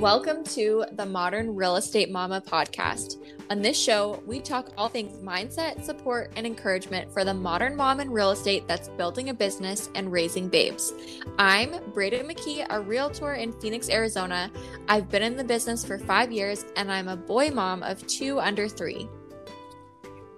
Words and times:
Welcome 0.00 0.44
to 0.44 0.84
the 0.92 1.06
Modern 1.06 1.54
Real 1.54 1.76
Estate 1.76 2.10
Mama 2.10 2.42
podcast. 2.42 3.16
On 3.48 3.62
this 3.62 3.82
show, 3.82 4.22
we 4.26 4.40
talk 4.40 4.68
all 4.76 4.90
things 4.90 5.16
mindset, 5.24 5.82
support, 5.82 6.30
and 6.36 6.46
encouragement 6.46 7.10
for 7.10 7.24
the 7.24 7.32
modern 7.32 7.74
mom 7.74 8.00
in 8.00 8.10
real 8.10 8.30
estate 8.32 8.68
that's 8.68 8.90
building 8.90 9.30
a 9.30 9.34
business 9.34 9.88
and 9.94 10.12
raising 10.12 10.50
babes. 10.50 10.92
I'm 11.38 11.70
Brayden 11.94 12.30
McKee, 12.30 12.66
a 12.68 12.78
realtor 12.78 13.36
in 13.36 13.54
Phoenix, 13.54 13.88
Arizona. 13.88 14.50
I've 14.86 15.08
been 15.08 15.22
in 15.22 15.34
the 15.34 15.44
business 15.44 15.82
for 15.82 15.98
five 15.98 16.30
years, 16.30 16.66
and 16.76 16.92
I'm 16.92 17.08
a 17.08 17.16
boy 17.16 17.50
mom 17.50 17.82
of 17.82 18.06
two 18.06 18.38
under 18.38 18.68
three. 18.68 19.08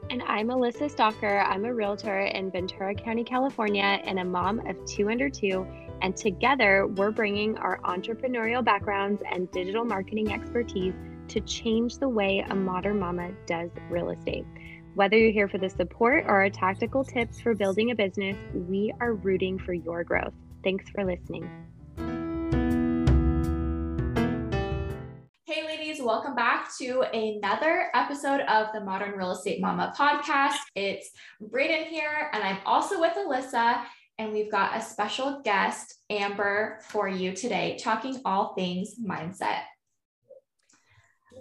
And 0.09 0.23
I'm 0.23 0.49
Alyssa 0.51 0.89
Stalker. 0.89 1.41
I'm 1.41 1.65
a 1.65 1.75
realtor 1.75 2.21
in 2.21 2.53
Ventura 2.53 2.95
County, 2.95 3.25
California, 3.25 3.83
and 4.05 4.21
a 4.21 4.25
mom 4.25 4.65
of 4.69 4.83
two 4.85 5.11
under 5.11 5.29
two 5.29 5.67
and 6.01 6.17
together, 6.17 6.87
we're 6.87 7.11
bringing 7.11 7.57
our 7.59 7.81
entrepreneurial 7.83 8.65
backgrounds 8.65 9.23
and 9.31 9.51
digital 9.51 9.85
marketing 9.85 10.33
expertise 10.33 10.95
to 11.29 11.41
change 11.41 11.99
the 11.99 12.09
way 12.09 12.45
a 12.49 12.55
modern 12.55 12.99
mama 12.99 13.31
does 13.47 13.71
real 13.91 14.11
estate. 14.11 14.45
Whether 14.95 15.17
you're 15.17 15.33
here 15.33 15.49
for 15.49 15.59
the 15.59 15.69
support 15.69 16.25
or 16.25 16.41
our 16.41 16.51
tactical 16.51 17.05
tips 17.05 17.41
for 17.41 17.55
building 17.55 17.91
a 17.91 17.95
business, 17.95 18.37
we 18.55 18.93
are 19.01 19.15
rooting 19.15 19.59
for 19.59 19.73
your 19.73 20.05
growth. 20.05 20.33
Thanks 20.65 20.89
for 20.91 21.05
listening. 21.05 21.49
Hey, 25.47 25.65
ladies, 25.65 26.01
welcome 26.03 26.35
back 26.35 26.71
to 26.79 27.03
another 27.13 27.89
episode 27.95 28.41
of 28.43 28.69
the 28.73 28.81
Modern 28.81 29.17
Real 29.17 29.33
Estate 29.33 29.61
Mama 29.61 29.95
podcast. 29.97 30.57
It's 30.75 31.11
Brayden 31.43 31.87
here, 31.87 32.31
and 32.33 32.43
I'm 32.43 32.59
also 32.67 33.01
with 33.01 33.15
Alyssa 33.15 33.85
and 34.19 34.33
we've 34.33 34.51
got 34.51 34.77
a 34.77 34.83
special 34.83 35.41
guest, 35.45 35.95
Amber, 36.11 36.81
for 36.83 37.09
you 37.09 37.33
today, 37.33 37.79
talking 37.81 38.21
all 38.25 38.55
things 38.55 38.97
mindset. 38.99 39.61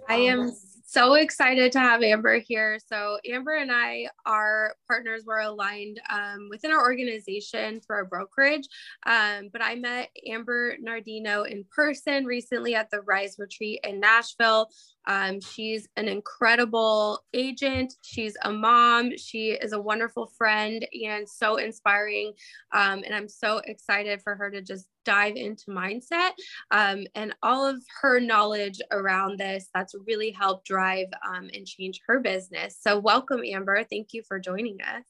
I 0.08 0.14
am 0.14 0.40
um, 0.40 0.52
so 0.88 1.14
excited 1.14 1.70
to 1.70 1.80
have 1.80 2.02
Amber 2.02 2.38
here. 2.38 2.78
So, 2.86 3.18
Amber 3.26 3.56
and 3.56 3.70
I, 3.70 4.06
our 4.24 4.74
partners 4.86 5.24
were 5.26 5.40
aligned 5.40 6.00
um, 6.08 6.48
within 6.48 6.70
our 6.70 6.80
organization 6.80 7.82
through 7.82 7.96
our 7.96 8.04
brokerage. 8.06 8.66
Um, 9.04 9.50
but 9.52 9.62
I 9.62 9.74
met 9.74 10.08
Amber 10.26 10.78
Nardino 10.78 11.46
in 11.46 11.66
person 11.70 12.24
recently 12.24 12.74
at 12.74 12.88
the 12.90 13.02
Rise 13.02 13.36
Retreat 13.38 13.80
in 13.84 14.00
Nashville. 14.00 14.70
Um, 15.06 15.42
she's 15.42 15.86
an 15.96 16.08
incredible 16.08 17.20
agent. 17.34 17.92
She's 18.00 18.38
a 18.42 18.50
mom. 18.50 19.10
She 19.18 19.50
is 19.50 19.72
a 19.72 19.80
wonderful 19.80 20.32
friend 20.38 20.86
and 21.04 21.28
so 21.28 21.56
inspiring. 21.56 22.32
Um, 22.72 23.02
and 23.04 23.14
I'm 23.14 23.28
so 23.28 23.60
excited 23.66 24.22
for 24.22 24.36
her 24.36 24.50
to 24.50 24.62
just 24.62 24.86
dive 25.08 25.36
into 25.36 25.70
mindset 25.70 26.32
um, 26.70 27.06
and 27.14 27.34
all 27.42 27.66
of 27.66 27.82
her 28.02 28.20
knowledge 28.20 28.78
around 28.90 29.40
this 29.40 29.70
that's 29.72 29.94
really 30.06 30.30
helped 30.30 30.66
drive 30.66 31.06
um, 31.26 31.48
and 31.54 31.66
change 31.66 32.02
her 32.06 32.20
business. 32.20 32.76
So, 32.78 32.98
welcome, 32.98 33.40
Amber. 33.42 33.84
Thank 33.84 34.08
you 34.12 34.22
for 34.28 34.38
joining 34.38 34.82
us. 34.82 35.04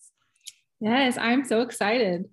Yes, 0.80 1.18
I'm 1.18 1.44
so 1.44 1.62
excited. 1.62 2.26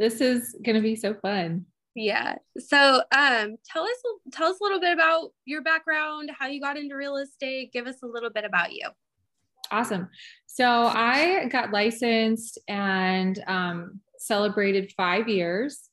This 0.00 0.20
is 0.20 0.56
going 0.64 0.74
to 0.74 0.82
be 0.82 0.96
so 0.96 1.14
fun. 1.14 1.66
Yeah. 1.94 2.34
So, 2.58 3.02
um, 3.16 3.56
tell 3.64 3.84
us 3.84 4.02
tell 4.32 4.48
us 4.48 4.58
a 4.60 4.64
little 4.64 4.80
bit 4.80 4.92
about 4.92 5.30
your 5.44 5.62
background, 5.62 6.32
how 6.36 6.48
you 6.48 6.60
got 6.60 6.76
into 6.76 6.96
real 6.96 7.16
estate. 7.16 7.72
Give 7.72 7.86
us 7.86 8.02
a 8.02 8.06
little 8.06 8.30
bit 8.30 8.44
about 8.44 8.72
you. 8.72 8.88
Awesome. 9.70 10.08
So, 10.46 10.66
I 10.68 11.44
got 11.46 11.70
licensed 11.70 12.58
and 12.66 13.40
um, 13.46 14.00
celebrated 14.18 14.92
five 14.96 15.28
years 15.28 15.87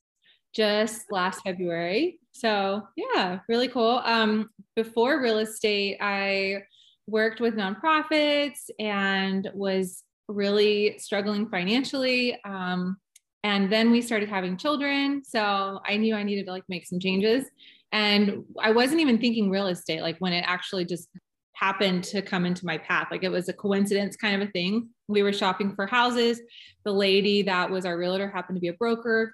just 0.56 1.12
last 1.12 1.42
February. 1.42 2.20
So, 2.32 2.88
yeah, 2.96 3.40
really 3.50 3.68
cool. 3.68 4.02
Um, 4.04 4.50
before 4.76 5.22
real 5.22 5.40
estate, 5.40 5.98
I 6.02 6.64
worked 7.08 7.40
with 7.40 7.56
nonprofits 7.56 8.70
and 8.80 9.50
was 9.54 10.04
really 10.28 10.98
struggling 10.98 11.48
financially. 11.50 12.38
Um, 12.44 12.98
and 13.44 13.72
then 13.72 13.92
we 13.92 14.02
started 14.02 14.28
having 14.28 14.58
children. 14.58 15.24
So 15.24 15.80
I 15.86 15.98
knew 15.98 16.16
I 16.16 16.24
needed 16.24 16.46
to 16.48 16.52
like 16.52 16.64
make 16.68 16.88
some 16.88 17.00
changes. 17.00 17.46
And 17.92 18.44
I 18.60 18.72
wasn't 18.72 19.02
even 19.02 19.20
thinking 19.20 19.50
real 19.50 19.68
estate, 19.68 20.02
like 20.02 20.18
when 20.18 20.34
it 20.34 20.44
actually 20.48 20.86
just 20.86 21.10
happened 21.54 22.04
to 22.06 22.22
come 22.22 22.46
into 22.46 22.66
my 22.66 22.78
path. 22.78 23.08
Like 23.12 23.24
it 23.24 23.30
was 23.30 23.48
a 23.48 23.54
coincidence 23.54 24.16
kind 24.16 24.42
of 24.42 24.48
a 24.48 24.52
thing. 24.52 24.90
We 25.08 25.24
were 25.24 25.32
shopping 25.32 25.76
for 25.76 25.86
houses. 25.86 26.42
The 26.84 26.92
lady 26.92 27.44
that 27.44 27.70
was 27.70 27.86
our 27.86 27.98
realtor 27.98 28.30
happened 28.30 28.58
to 28.58 28.62
be 28.62 28.68
a 28.70 28.74
broker. 28.74 29.34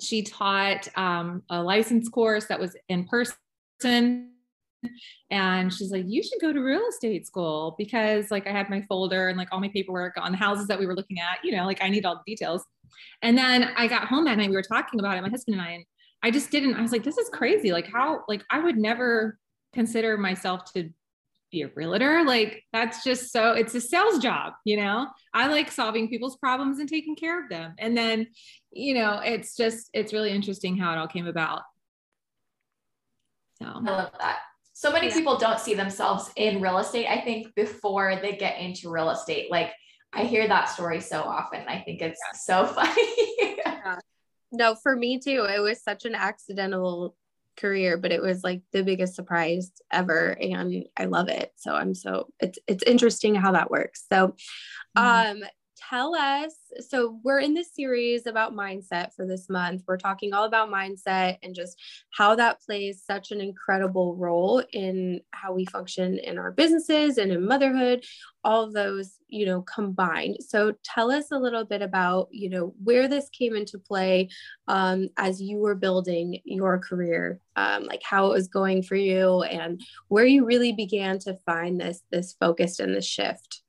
She 0.00 0.22
taught 0.22 0.88
um, 0.96 1.42
a 1.50 1.62
license 1.62 2.08
course 2.08 2.46
that 2.46 2.58
was 2.58 2.76
in 2.88 3.06
person. 3.06 4.30
And 5.30 5.72
she's 5.72 5.90
like 5.90 6.04
you 6.06 6.22
should 6.22 6.40
go 6.42 6.52
to 6.52 6.60
real 6.60 6.86
estate 6.86 7.26
school 7.26 7.74
because 7.78 8.30
like 8.30 8.46
i 8.46 8.50
had 8.50 8.68
my 8.68 8.82
folder 8.82 9.30
and 9.30 9.38
like 9.38 9.48
all 9.50 9.58
my 9.58 9.70
paperwork 9.70 10.12
on 10.18 10.32
the 10.32 10.36
houses 10.36 10.66
that 10.66 10.78
we 10.78 10.84
were 10.84 10.94
looking 10.94 11.18
at 11.18 11.38
you 11.42 11.56
know 11.56 11.64
like 11.64 11.82
i 11.82 11.88
need 11.88 12.04
all 12.04 12.16
the 12.16 12.30
details. 12.30 12.62
And 13.22 13.36
then 13.36 13.70
i 13.78 13.86
got 13.86 14.08
home 14.08 14.26
that 14.26 14.36
night 14.36 14.50
we 14.50 14.56
were 14.56 14.62
talking 14.62 15.00
about 15.00 15.16
it 15.16 15.22
my 15.22 15.30
husband 15.30 15.58
and 15.58 15.66
i 15.66 15.70
and 15.70 15.84
i 16.22 16.30
just 16.30 16.50
didn't 16.50 16.74
i 16.74 16.82
was 16.82 16.92
like 16.92 17.02
this 17.02 17.16
is 17.16 17.30
crazy. 17.30 17.72
Like 17.72 17.86
how 17.90 18.24
like 18.28 18.44
i 18.50 18.58
would 18.58 18.76
never 18.76 19.38
consider 19.72 20.18
myself 20.18 20.70
to 20.74 20.90
be 21.54 21.62
a 21.62 21.70
realtor. 21.74 22.24
Like 22.24 22.64
that's 22.72 23.04
just 23.04 23.32
so 23.32 23.52
it's 23.52 23.74
a 23.74 23.80
sales 23.80 24.18
job 24.18 24.54
you 24.64 24.76
know? 24.76 25.08
I 25.32 25.48
like 25.48 25.70
solving 25.70 26.08
people's 26.08 26.36
problems 26.36 26.78
and 26.78 26.88
taking 26.88 27.16
care 27.16 27.42
of 27.42 27.48
them. 27.48 27.74
And 27.78 27.96
then 27.96 28.28
you 28.72 28.94
know 28.94 29.20
it's 29.24 29.56
just 29.56 29.88
it's 29.92 30.12
really 30.12 30.30
interesting 30.30 30.76
how 30.76 30.92
it 30.92 30.98
all 30.98 31.08
came 31.08 31.26
about. 31.26 31.62
So. 33.62 33.66
I 33.66 33.90
love 33.90 34.10
that. 34.18 34.38
So 34.72 34.90
many 34.90 35.08
yeah. 35.08 35.14
people 35.14 35.38
don't 35.38 35.60
see 35.60 35.74
themselves 35.74 36.30
in 36.34 36.60
real 36.60 36.78
estate 36.78 37.06
i 37.06 37.20
think 37.20 37.54
before 37.54 38.18
they 38.20 38.36
get 38.36 38.58
into 38.58 38.90
real 38.90 39.10
estate. 39.10 39.50
Like 39.50 39.72
i 40.12 40.24
hear 40.24 40.46
that 40.48 40.68
story 40.68 41.00
so 41.00 41.22
often. 41.22 41.62
I 41.68 41.80
think 41.80 42.02
it's 42.02 42.20
yeah. 42.20 42.38
so 42.38 42.66
funny. 42.74 43.56
Yeah. 43.56 43.98
no 44.52 44.74
for 44.74 44.96
me 44.96 45.18
too 45.18 45.46
it 45.48 45.60
was 45.60 45.82
such 45.82 46.04
an 46.04 46.14
accidental 46.14 47.16
career 47.56 47.96
but 47.96 48.12
it 48.12 48.22
was 48.22 48.42
like 48.42 48.62
the 48.72 48.82
biggest 48.82 49.14
surprise 49.14 49.72
ever 49.92 50.36
and 50.40 50.84
i 50.96 51.04
love 51.04 51.28
it 51.28 51.52
so 51.56 51.74
i'm 51.74 51.94
so 51.94 52.28
it's 52.40 52.58
it's 52.66 52.84
interesting 52.84 53.34
how 53.34 53.52
that 53.52 53.70
works 53.70 54.04
so 54.10 54.34
mm-hmm. 54.96 55.42
um 55.42 55.48
tell 55.88 56.14
us 56.14 56.54
so 56.80 57.20
we're 57.22 57.40
in 57.40 57.54
this 57.54 57.74
series 57.74 58.26
about 58.26 58.54
mindset 58.54 59.14
for 59.14 59.26
this 59.26 59.48
month. 59.48 59.82
We're 59.86 59.96
talking 59.96 60.32
all 60.32 60.44
about 60.44 60.70
mindset 60.70 61.38
and 61.42 61.54
just 61.54 61.80
how 62.10 62.34
that 62.36 62.60
plays 62.60 63.02
such 63.04 63.30
an 63.30 63.40
incredible 63.40 64.16
role 64.16 64.62
in 64.72 65.20
how 65.30 65.52
we 65.52 65.64
function 65.66 66.18
in 66.18 66.38
our 66.38 66.50
businesses 66.50 67.18
and 67.18 67.32
in 67.32 67.46
motherhood 67.46 68.04
all 68.42 68.70
those 68.70 69.18
you 69.28 69.46
know 69.46 69.62
combined. 69.62 70.36
So 70.40 70.74
tell 70.84 71.10
us 71.10 71.30
a 71.30 71.38
little 71.38 71.64
bit 71.64 71.82
about 71.82 72.28
you 72.30 72.50
know 72.50 72.74
where 72.82 73.08
this 73.08 73.28
came 73.30 73.56
into 73.56 73.78
play 73.78 74.28
um, 74.68 75.08
as 75.16 75.40
you 75.40 75.58
were 75.58 75.74
building 75.74 76.40
your 76.44 76.78
career 76.78 77.40
um, 77.56 77.84
like 77.84 78.02
how 78.02 78.26
it 78.26 78.34
was 78.34 78.48
going 78.48 78.82
for 78.82 78.96
you 78.96 79.42
and 79.42 79.80
where 80.08 80.26
you 80.26 80.44
really 80.44 80.72
began 80.72 81.18
to 81.20 81.38
find 81.46 81.80
this 81.80 82.02
this 82.10 82.34
focus 82.38 82.80
and 82.80 82.94
this 82.94 83.06
shift 83.06 83.63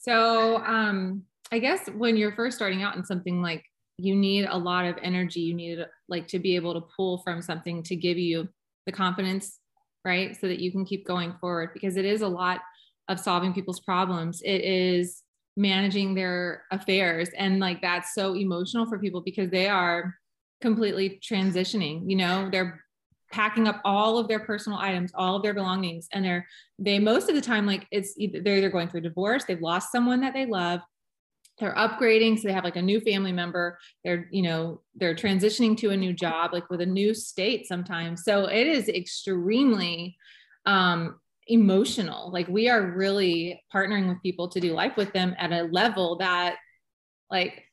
so 0.00 0.56
um, 0.64 1.22
I 1.50 1.58
guess 1.58 1.88
when 1.88 2.16
you're 2.16 2.34
first 2.34 2.56
starting 2.56 2.82
out 2.82 2.96
in 2.96 3.04
something 3.04 3.42
like 3.42 3.64
you 3.96 4.14
need 4.14 4.46
a 4.48 4.56
lot 4.56 4.84
of 4.84 4.96
energy, 5.02 5.40
you 5.40 5.54
need 5.54 5.78
like 6.08 6.28
to 6.28 6.38
be 6.38 6.56
able 6.56 6.74
to 6.74 6.86
pull 6.96 7.18
from 7.18 7.42
something 7.42 7.82
to 7.84 7.96
give 7.96 8.16
you 8.16 8.48
the 8.86 8.92
confidence, 8.92 9.58
right? 10.04 10.36
So 10.40 10.46
that 10.48 10.60
you 10.60 10.70
can 10.70 10.84
keep 10.84 11.06
going 11.06 11.34
forward 11.40 11.70
because 11.74 11.96
it 11.96 12.04
is 12.04 12.22
a 12.22 12.28
lot 12.28 12.60
of 13.08 13.18
solving 13.18 13.52
people's 13.52 13.80
problems. 13.80 14.40
It 14.42 14.62
is 14.62 15.22
managing 15.56 16.14
their 16.14 16.62
affairs 16.70 17.28
and 17.36 17.58
like 17.58 17.82
that's 17.82 18.14
so 18.14 18.36
emotional 18.36 18.86
for 18.86 18.98
people 18.98 19.20
because 19.20 19.50
they 19.50 19.68
are 19.68 20.14
completely 20.60 21.20
transitioning, 21.22 22.08
you 22.08 22.16
know, 22.16 22.48
they're 22.50 22.84
packing 23.30 23.68
up 23.68 23.80
all 23.84 24.18
of 24.18 24.28
their 24.28 24.40
personal 24.40 24.78
items, 24.78 25.12
all 25.14 25.36
of 25.36 25.42
their 25.42 25.54
belongings, 25.54 26.08
and 26.12 26.24
they're 26.24 26.46
they 26.78 26.98
most 26.98 27.28
of 27.28 27.34
the 27.34 27.40
time 27.40 27.66
like 27.66 27.86
it's 27.90 28.14
either 28.16 28.40
they're 28.40 28.56
either 28.56 28.70
going 28.70 28.88
through 28.88 29.02
divorce, 29.02 29.44
they've 29.44 29.60
lost 29.60 29.92
someone 29.92 30.20
that 30.20 30.34
they 30.34 30.46
love, 30.46 30.80
they're 31.58 31.74
upgrading, 31.74 32.38
so 32.38 32.48
they 32.48 32.54
have 32.54 32.64
like 32.64 32.76
a 32.76 32.82
new 32.82 33.00
family 33.00 33.32
member. 33.32 33.78
They're 34.04 34.28
you 34.30 34.42
know 34.42 34.80
they're 34.94 35.14
transitioning 35.14 35.76
to 35.78 35.90
a 35.90 35.96
new 35.96 36.12
job, 36.12 36.52
like 36.52 36.70
with 36.70 36.80
a 36.80 36.86
new 36.86 37.14
state 37.14 37.66
sometimes. 37.66 38.24
So 38.24 38.46
it 38.46 38.66
is 38.66 38.88
extremely 38.88 40.16
um, 40.66 41.18
emotional. 41.48 42.30
Like 42.30 42.48
we 42.48 42.68
are 42.68 42.92
really 42.92 43.62
partnering 43.74 44.08
with 44.08 44.22
people 44.22 44.48
to 44.48 44.60
do 44.60 44.72
life 44.72 44.96
with 44.96 45.12
them 45.12 45.34
at 45.38 45.52
a 45.52 45.62
level 45.64 46.16
that 46.18 46.56
like 47.30 47.64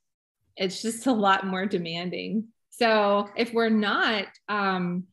it's 0.57 0.81
just 0.81 1.05
a 1.07 1.13
lot 1.13 1.45
more 1.45 1.65
demanding. 1.65 2.47
So 2.69 3.29
if 3.37 3.53
we're 3.53 3.69
not 3.69 4.25
um, 4.49 5.05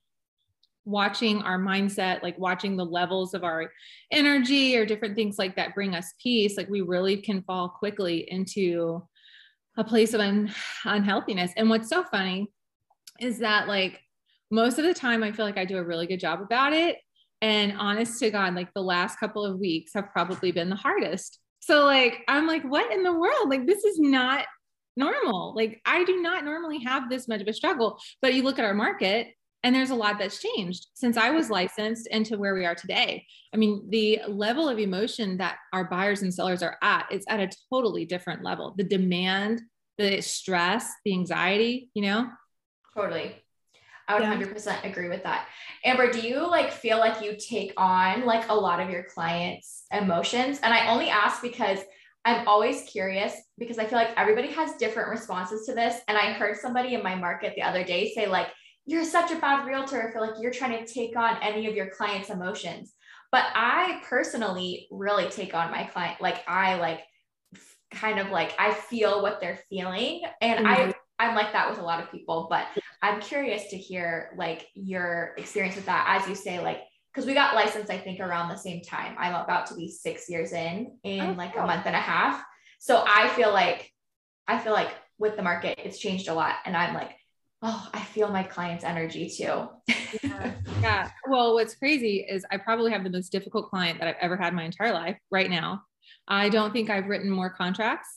watching 0.84 1.42
our 1.42 1.58
mindset, 1.58 2.22
like 2.22 2.38
watching 2.38 2.76
the 2.76 2.84
levels 2.84 3.34
of 3.34 3.44
our 3.44 3.70
energy 4.10 4.76
or 4.76 4.84
different 4.84 5.14
things 5.14 5.38
like 5.38 5.56
that 5.56 5.74
bring 5.74 5.94
us 5.94 6.12
peace, 6.22 6.56
like 6.56 6.68
we 6.68 6.80
really 6.80 7.16
can 7.16 7.42
fall 7.42 7.68
quickly 7.68 8.30
into 8.30 9.02
a 9.76 9.84
place 9.84 10.12
of 10.12 10.20
un- 10.20 10.52
unhealthiness. 10.84 11.52
And 11.56 11.70
what's 11.70 11.88
so 11.88 12.04
funny 12.04 12.50
is 13.20 13.38
that, 13.38 13.68
like, 13.68 14.00
most 14.50 14.78
of 14.78 14.84
the 14.84 14.94
time 14.94 15.22
I 15.22 15.32
feel 15.32 15.46
like 15.46 15.56
I 15.56 15.64
do 15.64 15.78
a 15.78 15.84
really 15.84 16.06
good 16.06 16.20
job 16.20 16.42
about 16.42 16.74
it. 16.74 16.98
And 17.40 17.74
honest 17.78 18.20
to 18.20 18.30
God, 18.30 18.54
like 18.54 18.72
the 18.74 18.82
last 18.82 19.18
couple 19.18 19.44
of 19.44 19.58
weeks 19.58 19.92
have 19.94 20.12
probably 20.12 20.52
been 20.52 20.68
the 20.68 20.76
hardest. 20.76 21.40
So 21.60 21.84
like 21.84 22.20
I'm 22.28 22.46
like, 22.46 22.62
what 22.62 22.92
in 22.92 23.02
the 23.02 23.12
world? 23.12 23.48
Like 23.48 23.66
this 23.66 23.82
is 23.82 23.98
not 23.98 24.44
normal. 24.96 25.54
Like 25.56 25.80
I 25.86 26.04
do 26.04 26.20
not 26.20 26.44
normally 26.44 26.80
have 26.84 27.08
this 27.08 27.26
much 27.26 27.40
of 27.40 27.48
a 27.48 27.52
struggle. 27.52 27.98
But 28.20 28.34
you 28.34 28.42
look 28.42 28.58
at 28.58 28.64
our 28.64 28.74
market 28.74 29.28
and 29.62 29.74
there's 29.74 29.90
a 29.90 29.94
lot 29.94 30.18
that's 30.18 30.40
changed 30.40 30.88
since 30.94 31.16
I 31.16 31.30
was 31.30 31.50
licensed 31.50 32.06
into 32.08 32.38
where 32.38 32.54
we 32.54 32.66
are 32.66 32.74
today. 32.74 33.26
I 33.54 33.56
mean, 33.56 33.86
the 33.90 34.20
level 34.28 34.68
of 34.68 34.78
emotion 34.78 35.36
that 35.38 35.58
our 35.72 35.84
buyers 35.84 36.22
and 36.22 36.34
sellers 36.34 36.62
are 36.62 36.78
at, 36.82 37.06
is 37.10 37.24
at 37.28 37.40
a 37.40 37.50
totally 37.72 38.04
different 38.04 38.42
level. 38.42 38.74
The 38.76 38.84
demand, 38.84 39.60
the 39.98 40.20
stress, 40.20 40.90
the 41.04 41.12
anxiety, 41.12 41.90
you 41.94 42.02
know? 42.02 42.28
Totally. 42.96 43.36
I 44.08 44.14
would 44.14 44.24
yeah. 44.24 44.36
100% 44.36 44.84
agree 44.84 45.08
with 45.08 45.22
that. 45.22 45.46
Amber, 45.84 46.10
do 46.10 46.20
you 46.20 46.48
like 46.48 46.72
feel 46.72 46.98
like 46.98 47.22
you 47.22 47.36
take 47.36 47.72
on 47.76 48.26
like 48.26 48.48
a 48.48 48.54
lot 48.54 48.80
of 48.80 48.90
your 48.90 49.04
clients' 49.04 49.84
emotions? 49.92 50.58
And 50.62 50.74
I 50.74 50.90
only 50.90 51.08
ask 51.08 51.40
because 51.40 51.78
I'm 52.24 52.46
always 52.46 52.82
curious 52.82 53.34
because 53.58 53.78
I 53.78 53.84
feel 53.84 53.98
like 53.98 54.10
everybody 54.16 54.48
has 54.48 54.74
different 54.74 55.08
responses 55.08 55.66
to 55.66 55.74
this. 55.74 56.00
And 56.08 56.18
I 56.18 56.32
heard 56.32 56.56
somebody 56.56 56.94
in 56.94 57.02
my 57.02 57.14
market 57.14 57.54
the 57.56 57.62
other 57.62 57.84
day 57.84 58.12
say, 58.12 58.26
like, 58.26 58.48
you're 58.86 59.04
such 59.04 59.30
a 59.30 59.36
bad 59.36 59.66
realtor. 59.66 60.08
I 60.08 60.12
feel 60.12 60.22
like 60.22 60.40
you're 60.40 60.52
trying 60.52 60.84
to 60.84 60.92
take 60.92 61.16
on 61.16 61.38
any 61.42 61.66
of 61.68 61.74
your 61.74 61.90
clients' 61.90 62.30
emotions. 62.30 62.92
But 63.30 63.46
I 63.54 64.02
personally 64.04 64.88
really 64.90 65.28
take 65.30 65.54
on 65.54 65.70
my 65.70 65.84
client. 65.84 66.20
Like 66.20 66.46
I 66.46 66.78
like 66.78 67.00
kind 67.90 68.18
of 68.18 68.30
like 68.30 68.54
I 68.58 68.72
feel 68.72 69.22
what 69.22 69.40
they're 69.40 69.60
feeling. 69.70 70.22
And 70.40 70.66
mm-hmm. 70.66 70.90
I 70.90 70.94
I'm 71.18 71.36
like 71.36 71.52
that 71.52 71.70
with 71.70 71.78
a 71.78 71.82
lot 71.82 72.02
of 72.02 72.10
people, 72.10 72.48
but 72.50 72.66
I'm 73.00 73.20
curious 73.20 73.70
to 73.70 73.76
hear 73.76 74.32
like 74.36 74.66
your 74.74 75.34
experience 75.38 75.76
with 75.76 75.86
that 75.86 76.20
as 76.20 76.28
you 76.28 76.34
say, 76.34 76.58
like, 76.60 76.80
because 77.12 77.26
we 77.26 77.34
got 77.34 77.54
licensed, 77.54 77.90
I 77.90 77.98
think, 77.98 78.18
around 78.18 78.48
the 78.48 78.56
same 78.56 78.82
time. 78.82 79.14
I'm 79.18 79.34
about 79.34 79.66
to 79.66 79.74
be 79.74 79.88
six 79.88 80.28
years 80.28 80.52
in 80.52 80.98
in 81.04 81.20
oh, 81.20 81.32
like 81.32 81.54
cool. 81.54 81.62
a 81.62 81.66
month 81.66 81.86
and 81.86 81.94
a 81.94 82.00
half. 82.00 82.42
So 82.80 83.04
I 83.06 83.28
feel 83.28 83.52
like 83.52 83.92
I 84.48 84.58
feel 84.58 84.72
like 84.72 84.90
with 85.18 85.36
the 85.36 85.42
market, 85.42 85.78
it's 85.84 85.98
changed 85.98 86.28
a 86.28 86.34
lot. 86.34 86.56
And 86.64 86.76
I'm 86.76 86.94
like, 86.94 87.12
oh, 87.62 87.88
I 87.94 88.00
feel 88.00 88.28
my 88.28 88.42
client's 88.42 88.84
energy 88.84 89.28
too. 89.28 89.68
yeah. 90.22 90.52
yeah. 90.82 91.10
Well, 91.28 91.54
what's 91.54 91.74
crazy 91.74 92.26
is 92.28 92.44
I 92.50 92.56
probably 92.56 92.90
have 92.92 93.04
the 93.04 93.10
most 93.10 93.30
difficult 93.30 93.70
client 93.70 94.00
that 94.00 94.08
I've 94.08 94.20
ever 94.20 94.36
had 94.36 94.52
my 94.52 94.64
entire 94.64 94.92
life 94.92 95.16
right 95.30 95.48
now. 95.48 95.82
I 96.26 96.48
don't 96.48 96.72
think 96.72 96.90
I've 96.90 97.06
written 97.06 97.30
more 97.30 97.50
contracts. 97.50 98.08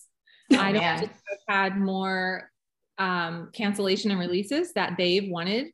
Oh, 0.51 0.57
I 0.57 0.71
don't 0.71 0.81
man. 0.81 0.99
think 0.99 1.11
I've 1.11 1.55
had 1.55 1.77
more 1.77 2.49
um, 2.97 3.49
cancellation 3.53 4.11
and 4.11 4.19
releases 4.19 4.73
that 4.73 4.95
they've 4.97 5.29
wanted. 5.29 5.67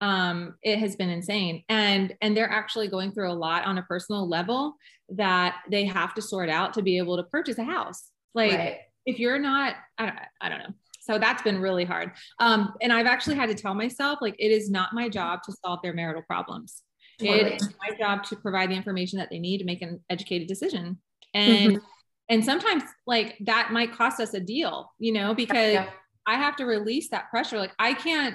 Um, 0.00 0.56
it 0.62 0.78
has 0.78 0.96
been 0.96 1.10
insane. 1.10 1.62
And 1.68 2.14
and 2.20 2.36
they're 2.36 2.50
actually 2.50 2.88
going 2.88 3.12
through 3.12 3.30
a 3.30 3.34
lot 3.34 3.64
on 3.64 3.78
a 3.78 3.82
personal 3.82 4.28
level 4.28 4.74
that 5.10 5.56
they 5.70 5.84
have 5.84 6.14
to 6.14 6.22
sort 6.22 6.48
out 6.48 6.74
to 6.74 6.82
be 6.82 6.98
able 6.98 7.16
to 7.18 7.22
purchase 7.24 7.58
a 7.58 7.64
house. 7.64 8.10
Like 8.34 8.52
right. 8.52 8.78
if 9.06 9.18
you're 9.18 9.38
not, 9.38 9.76
I, 9.98 10.06
don't, 10.06 10.18
I 10.40 10.48
don't 10.48 10.58
know 10.58 10.74
so 11.02 11.18
that's 11.18 11.42
been 11.42 11.60
really 11.60 11.84
hard. 11.84 12.12
Um, 12.38 12.74
and 12.80 12.92
I've 12.92 13.06
actually 13.06 13.34
had 13.34 13.48
to 13.48 13.54
tell 13.54 13.74
myself, 13.74 14.20
like, 14.22 14.36
it 14.38 14.52
is 14.52 14.70
not 14.70 14.90
my 14.92 15.08
job 15.08 15.42
to 15.44 15.52
solve 15.64 15.80
their 15.82 15.92
marital 15.92 16.22
problems. 16.22 16.82
It 17.18 17.60
is 17.60 17.68
my 17.80 17.96
job 17.96 18.24
to 18.24 18.36
provide 18.36 18.70
the 18.70 18.74
information 18.74 19.18
that 19.18 19.30
they 19.30 19.38
need 19.38 19.58
to 19.58 19.64
make 19.64 19.82
an 19.82 20.00
educated 20.10 20.48
decision. 20.48 20.98
And 21.34 21.72
mm-hmm. 21.74 21.84
and 22.28 22.44
sometimes 22.44 22.82
like 23.06 23.36
that 23.42 23.70
might 23.70 23.92
cost 23.92 24.18
us 24.18 24.34
a 24.34 24.40
deal, 24.40 24.90
you 24.98 25.12
know, 25.12 25.32
because 25.34 25.72
yeah. 25.72 25.90
I 26.26 26.34
have 26.36 26.56
to 26.56 26.64
release 26.64 27.10
that 27.10 27.30
pressure. 27.30 27.58
Like 27.58 27.72
I 27.78 27.94
can't, 27.94 28.34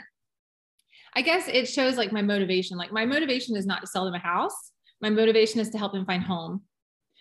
I 1.14 1.22
guess 1.22 1.48
it 1.48 1.68
shows 1.68 1.98
like 1.98 2.14
my 2.14 2.22
motivation. 2.22 2.78
Like 2.78 2.94
my 2.94 3.06
motivation 3.06 3.58
is 3.58 3.66
not 3.66 3.81
to 3.81 3.88
sell 3.88 4.06
them 4.06 4.14
a 4.14 4.19
house. 4.19 4.72
My 5.02 5.10
motivation 5.10 5.60
is 5.60 5.69
to 5.72 5.78
help 5.78 5.92
them 5.92 6.06
find 6.06 6.24
home. 6.24 6.62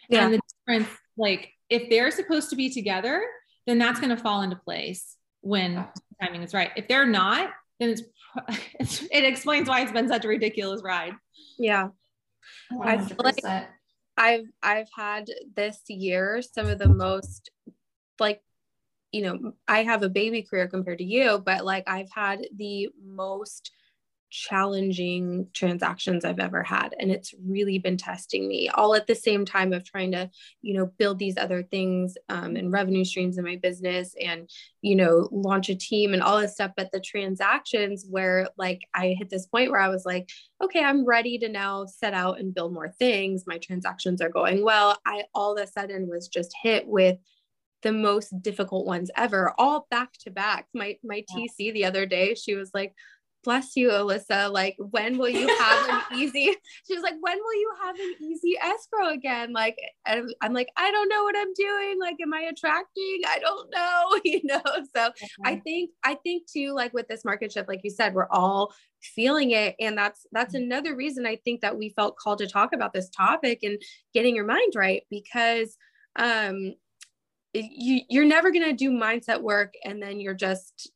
Yeah. 0.08 0.25
And 0.25 0.34
the 0.34 0.40
difference, 0.66 0.88
like 1.16 1.50
if 1.69 1.90
they're 1.90 2.12
supposed 2.12 2.50
to 2.50 2.56
be 2.56 2.70
together, 2.70 3.25
then 3.66 3.78
that's 3.78 3.98
going 3.98 4.14
to 4.14 4.22
fall 4.22 4.43
into 4.43 4.56
place 4.56 5.15
when 5.46 5.87
timing 6.20 6.43
is 6.43 6.52
right. 6.52 6.70
If 6.76 6.88
they're 6.88 7.06
not, 7.06 7.50
then 7.78 7.90
it's, 7.90 8.02
it's 8.81 9.02
it 9.10 9.25
explains 9.25 9.69
why 9.69 9.82
it's 9.82 9.93
been 9.93 10.08
such 10.08 10.25
a 10.25 10.28
ridiculous 10.28 10.82
ride. 10.82 11.14
Yeah. 11.58 11.88
100%. 12.72 12.84
I 12.84 12.98
feel 12.98 13.16
like 13.20 13.69
I've 14.16 14.46
I've 14.62 14.88
had 14.94 15.28
this 15.54 15.82
year 15.88 16.43
some 16.43 16.66
of 16.66 16.78
the 16.78 16.88
most 16.88 17.50
like 18.19 18.43
you 19.12 19.22
know, 19.22 19.52
I 19.69 19.84
have 19.84 20.02
a 20.02 20.08
baby 20.08 20.43
career 20.43 20.69
compared 20.69 20.98
to 20.98 21.04
you, 21.04 21.38
but 21.38 21.64
like 21.64 21.84
I've 21.87 22.10
had 22.10 22.40
the 22.54 22.88
most 23.02 23.70
challenging 24.36 25.48
transactions 25.54 26.24
I've 26.24 26.40
ever 26.40 26.62
had. 26.62 26.94
And 27.00 27.10
it's 27.10 27.32
really 27.42 27.78
been 27.78 27.96
testing 27.96 28.46
me 28.46 28.68
all 28.68 28.94
at 28.94 29.06
the 29.06 29.14
same 29.14 29.46
time 29.46 29.72
of 29.72 29.82
trying 29.82 30.12
to, 30.12 30.30
you 30.60 30.74
know, 30.74 30.92
build 30.98 31.18
these 31.18 31.38
other 31.38 31.62
things 31.62 32.18
um, 32.28 32.54
and 32.54 32.70
revenue 32.70 33.04
streams 33.04 33.38
in 33.38 33.44
my 33.44 33.56
business 33.56 34.14
and, 34.22 34.50
you 34.82 34.94
know, 34.94 35.30
launch 35.32 35.70
a 35.70 35.74
team 35.74 36.12
and 36.12 36.22
all 36.22 36.38
this 36.38 36.52
stuff. 36.52 36.72
But 36.76 36.92
the 36.92 37.00
transactions 37.00 38.04
where 38.08 38.48
like 38.58 38.82
I 38.94 39.16
hit 39.18 39.30
this 39.30 39.46
point 39.46 39.70
where 39.70 39.80
I 39.80 39.88
was 39.88 40.04
like, 40.04 40.28
okay, 40.62 40.84
I'm 40.84 41.06
ready 41.06 41.38
to 41.38 41.48
now 41.48 41.86
set 41.86 42.12
out 42.12 42.38
and 42.38 42.54
build 42.54 42.74
more 42.74 42.90
things. 42.90 43.44
My 43.46 43.56
transactions 43.56 44.20
are 44.20 44.28
going 44.28 44.62
well. 44.62 44.98
I 45.06 45.24
all 45.34 45.56
of 45.56 45.64
a 45.64 45.66
sudden 45.66 46.08
was 46.08 46.28
just 46.28 46.54
hit 46.62 46.86
with 46.86 47.16
the 47.82 47.92
most 47.92 48.42
difficult 48.42 48.86
ones 48.86 49.10
ever 49.16 49.52
all 49.58 49.86
back 49.90 50.12
to 50.18 50.30
back 50.30 50.66
my 50.74 50.96
my 51.04 51.22
tc 51.30 51.72
the 51.72 51.84
other 51.84 52.06
day 52.06 52.34
she 52.34 52.54
was 52.54 52.70
like 52.74 52.94
bless 53.46 53.76
you, 53.76 53.90
Alyssa. 53.90 54.52
Like, 54.52 54.76
when 54.78 55.19
will 55.19 55.28
you 55.28 55.46
have 55.46 55.88
an 55.88 56.02
easy? 56.19 56.52
She 56.87 56.94
was 56.94 57.02
like, 57.04 57.14
when 57.20 57.38
will 57.38 57.54
you 57.54 57.72
have 57.84 57.94
an 57.94 58.14
easy 58.20 58.58
escrow 58.60 59.10
again? 59.10 59.52
Like, 59.52 59.78
I'm 60.04 60.52
like, 60.52 60.69
I 60.76 60.90
don't 60.90 61.08
know 61.08 61.22
what 61.22 61.37
I'm 61.38 61.54
doing. 61.54 62.00
Like, 62.00 62.16
am 62.20 62.34
I 62.34 62.40
attracting? 62.50 63.20
I 63.25 63.38
don't 63.38 63.70
know, 63.70 64.20
you 64.25 64.40
know? 64.43 64.60
So 64.94 65.12
I 65.44 65.56
think, 65.60 65.90
I 66.04 66.14
think 66.14 66.50
too, 66.52 66.75
like 66.75 66.93
with 66.93 67.06
this 67.06 67.25
market 67.25 67.52
shift, 67.52 67.69
like 67.69 67.82
you 67.84 67.90
said, 67.90 68.14
we're 68.14 68.28
all 68.31 68.75
feeling 69.00 69.52
it. 69.52 69.76
And 69.78 69.96
that's, 69.96 70.26
that's 70.32 70.56
mm-hmm. 70.56 70.64
another 70.64 70.96
reason 70.96 71.25
I 71.25 71.37
think 71.37 71.60
that 71.60 71.78
we 71.78 71.90
felt 71.90 72.19
called 72.19 72.38
to 72.38 72.48
talk 72.48 72.72
about 72.72 72.93
this 72.93 73.08
topic 73.10 73.60
and 73.62 73.81
getting 74.12 74.34
your 74.34 74.44
mind 74.44 74.72
right 74.75 75.04
because, 75.08 75.76
um, 76.16 76.75
you, 77.54 78.00
you're 78.10 78.26
never 78.26 78.50
going 78.50 78.64
to 78.69 78.75
do 78.75 78.90
mindset 78.90 79.40
work 79.40 79.75
and 79.84 80.02
then 80.02 80.20
you're 80.20 80.34
just 80.34 80.90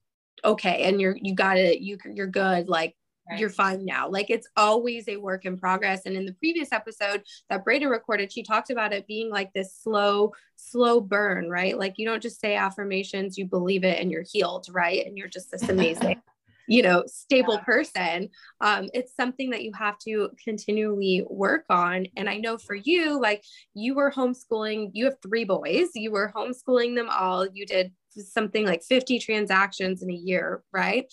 okay 0.44 0.82
and 0.84 1.00
you're 1.00 1.16
you 1.20 1.34
got 1.34 1.56
it 1.58 1.80
you 1.80 1.98
you're 2.12 2.26
good 2.26 2.68
like 2.68 2.94
right. 3.30 3.40
you're 3.40 3.50
fine 3.50 3.84
now. 3.84 4.08
Like 4.08 4.30
it's 4.30 4.48
always 4.56 5.08
a 5.08 5.16
work 5.16 5.44
in 5.44 5.56
progress 5.56 6.06
and 6.06 6.16
in 6.16 6.26
the 6.26 6.34
previous 6.34 6.72
episode 6.72 7.22
that 7.48 7.64
Brayden 7.64 7.90
recorded 7.90 8.32
she 8.32 8.42
talked 8.42 8.70
about 8.70 8.92
it 8.92 9.06
being 9.06 9.30
like 9.30 9.52
this 9.52 9.74
slow 9.74 10.32
slow 10.56 11.00
burn 11.00 11.48
right? 11.48 11.78
Like 11.78 11.94
you 11.96 12.06
don't 12.06 12.22
just 12.22 12.40
say 12.40 12.56
affirmations 12.56 13.38
you 13.38 13.46
believe 13.46 13.84
it 13.84 14.00
and 14.00 14.10
you're 14.10 14.24
healed 14.30 14.66
right? 14.70 15.06
And 15.06 15.16
you're 15.16 15.28
just 15.28 15.50
this 15.50 15.68
amazing 15.68 16.20
you 16.66 16.82
know 16.82 17.04
stable 17.06 17.58
person. 17.58 18.30
Um, 18.60 18.88
it's 18.94 19.14
something 19.14 19.50
that 19.50 19.62
you 19.62 19.72
have 19.72 19.98
to 20.00 20.30
continually 20.42 21.24
work 21.28 21.64
on 21.70 22.06
and 22.16 22.28
i 22.28 22.36
know 22.36 22.58
for 22.58 22.74
you 22.74 23.20
like 23.20 23.42
you 23.74 23.94
were 23.94 24.10
homeschooling 24.10 24.90
you 24.92 25.06
have 25.06 25.16
three 25.22 25.44
boys 25.44 25.88
you 25.94 26.10
were 26.10 26.32
homeschooling 26.34 26.94
them 26.94 27.08
all 27.10 27.46
you 27.46 27.64
did 27.64 27.92
something 28.10 28.66
like 28.66 28.82
50 28.82 29.18
transactions 29.18 30.02
in 30.02 30.10
a 30.10 30.14
year 30.14 30.62
right? 30.72 31.06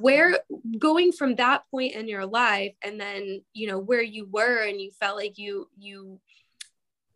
Where 0.00 0.38
going 0.78 1.12
from 1.12 1.36
that 1.36 1.62
point 1.70 1.94
in 1.94 2.08
your 2.08 2.26
life 2.26 2.74
and 2.82 3.00
then 3.00 3.42
you 3.52 3.66
know 3.66 3.78
where 3.78 4.02
you 4.02 4.26
were 4.30 4.62
and 4.66 4.80
you 4.80 4.90
felt 4.98 5.16
like 5.16 5.38
you 5.38 5.68
you 5.78 6.20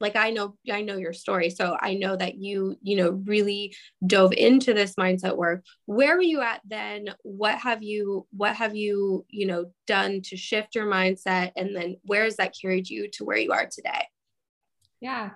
like 0.00 0.16
i 0.16 0.30
know 0.30 0.56
i 0.70 0.82
know 0.82 0.96
your 0.96 1.12
story 1.12 1.50
so 1.50 1.76
i 1.80 1.94
know 1.94 2.16
that 2.16 2.36
you 2.36 2.76
you 2.82 2.96
know 2.96 3.10
really 3.26 3.74
dove 4.06 4.32
into 4.32 4.74
this 4.74 4.94
mindset 4.94 5.36
work. 5.36 5.64
Where 5.86 6.16
were 6.16 6.22
you 6.22 6.40
at 6.40 6.60
then? 6.64 7.14
What 7.22 7.58
have 7.58 7.82
you 7.82 8.26
what 8.30 8.54
have 8.56 8.74
you 8.74 9.24
you 9.28 9.46
know 9.46 9.66
done 9.86 10.20
to 10.22 10.36
shift 10.36 10.74
your 10.74 10.86
mindset? 10.86 11.52
And 11.56 11.74
then 11.74 11.96
where 12.02 12.24
has 12.24 12.36
that 12.36 12.54
carried 12.60 12.88
you 12.88 13.08
to 13.12 13.24
where 13.24 13.38
you 13.38 13.52
are 13.52 13.66
today? 13.66 14.06
Yeah. 15.00 15.30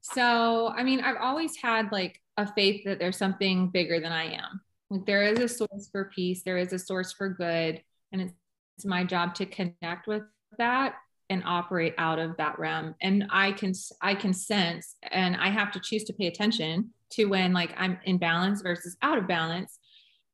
So 0.00 0.68
i 0.68 0.82
mean 0.82 1.00
i've 1.00 1.20
always 1.20 1.56
had 1.56 1.92
like 1.92 2.20
a 2.38 2.50
faith 2.54 2.84
that 2.84 2.98
there's 2.98 3.18
something 3.18 3.68
bigger 3.68 4.00
than 4.00 4.12
I 4.12 4.32
am. 4.32 4.62
Like 4.88 5.04
there 5.04 5.24
is 5.24 5.38
a 5.40 5.48
source 5.48 5.90
for 5.92 6.10
peace, 6.14 6.42
there 6.44 6.56
is 6.56 6.72
a 6.72 6.78
source 6.78 7.12
for 7.12 7.28
good, 7.28 7.82
and 8.12 8.22
it's, 8.22 8.32
it's 8.78 8.86
my 8.86 9.04
job 9.04 9.34
to 9.34 9.44
connect 9.44 10.06
with 10.06 10.22
that 10.56 10.94
and 11.28 11.42
operate 11.44 11.94
out 11.98 12.18
of 12.18 12.38
that 12.38 12.58
realm. 12.58 12.94
And 13.02 13.26
I 13.28 13.52
can 13.52 13.74
I 14.00 14.14
can 14.14 14.32
sense, 14.32 14.94
and 15.02 15.36
I 15.36 15.50
have 15.50 15.72
to 15.72 15.80
choose 15.80 16.04
to 16.04 16.14
pay 16.14 16.28
attention 16.28 16.94
to 17.10 17.26
when 17.26 17.52
like 17.52 17.74
I'm 17.76 17.98
in 18.04 18.16
balance 18.18 18.62
versus 18.62 18.96
out 19.02 19.18
of 19.18 19.26
balance. 19.26 19.78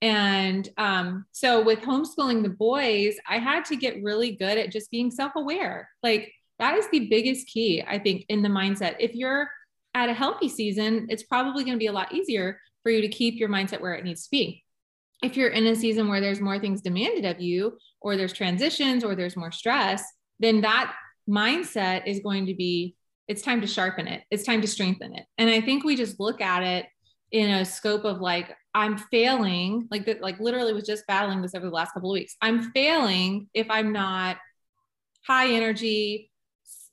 And 0.03 0.69
um, 0.77 1.25
so 1.33 1.65
with 1.65 1.81
homeschooling 1.81 2.43
the 2.43 2.51
boys, 2.51 3.17
I 3.27 3.39
had 3.39 3.65
to 3.67 3.77
get 3.77 4.03
really 4.03 4.33
good 4.37 4.59
at 4.59 4.71
just 4.71 4.91
being 4.91 5.11
self-aware. 5.11 5.89
Like 6.03 6.31
that 6.59 6.77
is 6.77 6.87
the 6.91 7.09
biggest 7.09 7.47
key, 7.49 7.83
I 7.87 7.99
think, 7.99 8.27
in 8.29 8.43
the 8.43 8.49
mindset. 8.49 8.97
If 9.01 9.15
you're 9.15 9.49
at 9.95 10.09
a 10.09 10.15
healthy 10.15 10.49
season, 10.49 11.07
it's 11.09 11.23
probably 11.23 11.65
going 11.65 11.77
to 11.77 11.79
be 11.79 11.87
a 11.87 11.93
lot 11.93 12.13
easier 12.13 12.61
for 12.83 12.91
you 12.91 13.01
to 13.01 13.09
keep 13.09 13.39
your 13.39 13.49
mindset 13.49 13.81
where 13.81 13.95
it 13.95 14.05
needs 14.05 14.25
to 14.25 14.31
be. 14.31 14.65
if 15.25 15.37
you're 15.37 15.49
in 15.49 15.67
a 15.67 15.75
season 15.75 16.09
where 16.09 16.21
there's 16.21 16.41
more 16.41 16.59
things 16.59 16.83
demanded 16.83 17.25
of 17.25 17.41
you, 17.41 17.79
or 18.01 18.17
there's 18.17 18.33
transitions, 18.33 19.03
or 19.03 19.15
there's 19.15 19.37
more 19.37 19.51
stress, 19.51 20.05
then 20.39 20.61
that 20.61 20.95
mindset 21.29 22.07
is 22.07 22.21
going 22.21 22.47
to 22.47 22.55
be 22.55 22.95
it's 23.27 23.41
time 23.41 23.63
to 23.63 23.67
sharpen 23.67 24.07
it, 24.07 24.23
it's 24.31 24.45
time 24.45 24.61
to 24.61 24.67
strengthen 24.69 25.15
it. 25.15 25.25
And 25.39 25.49
I 25.49 25.63
think 25.63 25.83
we 25.83 25.97
just 25.97 26.21
look 26.21 26.43
at 26.43 26.63
it 26.63 26.85
in 27.33 27.49
a 27.49 27.65
scope 27.65 28.05
of 28.05 28.21
like, 28.21 28.55
I'm 28.75 28.99
failing, 28.99 29.89
like 29.91 30.05
that, 30.05 30.21
like 30.21 30.39
literally 30.41 30.75
was 30.75 30.85
just 30.85 31.07
battling 31.07 31.41
this 31.41 31.55
over 31.55 31.65
the 31.65 31.73
last 31.73 31.93
couple 31.95 32.11
of 32.11 32.15
weeks. 32.15 32.37
I'm 32.43 32.71
failing 32.73 33.49
if 33.55 33.71
I'm 33.71 33.93
not 33.93 34.37
high 35.27 35.55
energy, 35.55 36.31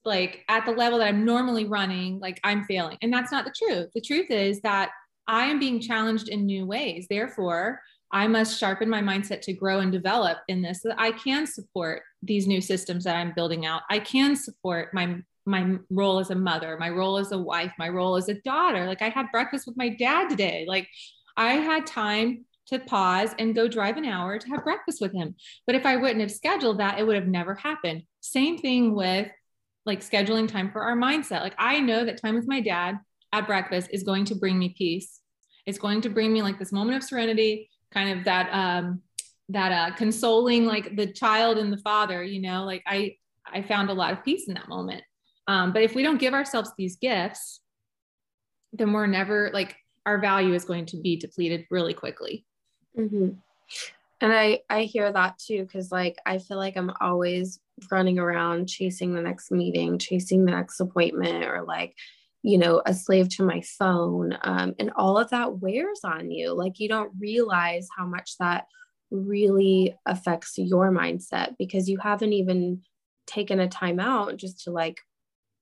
like 0.05 0.43
at 0.47 0.65
the 0.65 0.71
level 0.71 0.99
that 0.99 1.07
I'm 1.07 1.25
normally 1.25 1.65
running, 1.65 2.19
like 2.19 2.39
I'm 2.43 2.63
failing. 2.63 2.97
And 3.01 3.13
that's 3.13 3.31
not 3.31 3.45
the 3.45 3.53
truth. 3.55 3.89
The 3.93 4.01
truth 4.01 4.31
is 4.31 4.61
that 4.61 4.89
I 5.27 5.45
am 5.45 5.59
being 5.59 5.79
challenged 5.79 6.29
in 6.29 6.45
new 6.45 6.65
ways. 6.65 7.07
Therefore, 7.09 7.79
I 8.11 8.27
must 8.27 8.59
sharpen 8.59 8.89
my 8.89 9.01
mindset 9.01 9.41
to 9.41 9.53
grow 9.53 9.79
and 9.79 9.91
develop 9.91 10.39
in 10.47 10.61
this 10.61 10.81
so 10.81 10.89
that 10.89 10.99
I 10.99 11.11
can 11.11 11.47
support 11.47 12.01
these 12.21 12.47
new 12.47 12.59
systems 12.59 13.05
that 13.05 13.15
I'm 13.15 13.33
building 13.33 13.65
out. 13.65 13.83
I 13.89 13.99
can 13.99 14.35
support 14.35 14.93
my 14.93 15.17
my 15.47 15.77
role 15.89 16.19
as 16.19 16.29
a 16.29 16.35
mother, 16.35 16.77
my 16.79 16.89
role 16.89 17.17
as 17.17 17.31
a 17.31 17.37
wife, 17.37 17.71
my 17.79 17.89
role 17.89 18.15
as 18.15 18.29
a 18.29 18.35
daughter. 18.41 18.85
Like 18.85 19.01
I 19.01 19.09
had 19.09 19.31
breakfast 19.31 19.65
with 19.65 19.75
my 19.75 19.89
dad 19.89 20.29
today. 20.29 20.65
Like 20.67 20.87
I 21.35 21.53
had 21.53 21.87
time 21.87 22.45
to 22.67 22.77
pause 22.79 23.33
and 23.39 23.55
go 23.55 23.67
drive 23.67 23.97
an 23.97 24.05
hour 24.05 24.37
to 24.37 24.47
have 24.49 24.63
breakfast 24.63 25.01
with 25.01 25.13
him. 25.13 25.35
But 25.65 25.75
if 25.75 25.85
I 25.85 25.95
wouldn't 25.95 26.21
have 26.21 26.31
scheduled 26.31 26.79
that, 26.79 26.99
it 26.99 27.07
would 27.07 27.15
have 27.15 27.27
never 27.27 27.55
happened. 27.55 28.03
Same 28.19 28.57
thing 28.57 28.93
with 28.93 29.29
like 29.85 30.01
scheduling 30.01 30.47
time 30.47 30.71
for 30.71 30.83
our 30.83 30.95
mindset. 30.95 31.41
Like 31.41 31.55
I 31.57 31.79
know 31.79 32.05
that 32.05 32.21
time 32.21 32.35
with 32.35 32.47
my 32.47 32.61
dad 32.61 32.99
at 33.33 33.47
breakfast 33.47 33.89
is 33.91 34.03
going 34.03 34.25
to 34.25 34.35
bring 34.35 34.59
me 34.59 34.75
peace. 34.77 35.19
It's 35.65 35.79
going 35.79 36.01
to 36.01 36.09
bring 36.09 36.33
me 36.33 36.41
like 36.41 36.59
this 36.59 36.71
moment 36.71 36.97
of 36.97 37.03
serenity, 37.03 37.69
kind 37.91 38.17
of 38.17 38.25
that 38.25 38.49
um 38.51 39.01
that 39.49 39.71
uh 39.71 39.95
consoling 39.95 40.65
like 40.65 40.95
the 40.95 41.11
child 41.11 41.57
and 41.57 41.71
the 41.71 41.77
father, 41.77 42.23
you 42.23 42.41
know, 42.41 42.63
like 42.63 42.83
I 42.85 43.15
I 43.45 43.61
found 43.61 43.89
a 43.89 43.93
lot 43.93 44.13
of 44.13 44.23
peace 44.23 44.47
in 44.47 44.53
that 44.53 44.69
moment. 44.69 45.03
Um, 45.47 45.73
but 45.73 45.81
if 45.81 45.95
we 45.95 46.03
don't 46.03 46.19
give 46.19 46.33
ourselves 46.33 46.71
these 46.77 46.95
gifts, 46.97 47.61
then 48.73 48.93
we're 48.93 49.07
never 49.07 49.49
like 49.53 49.75
our 50.05 50.19
value 50.19 50.53
is 50.53 50.65
going 50.65 50.85
to 50.87 50.97
be 50.97 51.17
depleted 51.17 51.65
really 51.69 51.93
quickly. 51.93 52.45
Mm-hmm. 52.97 53.29
And 54.21 54.33
I 54.33 54.61
I 54.69 54.83
hear 54.83 55.11
that 55.11 55.39
too 55.39 55.63
because 55.63 55.91
like 55.91 56.17
I 56.25 56.37
feel 56.37 56.57
like 56.57 56.77
I'm 56.77 56.91
always 57.01 57.59
running 57.89 58.19
around 58.19 58.67
chasing 58.67 59.13
the 59.13 59.21
next 59.21 59.51
meeting, 59.51 59.97
chasing 59.97 60.45
the 60.45 60.51
next 60.51 60.79
appointment, 60.79 61.45
or 61.45 61.63
like 61.63 61.95
you 62.43 62.57
know 62.57 62.81
a 62.85 62.93
slave 62.93 63.29
to 63.29 63.43
my 63.43 63.61
phone, 63.61 64.37
um, 64.41 64.75
and 64.79 64.91
all 64.95 65.17
of 65.17 65.29
that 65.29 65.59
wears 65.59 66.01
on 66.03 66.31
you. 66.31 66.53
Like 66.53 66.79
you 66.79 66.89
don't 66.89 67.11
realize 67.19 67.87
how 67.97 68.05
much 68.05 68.37
that 68.39 68.65
really 69.11 69.95
affects 70.05 70.53
your 70.57 70.91
mindset 70.91 71.55
because 71.59 71.89
you 71.89 71.97
haven't 71.97 72.33
even 72.33 72.81
taken 73.27 73.59
a 73.59 73.67
time 73.67 73.99
out 73.99 74.37
just 74.37 74.63
to 74.63 74.71
like 74.71 74.99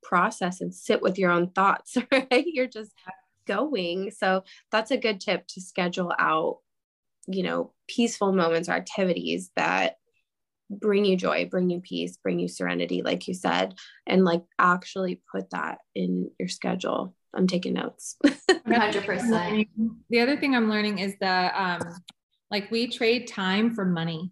process 0.02 0.62
and 0.62 0.74
sit 0.74 1.02
with 1.02 1.18
your 1.18 1.32
own 1.32 1.50
thoughts, 1.50 1.98
right? 2.12 2.46
You're 2.46 2.68
just 2.68 2.92
going. 3.48 4.12
So 4.12 4.44
that's 4.72 4.92
a 4.92 4.98
good 4.98 5.20
tip 5.20 5.48
to 5.48 5.62
schedule 5.62 6.14
out, 6.20 6.60
you 7.28 7.44
know, 7.44 7.74
peaceful 7.88 8.32
moments 8.32 8.70
or 8.70 8.74
activities 8.74 9.52
that 9.56 9.98
bring 10.70 11.06
you 11.06 11.18
joy, 11.18 11.48
bring 11.50 11.70
you 11.70 11.82
peace, 11.82 12.18
bring 12.18 12.40
you 12.40 12.48
serenity, 12.48 13.02
like 13.02 13.28
you 13.28 13.34
said, 13.34 13.76
and 14.06 14.24
like 14.24 14.44
actually 14.58 15.22
put 15.32 15.50
that 15.52 15.80
in 15.96 16.30
your 16.40 16.48
schedule. 16.50 17.16
I'm 17.34 17.48
taking 17.48 17.74
notes. 17.74 18.16
100%. 18.26 19.68
The 20.10 20.20
other 20.20 20.38
thing 20.38 20.56
I'm 20.56 20.70
learning 20.70 21.00
is 21.00 21.16
that, 21.22 21.54
um, 21.56 21.96
like 22.52 22.72
we 22.72 22.88
trade 22.88 23.28
time 23.28 23.74
for 23.74 23.86
money. 23.86 24.32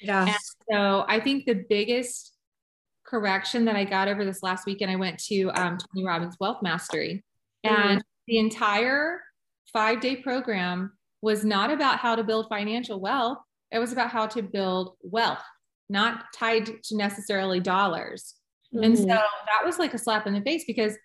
Yeah. 0.00 0.34
So 0.70 1.04
I 1.08 1.20
think 1.20 1.46
the 1.46 1.64
biggest 1.68 2.32
correction 3.06 3.64
that 3.66 3.76
I 3.76 3.84
got 3.84 4.08
over 4.08 4.24
this 4.24 4.42
last 4.42 4.66
weekend, 4.66 4.90
I 4.90 4.96
went 4.96 5.18
to 5.24 5.50
um, 5.54 5.78
Tony 5.78 6.04
Robbins 6.04 6.36
Wealth 6.40 6.62
Mastery, 6.62 7.24
mm-hmm. 7.64 7.88
and 7.90 8.04
the 8.26 8.38
entire 8.38 9.20
five 9.72 10.00
day 10.00 10.16
program 10.16 10.92
was 11.22 11.44
not 11.44 11.70
about 11.70 11.98
how 11.98 12.16
to 12.16 12.24
build 12.24 12.46
financial 12.48 13.00
wealth. 13.00 13.38
It 13.70 13.78
was 13.78 13.92
about 13.92 14.10
how 14.10 14.26
to 14.28 14.42
build 14.42 14.96
wealth, 15.02 15.42
not 15.88 16.24
tied 16.34 16.66
to 16.66 16.96
necessarily 16.96 17.60
dollars. 17.60 18.34
Mm-hmm. 18.74 18.84
And 18.84 18.98
so 18.98 19.04
that 19.04 19.62
was 19.64 19.78
like 19.78 19.94
a 19.94 19.98
slap 19.98 20.26
in 20.26 20.34
the 20.34 20.40
face 20.40 20.64
because 20.66 20.96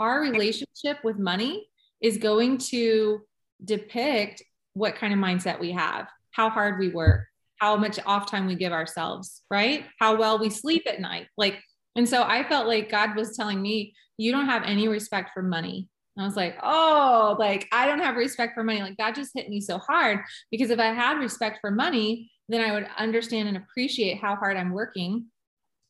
our 0.00 0.20
relationship 0.20 0.98
with 1.02 1.18
money 1.18 1.68
is 2.00 2.18
going 2.18 2.58
to 2.58 3.20
depict 3.64 4.42
what 4.74 4.96
kind 4.96 5.12
of 5.12 5.20
mindset 5.20 5.60
we 5.60 5.72
have, 5.72 6.08
how 6.32 6.50
hard 6.50 6.78
we 6.78 6.88
work, 6.88 7.26
how 7.58 7.76
much 7.76 7.98
off 8.04 8.30
time 8.30 8.46
we 8.46 8.54
give 8.54 8.72
ourselves, 8.72 9.42
right? 9.50 9.86
How 10.00 10.16
well 10.16 10.38
we 10.38 10.50
sleep 10.50 10.82
at 10.86 11.00
night. 11.00 11.28
Like, 11.36 11.60
and 11.96 12.08
so 12.08 12.24
I 12.24 12.46
felt 12.48 12.66
like 12.66 12.90
God 12.90 13.16
was 13.16 13.36
telling 13.36 13.62
me, 13.62 13.94
you 14.18 14.32
don't 14.32 14.46
have 14.46 14.64
any 14.64 14.88
respect 14.88 15.30
for 15.32 15.42
money. 15.42 15.88
And 16.16 16.24
I 16.24 16.26
was 16.26 16.36
like, 16.36 16.56
oh, 16.62 17.36
like 17.38 17.66
I 17.72 17.86
don't 17.86 18.00
have 18.00 18.16
respect 18.16 18.54
for 18.54 18.62
money. 18.62 18.80
Like 18.80 18.96
that 18.98 19.14
just 19.14 19.32
hit 19.34 19.48
me 19.48 19.60
so 19.60 19.78
hard 19.78 20.20
because 20.50 20.70
if 20.70 20.78
I 20.78 20.92
had 20.92 21.18
respect 21.18 21.58
for 21.60 21.70
money, 21.70 22.30
then 22.48 22.60
I 22.60 22.72
would 22.72 22.86
understand 22.98 23.48
and 23.48 23.56
appreciate 23.56 24.20
how 24.20 24.36
hard 24.36 24.56
I'm 24.56 24.72
working. 24.72 25.26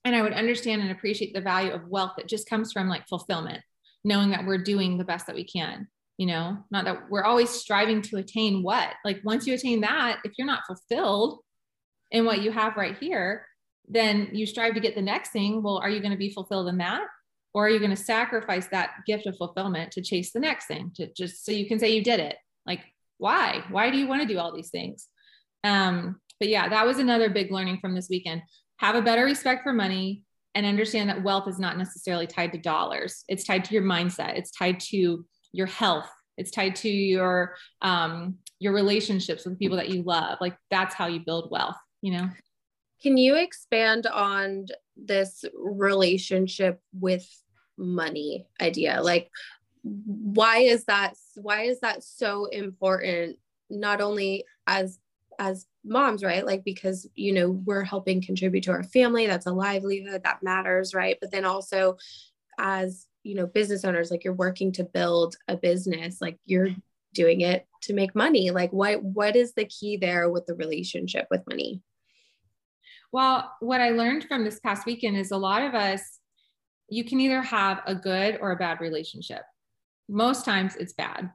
And 0.04 0.14
I 0.14 0.22
would 0.22 0.32
understand 0.32 0.82
and 0.82 0.90
appreciate 0.90 1.34
the 1.34 1.40
value 1.40 1.72
of 1.72 1.88
wealth 1.88 2.12
that 2.16 2.28
just 2.28 2.48
comes 2.48 2.72
from 2.72 2.88
like 2.88 3.08
fulfillment, 3.08 3.62
knowing 4.04 4.30
that 4.30 4.46
we're 4.46 4.58
doing 4.58 4.98
the 4.98 5.04
best 5.04 5.26
that 5.26 5.36
we 5.36 5.44
can, 5.44 5.88
you 6.18 6.26
know, 6.26 6.58
not 6.70 6.84
that 6.84 7.10
we're 7.10 7.24
always 7.24 7.50
striving 7.50 8.02
to 8.02 8.18
attain 8.18 8.62
what. 8.62 8.90
Like 9.04 9.20
once 9.24 9.46
you 9.46 9.54
attain 9.54 9.80
that, 9.80 10.18
if 10.24 10.32
you're 10.36 10.46
not 10.46 10.66
fulfilled, 10.66 11.40
in 12.14 12.24
what 12.24 12.42
you 12.42 12.52
have 12.52 12.76
right 12.76 12.96
here, 12.98 13.46
then 13.88 14.28
you 14.32 14.46
strive 14.46 14.74
to 14.74 14.80
get 14.80 14.94
the 14.94 15.02
next 15.02 15.30
thing. 15.30 15.62
Well, 15.62 15.78
are 15.78 15.90
you 15.90 16.00
going 16.00 16.12
to 16.12 16.16
be 16.16 16.30
fulfilled 16.30 16.68
in 16.68 16.78
that? 16.78 17.02
Or 17.52 17.66
are 17.66 17.68
you 17.68 17.78
going 17.80 17.90
to 17.90 17.96
sacrifice 17.96 18.68
that 18.68 18.90
gift 19.06 19.26
of 19.26 19.36
fulfillment 19.36 19.92
to 19.92 20.02
chase 20.02 20.32
the 20.32 20.40
next 20.40 20.66
thing 20.66 20.92
to 20.94 21.12
just 21.12 21.44
so 21.44 21.52
you 21.52 21.66
can 21.66 21.78
say 21.78 21.94
you 21.94 22.02
did 22.02 22.20
it? 22.20 22.36
Like, 22.66 22.80
why? 23.18 23.64
Why 23.68 23.90
do 23.90 23.98
you 23.98 24.06
want 24.06 24.22
to 24.22 24.28
do 24.28 24.38
all 24.38 24.54
these 24.54 24.70
things? 24.70 25.08
Um, 25.64 26.20
but 26.40 26.48
yeah, 26.48 26.68
that 26.68 26.86
was 26.86 26.98
another 26.98 27.30
big 27.30 27.50
learning 27.50 27.78
from 27.80 27.94
this 27.94 28.08
weekend. 28.10 28.42
Have 28.78 28.96
a 28.96 29.02
better 29.02 29.24
respect 29.24 29.62
for 29.62 29.72
money 29.72 30.24
and 30.54 30.66
understand 30.66 31.08
that 31.08 31.22
wealth 31.22 31.48
is 31.48 31.58
not 31.58 31.78
necessarily 31.78 32.26
tied 32.26 32.52
to 32.52 32.58
dollars. 32.58 33.24
It's 33.28 33.44
tied 33.44 33.64
to 33.64 33.74
your 33.74 33.82
mindset. 33.82 34.36
It's 34.36 34.50
tied 34.50 34.80
to 34.80 35.24
your 35.52 35.66
health. 35.66 36.08
It's 36.36 36.50
tied 36.50 36.76
to 36.76 36.88
your 36.88 37.54
um, 37.82 38.36
your 38.58 38.72
relationships 38.72 39.44
with 39.44 39.58
people 39.58 39.76
that 39.76 39.90
you 39.90 40.02
love. 40.02 40.38
Like 40.40 40.56
that's 40.70 40.94
how 40.94 41.06
you 41.06 41.20
build 41.24 41.50
wealth 41.50 41.76
you 42.04 42.12
know 42.12 42.28
can 43.02 43.16
you 43.16 43.34
expand 43.34 44.06
on 44.06 44.66
this 44.94 45.44
relationship 45.54 46.80
with 46.92 47.26
money 47.78 48.46
idea 48.60 49.00
like 49.02 49.30
why 49.82 50.58
is 50.58 50.84
that 50.84 51.14
why 51.34 51.62
is 51.62 51.80
that 51.80 52.04
so 52.04 52.44
important 52.44 53.38
not 53.70 54.02
only 54.02 54.44
as 54.66 54.98
as 55.38 55.66
moms 55.84 56.22
right? 56.22 56.46
Like 56.46 56.64
because 56.64 57.08
you 57.14 57.32
know 57.32 57.50
we're 57.50 57.84
helping 57.84 58.22
contribute 58.22 58.64
to 58.64 58.72
our 58.72 58.82
family. 58.82 59.26
That's 59.26 59.46
a 59.46 59.52
livelihood 59.52 60.22
that 60.24 60.42
matters 60.42 60.94
right? 60.94 61.16
But 61.20 61.30
then 61.30 61.44
also 61.44 61.96
as 62.58 63.06
you 63.22 63.34
know 63.34 63.46
business 63.46 63.84
owners 63.84 64.10
like 64.10 64.24
you're 64.24 64.34
working 64.34 64.72
to 64.72 64.84
build 64.84 65.34
a 65.48 65.56
business 65.56 66.18
like 66.20 66.38
you're 66.44 66.68
doing 67.14 67.40
it 67.40 67.66
to 67.82 67.94
make 67.94 68.14
money. 68.14 68.50
Like 68.50 68.72
what 68.72 69.02
what 69.02 69.36
is 69.36 69.54
the 69.54 69.64
key 69.64 69.96
there 69.96 70.30
with 70.30 70.46
the 70.46 70.54
relationship 70.54 71.26
with 71.30 71.42
money? 71.48 71.80
Well, 73.12 73.52
what 73.60 73.80
I 73.80 73.90
learned 73.90 74.24
from 74.24 74.44
this 74.44 74.58
past 74.58 74.86
weekend 74.86 75.16
is 75.16 75.30
a 75.30 75.36
lot 75.36 75.62
of 75.62 75.74
us, 75.74 76.18
you 76.88 77.04
can 77.04 77.20
either 77.20 77.42
have 77.42 77.80
a 77.86 77.94
good 77.94 78.38
or 78.40 78.50
a 78.50 78.56
bad 78.56 78.80
relationship. 78.80 79.42
Most 80.08 80.44
times 80.44 80.74
it's 80.74 80.94
bad. 80.94 81.30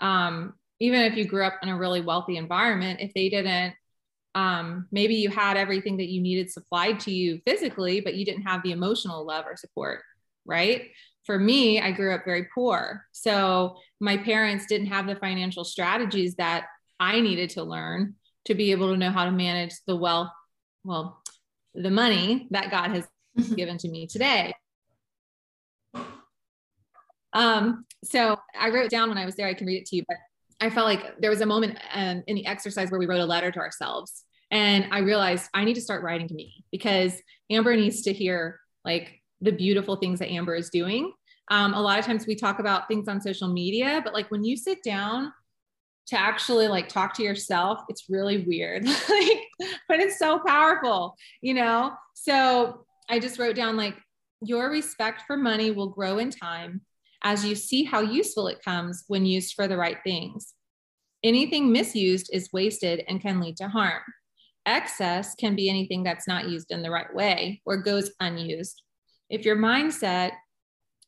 Um, 0.00 0.54
even 0.80 1.02
if 1.02 1.16
you 1.16 1.26
grew 1.26 1.44
up 1.44 1.58
in 1.62 1.68
a 1.68 1.76
really 1.76 2.00
wealthy 2.00 2.38
environment, 2.38 3.00
if 3.00 3.12
they 3.12 3.28
didn't, 3.28 3.74
um, 4.34 4.86
maybe 4.92 5.14
you 5.14 5.30
had 5.30 5.56
everything 5.56 5.96
that 5.98 6.08
you 6.08 6.20
needed 6.20 6.50
supplied 6.50 7.00
to 7.00 7.10
you 7.10 7.40
physically, 7.46 8.00
but 8.00 8.14
you 8.14 8.24
didn't 8.24 8.42
have 8.42 8.62
the 8.62 8.72
emotional 8.72 9.26
love 9.26 9.44
or 9.46 9.56
support, 9.56 10.02
right? 10.44 10.90
For 11.24 11.38
me, 11.38 11.80
I 11.80 11.92
grew 11.92 12.14
up 12.14 12.24
very 12.24 12.46
poor. 12.54 13.04
So 13.12 13.76
my 14.00 14.16
parents 14.16 14.66
didn't 14.66 14.88
have 14.88 15.06
the 15.06 15.16
financial 15.16 15.64
strategies 15.64 16.36
that 16.36 16.66
I 17.00 17.20
needed 17.20 17.50
to 17.50 17.62
learn 17.62 18.14
to 18.46 18.54
be 18.54 18.70
able 18.70 18.90
to 18.92 18.96
know 18.96 19.10
how 19.10 19.24
to 19.24 19.30
manage 19.30 19.74
the 19.86 19.96
wealth 19.96 20.30
well, 20.84 21.22
the 21.74 21.90
money 21.90 22.48
that 22.50 22.70
God 22.70 22.90
has 22.90 23.06
mm-hmm. 23.38 23.54
given 23.54 23.78
to 23.78 23.88
me 23.88 24.06
today. 24.06 24.54
Um, 27.34 27.84
so 28.04 28.38
I 28.58 28.70
wrote 28.70 28.90
down 28.90 29.10
when 29.10 29.18
I 29.18 29.26
was 29.26 29.36
there, 29.36 29.46
I 29.46 29.54
can 29.54 29.66
read 29.66 29.82
it 29.82 29.86
to 29.86 29.96
you, 29.96 30.04
but 30.08 30.16
I 30.60 30.70
felt 30.70 30.86
like 30.86 31.20
there 31.20 31.30
was 31.30 31.40
a 31.40 31.46
moment 31.46 31.78
um, 31.92 32.22
in 32.26 32.34
the 32.34 32.46
exercise 32.46 32.90
where 32.90 32.98
we 32.98 33.06
wrote 33.06 33.20
a 33.20 33.26
letter 33.26 33.50
to 33.50 33.58
ourselves. 33.58 34.24
And 34.50 34.88
I 34.90 35.00
realized 35.00 35.48
I 35.54 35.64
need 35.64 35.74
to 35.74 35.80
start 35.80 36.02
writing 36.02 36.26
to 36.28 36.34
me 36.34 36.64
because 36.72 37.14
Amber 37.50 37.76
needs 37.76 38.02
to 38.02 38.12
hear 38.12 38.60
like 38.84 39.20
the 39.40 39.52
beautiful 39.52 39.96
things 39.96 40.18
that 40.18 40.30
Amber 40.30 40.54
is 40.54 40.70
doing. 40.70 41.12
Um, 41.50 41.74
a 41.74 41.80
lot 41.80 41.98
of 41.98 42.04
times 42.04 42.26
we 42.26 42.34
talk 42.34 42.58
about 42.58 42.88
things 42.88 43.08
on 43.08 43.20
social 43.20 43.48
media, 43.48 44.00
but 44.04 44.14
like 44.14 44.30
when 44.30 44.44
you 44.44 44.56
sit 44.56 44.82
down 44.82 45.32
to 46.08 46.18
actually 46.18 46.68
like 46.68 46.88
talk 46.88 47.14
to 47.14 47.22
yourself, 47.22 47.80
it's 47.88 48.06
really 48.08 48.44
weird. 48.44 48.84
like, 49.08 49.42
but 49.88 50.00
it's 50.00 50.18
so 50.18 50.40
powerful, 50.44 51.16
you 51.40 51.54
know? 51.54 51.92
So 52.14 52.84
I 53.08 53.18
just 53.18 53.38
wrote 53.38 53.56
down 53.56 53.76
like 53.76 53.96
your 54.40 54.70
respect 54.70 55.22
for 55.26 55.36
money 55.36 55.70
will 55.70 55.88
grow 55.88 56.18
in 56.18 56.30
time 56.30 56.80
as 57.22 57.44
you 57.44 57.54
see 57.54 57.84
how 57.84 58.00
useful 58.00 58.48
it 58.48 58.62
comes 58.64 59.04
when 59.08 59.26
used 59.26 59.54
for 59.54 59.68
the 59.68 59.76
right 59.76 59.98
things. 60.04 60.54
Anything 61.24 61.72
misused 61.72 62.30
is 62.32 62.52
wasted 62.52 63.04
and 63.08 63.20
can 63.20 63.40
lead 63.40 63.56
to 63.56 63.68
harm. 63.68 64.02
Excess 64.66 65.34
can 65.34 65.56
be 65.56 65.68
anything 65.68 66.02
that's 66.02 66.28
not 66.28 66.48
used 66.48 66.70
in 66.70 66.82
the 66.82 66.90
right 66.90 67.12
way 67.14 67.60
or 67.64 67.78
goes 67.78 68.10
unused. 68.20 68.82
If 69.30 69.44
your 69.44 69.56
mindset 69.56 70.32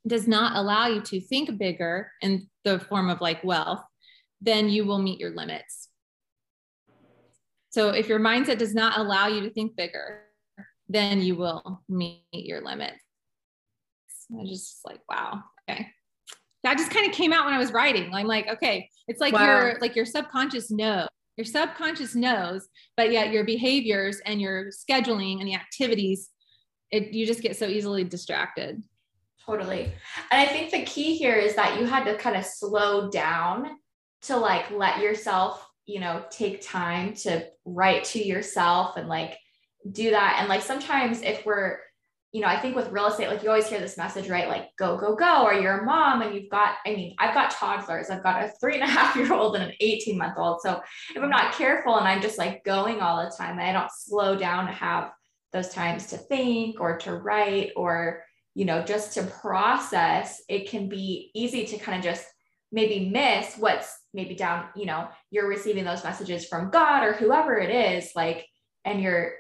does 0.07 0.27
not 0.27 0.57
allow 0.57 0.87
you 0.87 1.01
to 1.03 1.21
think 1.21 1.59
bigger 1.59 2.11
in 2.23 2.49
the 2.65 2.81
form 2.81 3.11
of 3.11 3.21
like 3.21 3.45
wealth, 3.45 3.83
then 4.41 4.69
you 4.69 4.85
will 4.85 4.99
meet 5.01 5.21
your 5.21 5.35
limits. 5.35 5.89
So 7.69 7.91
if 7.91 8.09
your 8.09 8.19
mindset 8.19 8.59
does 8.59 8.75
not 8.75 8.99
allow 8.99 9.29
you 9.29 9.43
to 9.43 9.51
think 9.51 9.77
bigger, 9.77 10.23
then 10.89 11.21
you 11.21 11.37
will 11.37 11.83
meet 11.89 12.25
your 12.33 12.63
limits. 12.63 12.99
I 14.33 14.45
just 14.45 14.81
like, 14.85 15.01
wow. 15.09 15.45
Okay. 15.69 15.87
That 16.63 16.77
just 16.77 16.91
kind 16.91 17.07
of 17.07 17.13
came 17.13 17.33
out 17.33 17.47
when 17.47 17.55
I 17.55 17.59
was 17.59 17.73
writing. 17.73 18.13
I'm 18.15 18.27
like, 18.27 18.49
okay, 18.49 18.89
it's 19.09 19.21
like 19.21 19.33
wow. 19.33 19.45
your 19.45 19.79
like 19.81 19.97
your 19.97 20.07
subconscious 20.07 20.71
knows. 20.71 21.09
Your 21.37 21.45
subconscious 21.47 22.15
knows, 22.15 22.69
but 22.97 23.13
yet 23.13 23.33
your 23.33 23.45
behaviors 23.45 24.21
and 24.27 24.41
your 24.41 24.67
scheduling 24.67 25.39
and 25.39 25.49
the 25.49 25.55
activities, 25.55 26.29
it 26.91 27.13
you 27.13 27.27
just 27.27 27.41
get 27.41 27.57
so 27.57 27.67
easily 27.67 28.05
distracted. 28.05 28.83
Totally. 29.47 29.85
And 30.31 30.41
I 30.41 30.47
think 30.47 30.71
the 30.71 30.83
key 30.83 31.17
here 31.17 31.37
is 31.37 31.55
that 31.57 31.81
you 31.81 31.87
had 31.87 32.05
to 32.05 32.17
kind 32.17 32.37
of 32.37 32.45
slow 32.45 33.11
down 33.11 33.71
to 34.23 34.37
like 34.37 34.71
let 34.71 35.01
yourself, 35.01 35.67
you 35.87 35.99
know, 35.99 36.25
take 36.31 36.61
time 36.61 37.15
to 37.15 37.47
write 37.65 38.05
to 38.05 38.23
yourself 38.23 38.97
and 38.97 39.09
like 39.09 39.39
do 39.91 40.11
that. 40.11 40.37
And 40.39 40.49
like 40.49 40.63
sometimes 40.63 41.23
if 41.23 41.45
we're, 41.47 41.79
you 42.33 42.41
know, 42.41 42.47
I 42.47 42.61
think 42.61 42.77
with 42.77 42.93
real 42.93 43.07
estate, 43.07 43.29
like 43.29 43.43
you 43.43 43.49
always 43.49 43.67
hear 43.67 43.81
this 43.81 43.97
message, 43.97 44.29
right? 44.29 44.49
Like 44.49 44.69
go, 44.79 44.97
go, 44.97 45.17
go, 45.17 45.43
or 45.43 45.53
you're 45.53 45.79
a 45.79 45.85
mom 45.85 46.23
and 46.23 46.33
you've 46.33 46.49
got, 46.49 46.77
I 46.87 46.95
mean, 46.95 47.17
I've 47.19 47.35
got 47.35 47.51
toddlers, 47.51 48.09
I've 48.09 48.23
got 48.23 48.45
a 48.45 48.53
three 48.61 48.75
and 48.75 48.85
a 48.85 48.87
half 48.99 49.17
year 49.17 49.33
old 49.33 49.57
and 49.57 49.65
an 49.65 49.73
18 49.81 50.17
month 50.17 50.35
old. 50.37 50.61
So 50.61 50.81
if 51.15 51.21
I'm 51.21 51.31
not 51.31 51.55
careful 51.55 51.97
and 51.97 52.07
I'm 52.07 52.23
just 52.23 52.39
like 52.39 52.63
going 52.65 53.01
all 53.01 53.25
the 53.25 53.35
time 53.37 53.59
and 53.59 53.69
I 53.69 53.73
don't 53.73 53.91
slow 53.91 54.37
down 54.37 54.67
to 54.67 54.73
have 54.73 55.11
those 55.53 55.71
times 55.71 56.07
to 56.09 56.19
think 56.19 56.81
or 56.81 56.99
to 56.99 57.17
write 57.17 57.73
or, 57.75 58.23
you 58.55 58.65
know, 58.65 58.83
just 58.83 59.15
to 59.15 59.25
process, 59.25 60.41
it 60.49 60.71
can 60.71 60.89
be 60.89 61.33
easy 61.35 61.67
to 61.67 61.79
kind 61.79 61.99
of 61.99 62.05
just 62.05 62.25
maybe 62.71 63.11
miss 63.11 63.57
what's 63.57 63.93
maybe 64.15 64.37
down, 64.37 64.67
you 64.77 64.87
know, 64.87 65.09
you're 65.33 65.49
receiving 65.49 65.85
those 65.85 66.05
messages 66.05 66.47
from 66.47 66.71
God 66.71 67.03
or 67.03 67.13
whoever 67.13 67.59
it 67.59 67.71
is, 67.71 68.13
like, 68.15 68.47
and 68.85 69.03
you're 69.03 69.33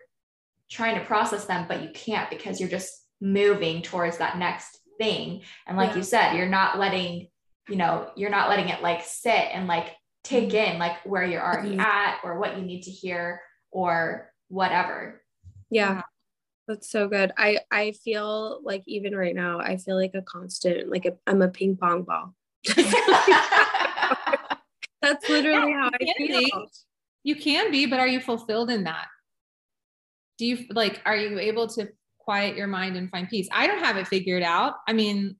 trying 0.70 0.98
to 0.98 1.04
process 1.04 1.44
them, 1.46 1.66
but 1.68 1.82
you 1.82 1.90
can't 1.92 2.30
because 2.30 2.60
you're 2.60 2.68
just 2.68 3.04
moving 3.20 3.82
towards 3.82 4.18
that 4.18 4.38
next 4.38 4.78
thing. 4.98 5.42
And 5.66 5.76
like 5.76 5.90
yeah. 5.90 5.96
you 5.96 6.02
said, 6.02 6.36
you're 6.36 6.48
not 6.48 6.78
letting, 6.78 7.28
you 7.68 7.76
know, 7.76 8.10
you're 8.16 8.30
not 8.30 8.48
letting 8.48 8.68
it 8.68 8.82
like 8.82 9.02
sit 9.04 9.32
and 9.52 9.66
like 9.66 9.94
take 10.22 10.50
mm-hmm. 10.50 10.72
in 10.74 10.78
like 10.78 11.04
where 11.04 11.24
you're 11.24 11.42
already 11.42 11.70
mm-hmm. 11.70 11.80
at 11.80 12.20
or 12.22 12.38
what 12.38 12.56
you 12.56 12.62
need 12.64 12.82
to 12.82 12.90
hear 12.90 13.40
or 13.70 14.32
whatever. 14.48 15.22
Yeah. 15.70 16.02
That's 16.68 16.88
so 16.88 17.08
good. 17.08 17.32
I 17.36 17.58
I 17.72 17.92
feel 18.04 18.60
like 18.62 18.84
even 18.86 19.16
right 19.16 19.34
now, 19.34 19.58
I 19.58 19.76
feel 19.76 19.96
like 19.96 20.12
a 20.14 20.22
constant, 20.22 20.88
like 20.88 21.04
i 21.04 21.30
am 21.30 21.42
a 21.42 21.48
ping 21.48 21.76
pong 21.76 22.04
ball. 22.04 22.32
That's 25.02 25.28
literally 25.28 25.72
yeah, 25.72 25.80
how 25.80 25.90
I 25.92 26.12
feel. 26.16 26.40
Be. 26.40 26.52
You 27.24 27.34
can 27.34 27.72
be, 27.72 27.86
but 27.86 27.98
are 27.98 28.06
you 28.06 28.20
fulfilled 28.20 28.70
in 28.70 28.84
that? 28.84 29.08
Do 30.40 30.46
you 30.46 30.64
like, 30.70 31.02
are 31.04 31.14
you 31.14 31.38
able 31.38 31.66
to 31.68 31.90
quiet 32.18 32.56
your 32.56 32.66
mind 32.66 32.96
and 32.96 33.10
find 33.10 33.28
peace? 33.28 33.46
I 33.52 33.66
don't 33.66 33.84
have 33.84 33.98
it 33.98 34.08
figured 34.08 34.42
out. 34.42 34.76
I 34.88 34.94
mean, 34.94 35.36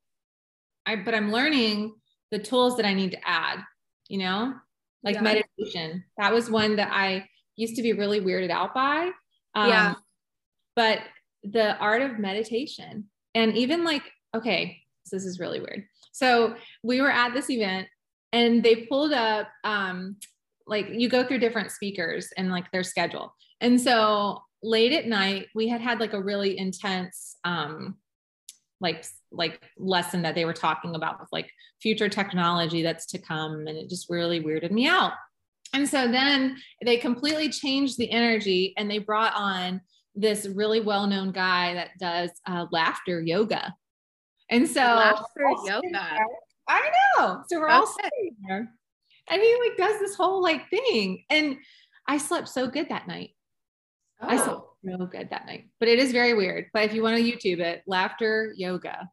I, 0.84 0.96
but 0.96 1.14
I'm 1.14 1.32
learning 1.32 1.94
the 2.30 2.38
tools 2.38 2.76
that 2.76 2.84
I 2.84 2.92
need 2.92 3.12
to 3.12 3.26
add, 3.26 3.60
you 4.08 4.18
know, 4.18 4.52
like 5.02 5.14
yeah. 5.14 5.22
meditation. 5.22 6.04
That 6.18 6.34
was 6.34 6.50
one 6.50 6.76
that 6.76 6.90
I 6.92 7.26
used 7.56 7.76
to 7.76 7.82
be 7.82 7.94
really 7.94 8.20
weirded 8.20 8.50
out 8.50 8.74
by. 8.74 9.10
Um, 9.54 9.68
yeah. 9.70 9.94
But 10.76 10.98
the 11.44 11.78
art 11.78 12.02
of 12.02 12.18
meditation 12.18 13.08
and 13.34 13.56
even 13.56 13.84
like, 13.84 14.02
okay, 14.36 14.82
so 15.06 15.16
this 15.16 15.24
is 15.24 15.40
really 15.40 15.60
weird. 15.60 15.86
So 16.12 16.56
we 16.82 17.00
were 17.00 17.10
at 17.10 17.32
this 17.32 17.48
event 17.48 17.88
and 18.34 18.62
they 18.62 18.84
pulled 18.84 19.14
up 19.14 19.48
um, 19.64 20.16
like 20.66 20.88
you 20.90 21.08
go 21.08 21.24
through 21.24 21.38
different 21.38 21.70
speakers 21.70 22.28
and 22.36 22.50
like 22.50 22.70
their 22.70 22.84
schedule. 22.84 23.34
And 23.62 23.80
so 23.80 24.42
late 24.62 24.92
at 24.92 25.06
night, 25.06 25.48
we 25.54 25.68
had 25.68 25.80
had 25.80 26.00
like 26.00 26.12
a 26.12 26.22
really 26.22 26.58
intense 26.58 27.36
um, 27.44 27.96
like 28.80 29.04
like 29.30 29.62
lesson 29.78 30.22
that 30.22 30.34
they 30.34 30.44
were 30.44 30.52
talking 30.52 30.94
about 30.94 31.20
with 31.20 31.28
like 31.32 31.50
future 31.80 32.08
technology 32.08 32.82
that's 32.82 33.06
to 33.06 33.18
come 33.18 33.66
and 33.66 33.76
it 33.76 33.88
just 33.88 34.08
really 34.10 34.42
weirded 34.42 34.70
me 34.70 34.88
out 34.88 35.12
and 35.74 35.88
so 35.88 36.10
then 36.10 36.56
they 36.84 36.96
completely 36.96 37.48
changed 37.48 37.96
the 37.96 38.10
energy 38.10 38.72
and 38.76 38.90
they 38.90 38.98
brought 38.98 39.34
on 39.36 39.80
this 40.16 40.46
really 40.46 40.80
well-known 40.80 41.30
guy 41.30 41.74
that 41.74 41.90
does 42.00 42.30
uh, 42.48 42.66
laughter 42.72 43.20
yoga 43.20 43.72
and 44.48 44.66
so 44.66 44.80
laughter 44.80 45.44
yoga 45.66 46.18
I 46.70 46.90
know. 47.18 47.42
So 47.48 47.58
we're 47.58 47.66
okay. 47.66 47.74
all 47.74 47.86
sitting 47.86 48.36
there. 48.46 48.72
And 49.28 49.42
he 49.42 49.58
like 49.66 49.76
does 49.76 50.00
this 50.00 50.14
whole 50.14 50.40
like 50.40 50.70
thing. 50.70 51.24
And 51.28 51.56
I 52.06 52.18
slept 52.18 52.48
so 52.48 52.68
good 52.68 52.88
that 52.88 53.08
night. 53.08 53.30
Oh. 54.20 54.28
I 54.28 54.36
slept 54.36 54.66
real 54.82 55.06
good 55.06 55.30
that 55.30 55.46
night. 55.46 55.68
But 55.78 55.88
it 55.88 55.98
is 55.98 56.12
very 56.12 56.34
weird. 56.34 56.66
But 56.72 56.84
if 56.84 56.94
you 56.94 57.02
want 57.02 57.16
to 57.16 57.22
YouTube 57.22 57.60
it, 57.60 57.82
laughter 57.86 58.52
yoga. 58.56 59.08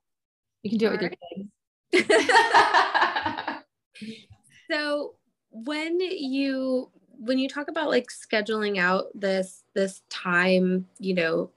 You 0.63 0.71
can 0.71 0.79
do 0.79 0.87
it 0.87 0.91
with 0.91 1.01
your 1.01 1.11
kids. 1.11 1.47
so 4.71 5.15
when 5.51 5.99
you 5.99 6.89
when 7.19 7.39
you 7.39 7.49
talk 7.49 7.67
about 7.67 7.89
like 7.89 8.07
scheduling 8.07 8.77
out 8.77 9.07
this 9.13 9.63
this 9.73 10.01
time, 10.09 10.87
you 10.99 11.13
know, 11.13 11.51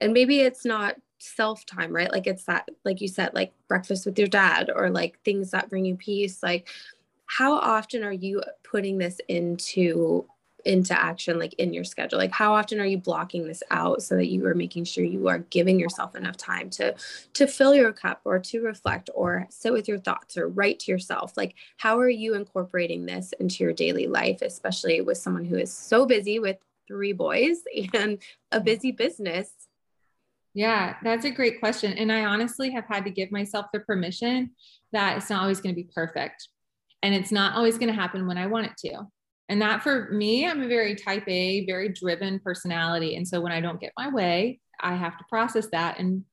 and 0.00 0.12
maybe 0.12 0.40
it's 0.40 0.64
not 0.64 0.96
self 1.18 1.64
time, 1.66 1.94
right? 1.94 2.10
Like 2.10 2.26
it's 2.26 2.44
that, 2.44 2.68
like 2.84 3.00
you 3.00 3.08
said, 3.08 3.34
like 3.34 3.52
breakfast 3.68 4.06
with 4.06 4.18
your 4.18 4.28
dad 4.28 4.70
or 4.74 4.90
like 4.90 5.20
things 5.22 5.50
that 5.50 5.70
bring 5.70 5.84
you 5.84 5.96
peace. 5.96 6.42
Like, 6.42 6.68
how 7.26 7.54
often 7.54 8.04
are 8.04 8.12
you 8.12 8.42
putting 8.62 8.98
this 8.98 9.20
into 9.28 10.26
into 10.66 11.00
action 11.00 11.38
like 11.38 11.54
in 11.54 11.72
your 11.72 11.84
schedule 11.84 12.18
like 12.18 12.32
how 12.32 12.52
often 12.52 12.80
are 12.80 12.86
you 12.86 12.98
blocking 12.98 13.46
this 13.46 13.62
out 13.70 14.02
so 14.02 14.16
that 14.16 14.26
you 14.26 14.44
are 14.46 14.54
making 14.54 14.84
sure 14.84 15.04
you 15.04 15.28
are 15.28 15.38
giving 15.38 15.78
yourself 15.78 16.16
enough 16.16 16.36
time 16.36 16.68
to 16.68 16.92
to 17.32 17.46
fill 17.46 17.72
your 17.72 17.92
cup 17.92 18.20
or 18.24 18.38
to 18.40 18.60
reflect 18.60 19.08
or 19.14 19.46
sit 19.48 19.72
with 19.72 19.86
your 19.86 19.98
thoughts 19.98 20.36
or 20.36 20.48
write 20.48 20.80
to 20.80 20.90
yourself 20.90 21.36
like 21.36 21.54
how 21.76 21.98
are 21.98 22.08
you 22.08 22.34
incorporating 22.34 23.06
this 23.06 23.32
into 23.38 23.62
your 23.62 23.72
daily 23.72 24.08
life 24.08 24.42
especially 24.42 25.00
with 25.00 25.16
someone 25.16 25.44
who 25.44 25.56
is 25.56 25.72
so 25.72 26.04
busy 26.04 26.40
with 26.40 26.56
three 26.88 27.12
boys 27.12 27.58
and 27.94 28.18
a 28.50 28.60
busy 28.60 28.90
business 28.90 29.52
yeah, 30.52 30.96
that's 31.02 31.26
a 31.26 31.30
great 31.30 31.60
question. 31.60 31.92
And 31.92 32.10
I 32.10 32.24
honestly 32.24 32.70
have 32.70 32.86
had 32.86 33.04
to 33.04 33.10
give 33.10 33.30
myself 33.30 33.66
the 33.74 33.80
permission 33.80 34.52
that 34.90 35.18
it's 35.18 35.28
not 35.28 35.42
always 35.42 35.60
going 35.60 35.74
to 35.74 35.78
be 35.78 35.86
perfect. 35.94 36.48
And 37.02 37.14
it's 37.14 37.30
not 37.30 37.54
always 37.54 37.76
going 37.76 37.94
to 37.94 38.00
happen 38.00 38.26
when 38.26 38.38
I 38.38 38.46
want 38.46 38.64
it 38.64 38.72
to. 38.86 39.06
And 39.48 39.62
that 39.62 39.82
for 39.82 40.10
me, 40.10 40.46
I'm 40.46 40.62
a 40.62 40.68
very 40.68 40.96
type 40.96 41.24
A, 41.28 41.64
very 41.66 41.88
driven 41.88 42.40
personality. 42.40 43.16
And 43.16 43.26
so 43.26 43.40
when 43.40 43.52
I 43.52 43.60
don't 43.60 43.80
get 43.80 43.92
my 43.96 44.08
way, 44.08 44.60
I 44.80 44.94
have 44.94 45.16
to 45.18 45.24
process 45.28 45.68
that 45.72 45.98
and 45.98 46.24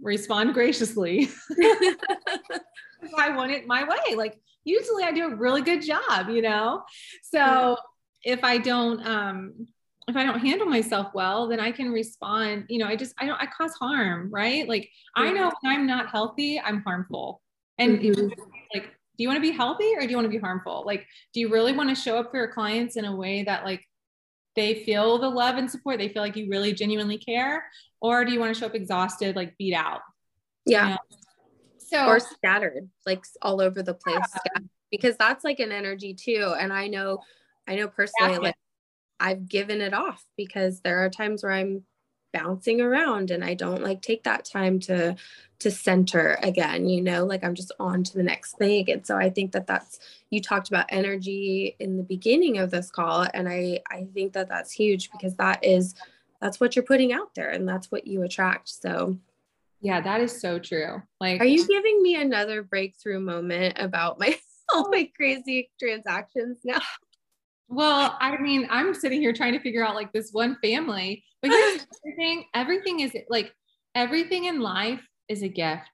respond 0.00 0.54
graciously. 0.54 1.28
I 3.16 3.34
want 3.34 3.52
it 3.52 3.66
my 3.66 3.84
way. 3.84 4.14
Like 4.14 4.38
usually 4.64 5.04
I 5.04 5.12
do 5.12 5.26
a 5.26 5.34
really 5.34 5.62
good 5.62 5.82
job, 5.82 6.28
you 6.28 6.42
know? 6.42 6.82
So 7.22 7.76
if 8.22 8.44
I 8.44 8.58
don't 8.58 9.06
um 9.06 9.66
if 10.08 10.16
I 10.16 10.24
don't 10.24 10.40
handle 10.40 10.66
myself 10.66 11.08
well, 11.14 11.48
then 11.48 11.60
I 11.60 11.70
can 11.72 11.90
respond. 11.90 12.64
You 12.68 12.78
know, 12.78 12.86
I 12.86 12.96
just 12.96 13.14
I 13.18 13.26
don't 13.26 13.40
I 13.40 13.46
cause 13.46 13.72
harm, 13.74 14.28
right? 14.30 14.68
Like 14.68 14.90
yeah. 15.16 15.22
I 15.22 15.30
know 15.32 15.52
when 15.60 15.72
I'm 15.72 15.86
not 15.86 16.10
healthy, 16.10 16.60
I'm 16.60 16.82
harmful. 16.82 17.40
And 17.78 17.98
mm-hmm. 17.98 18.28
like, 18.74 18.90
do 19.20 19.24
you 19.24 19.28
want 19.28 19.36
to 19.36 19.42
be 19.42 19.54
healthy 19.54 19.92
or 19.94 20.00
do 20.00 20.08
you 20.08 20.16
want 20.16 20.24
to 20.24 20.30
be 20.30 20.38
harmful? 20.38 20.82
Like, 20.86 21.06
do 21.34 21.40
you 21.40 21.50
really 21.50 21.74
want 21.74 21.90
to 21.90 21.94
show 21.94 22.16
up 22.16 22.30
for 22.30 22.38
your 22.38 22.48
clients 22.48 22.96
in 22.96 23.04
a 23.04 23.14
way 23.14 23.42
that 23.42 23.66
like 23.66 23.86
they 24.56 24.82
feel 24.82 25.18
the 25.18 25.28
love 25.28 25.56
and 25.56 25.70
support? 25.70 25.98
They 25.98 26.08
feel 26.08 26.22
like 26.22 26.36
you 26.36 26.48
really 26.48 26.72
genuinely 26.72 27.18
care, 27.18 27.66
or 28.00 28.24
do 28.24 28.32
you 28.32 28.40
want 28.40 28.54
to 28.54 28.58
show 28.58 28.64
up 28.64 28.74
exhausted, 28.74 29.36
like 29.36 29.58
beat 29.58 29.74
out? 29.74 30.00
Yeah. 30.64 30.84
You 30.84 30.90
know? 30.92 30.98
So 31.76 32.06
or 32.06 32.18
scattered, 32.18 32.88
like 33.04 33.22
all 33.42 33.60
over 33.60 33.82
the 33.82 33.92
place, 33.92 34.16
yeah. 34.16 34.62
because 34.90 35.18
that's 35.18 35.44
like 35.44 35.60
an 35.60 35.70
energy 35.70 36.14
too. 36.14 36.54
And 36.58 36.72
I 36.72 36.86
know, 36.86 37.18
I 37.68 37.76
know 37.76 37.88
personally, 37.88 38.38
like 38.38 38.56
I've 39.20 39.50
given 39.50 39.82
it 39.82 39.92
off 39.92 40.24
because 40.38 40.80
there 40.80 41.04
are 41.04 41.10
times 41.10 41.42
where 41.42 41.52
I'm 41.52 41.84
bouncing 42.32 42.80
around 42.80 43.30
and 43.30 43.44
I 43.44 43.54
don't 43.54 43.82
like 43.82 44.02
take 44.02 44.24
that 44.24 44.44
time 44.44 44.80
to 44.80 45.16
to 45.60 45.70
center 45.70 46.38
again, 46.42 46.88
you 46.88 47.02
know, 47.02 47.26
like 47.26 47.44
I'm 47.44 47.54
just 47.54 47.72
on 47.78 48.02
to 48.02 48.14
the 48.14 48.22
next 48.22 48.56
thing. 48.56 48.90
And 48.90 49.06
so 49.06 49.16
I 49.16 49.28
think 49.28 49.52
that 49.52 49.66
that's 49.66 50.00
you 50.30 50.40
talked 50.40 50.68
about 50.68 50.86
energy 50.88 51.76
in 51.78 51.96
the 51.98 52.02
beginning 52.02 52.58
of 52.58 52.70
this 52.70 52.90
call 52.90 53.26
and 53.34 53.48
I 53.48 53.80
I 53.90 54.06
think 54.14 54.32
that 54.34 54.48
that's 54.48 54.72
huge 54.72 55.10
because 55.10 55.34
that 55.36 55.64
is 55.64 55.94
that's 56.40 56.58
what 56.60 56.74
you're 56.74 56.84
putting 56.84 57.12
out 57.12 57.34
there 57.34 57.50
and 57.50 57.68
that's 57.68 57.90
what 57.90 58.06
you 58.06 58.22
attract. 58.22 58.68
So 58.68 59.18
yeah, 59.82 60.00
that 60.00 60.20
is 60.20 60.40
so 60.40 60.58
true. 60.58 61.02
Like 61.20 61.40
Are 61.40 61.46
you 61.46 61.66
giving 61.66 62.02
me 62.02 62.20
another 62.20 62.62
breakthrough 62.62 63.20
moment 63.20 63.78
about 63.78 64.18
my 64.18 64.38
all 64.74 64.88
my 64.88 65.10
crazy 65.16 65.70
transactions 65.78 66.58
now? 66.64 66.80
Well, 67.70 68.16
I 68.20 68.36
mean, 68.36 68.66
I'm 68.68 68.92
sitting 68.94 69.20
here 69.20 69.32
trying 69.32 69.52
to 69.52 69.60
figure 69.60 69.84
out 69.84 69.94
like 69.94 70.12
this 70.12 70.30
one 70.32 70.56
family, 70.60 71.24
but 71.40 71.52
here's 71.52 71.86
everything. 72.04 72.44
Everything 72.52 73.00
is 73.00 73.16
like 73.28 73.54
everything 73.94 74.46
in 74.46 74.60
life 74.60 75.00
is 75.28 75.42
a 75.42 75.48
gift, 75.48 75.88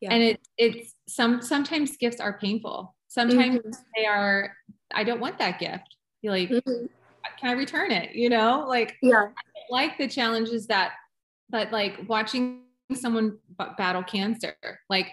yeah. 0.00 0.14
and 0.14 0.22
it 0.22 0.40
it's 0.56 0.94
some 1.08 1.42
sometimes 1.42 1.96
gifts 1.96 2.20
are 2.20 2.38
painful. 2.38 2.94
Sometimes 3.08 3.58
mm-hmm. 3.58 3.70
they 3.96 4.06
are. 4.06 4.54
I 4.94 5.02
don't 5.02 5.20
want 5.20 5.40
that 5.40 5.58
gift. 5.58 5.96
You're 6.22 6.34
like, 6.34 6.50
mm-hmm. 6.50 6.86
can 7.40 7.50
I 7.50 7.52
return 7.52 7.90
it? 7.90 8.14
You 8.14 8.30
know, 8.30 8.64
like 8.68 8.96
yeah, 9.02 9.30
like 9.70 9.98
the 9.98 10.06
challenges 10.06 10.68
that 10.68 10.92
that 11.50 11.72
like 11.72 11.98
watching 12.06 12.60
someone 12.94 13.38
battle 13.76 14.04
cancer, 14.04 14.54
like 14.88 15.10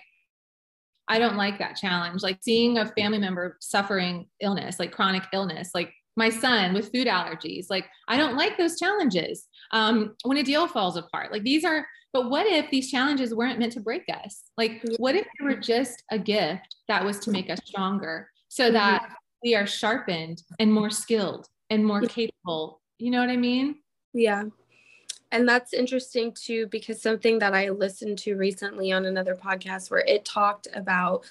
I 1.08 1.20
don't 1.20 1.38
like 1.38 1.60
that 1.60 1.76
challenge. 1.76 2.24
Like 2.24 2.40
seeing 2.42 2.78
a 2.78 2.86
family 2.86 3.20
member 3.20 3.58
suffering 3.62 4.28
illness, 4.42 4.80
like 4.80 4.92
chronic 4.92 5.24
illness, 5.34 5.72
like 5.74 5.94
my 6.18 6.30
son 6.30 6.74
with 6.74 6.92
food 6.92 7.08
allergies. 7.08 7.68
Like 7.70 7.86
I 8.08 8.18
don't 8.18 8.38
like 8.38 8.58
those 8.58 8.80
challenges. 8.80 9.48
Um, 9.72 10.16
when 10.24 10.38
a 10.38 10.44
deal 10.44 10.68
falls 10.68 10.98
apart, 10.98 11.32
like 11.32 11.44
these 11.44 11.66
are. 11.66 11.86
But 12.14 12.30
what 12.30 12.48
if 12.48 12.72
these 12.72 12.90
challenges 12.90 13.36
weren't 13.36 13.60
meant 13.60 13.74
to 13.74 13.82
break 13.82 14.04
us? 14.08 14.44
Like, 14.58 14.82
what 15.00 15.16
if 15.16 15.26
they 15.26 15.44
were 15.44 15.58
just 15.58 16.02
a 16.12 16.18
gift 16.18 16.78
that 16.88 17.04
was 17.04 17.20
to 17.20 17.32
make 17.32 17.50
us 17.50 17.60
stronger, 17.66 18.30
so 18.48 18.72
that 18.72 19.10
we 19.44 19.54
are 19.54 19.68
sharpened 19.68 20.42
and 20.58 20.72
more 20.72 20.90
skilled 20.90 21.46
and 21.70 21.86
more 21.86 22.00
capable? 22.00 22.82
You 23.00 23.12
know 23.12 23.20
what 23.20 23.30
I 23.30 23.36
mean? 23.36 23.76
Yeah. 24.14 24.44
And 25.36 25.50
that's 25.50 25.74
interesting 25.74 26.32
too, 26.32 26.68
because 26.68 27.02
something 27.02 27.40
that 27.40 27.54
I 27.54 27.70
listened 27.70 28.20
to 28.20 28.38
recently 28.38 28.94
on 28.94 29.06
another 29.06 29.36
podcast 29.36 29.92
where 29.92 30.00
it 30.00 30.24
talked 30.24 30.70
about 30.74 31.26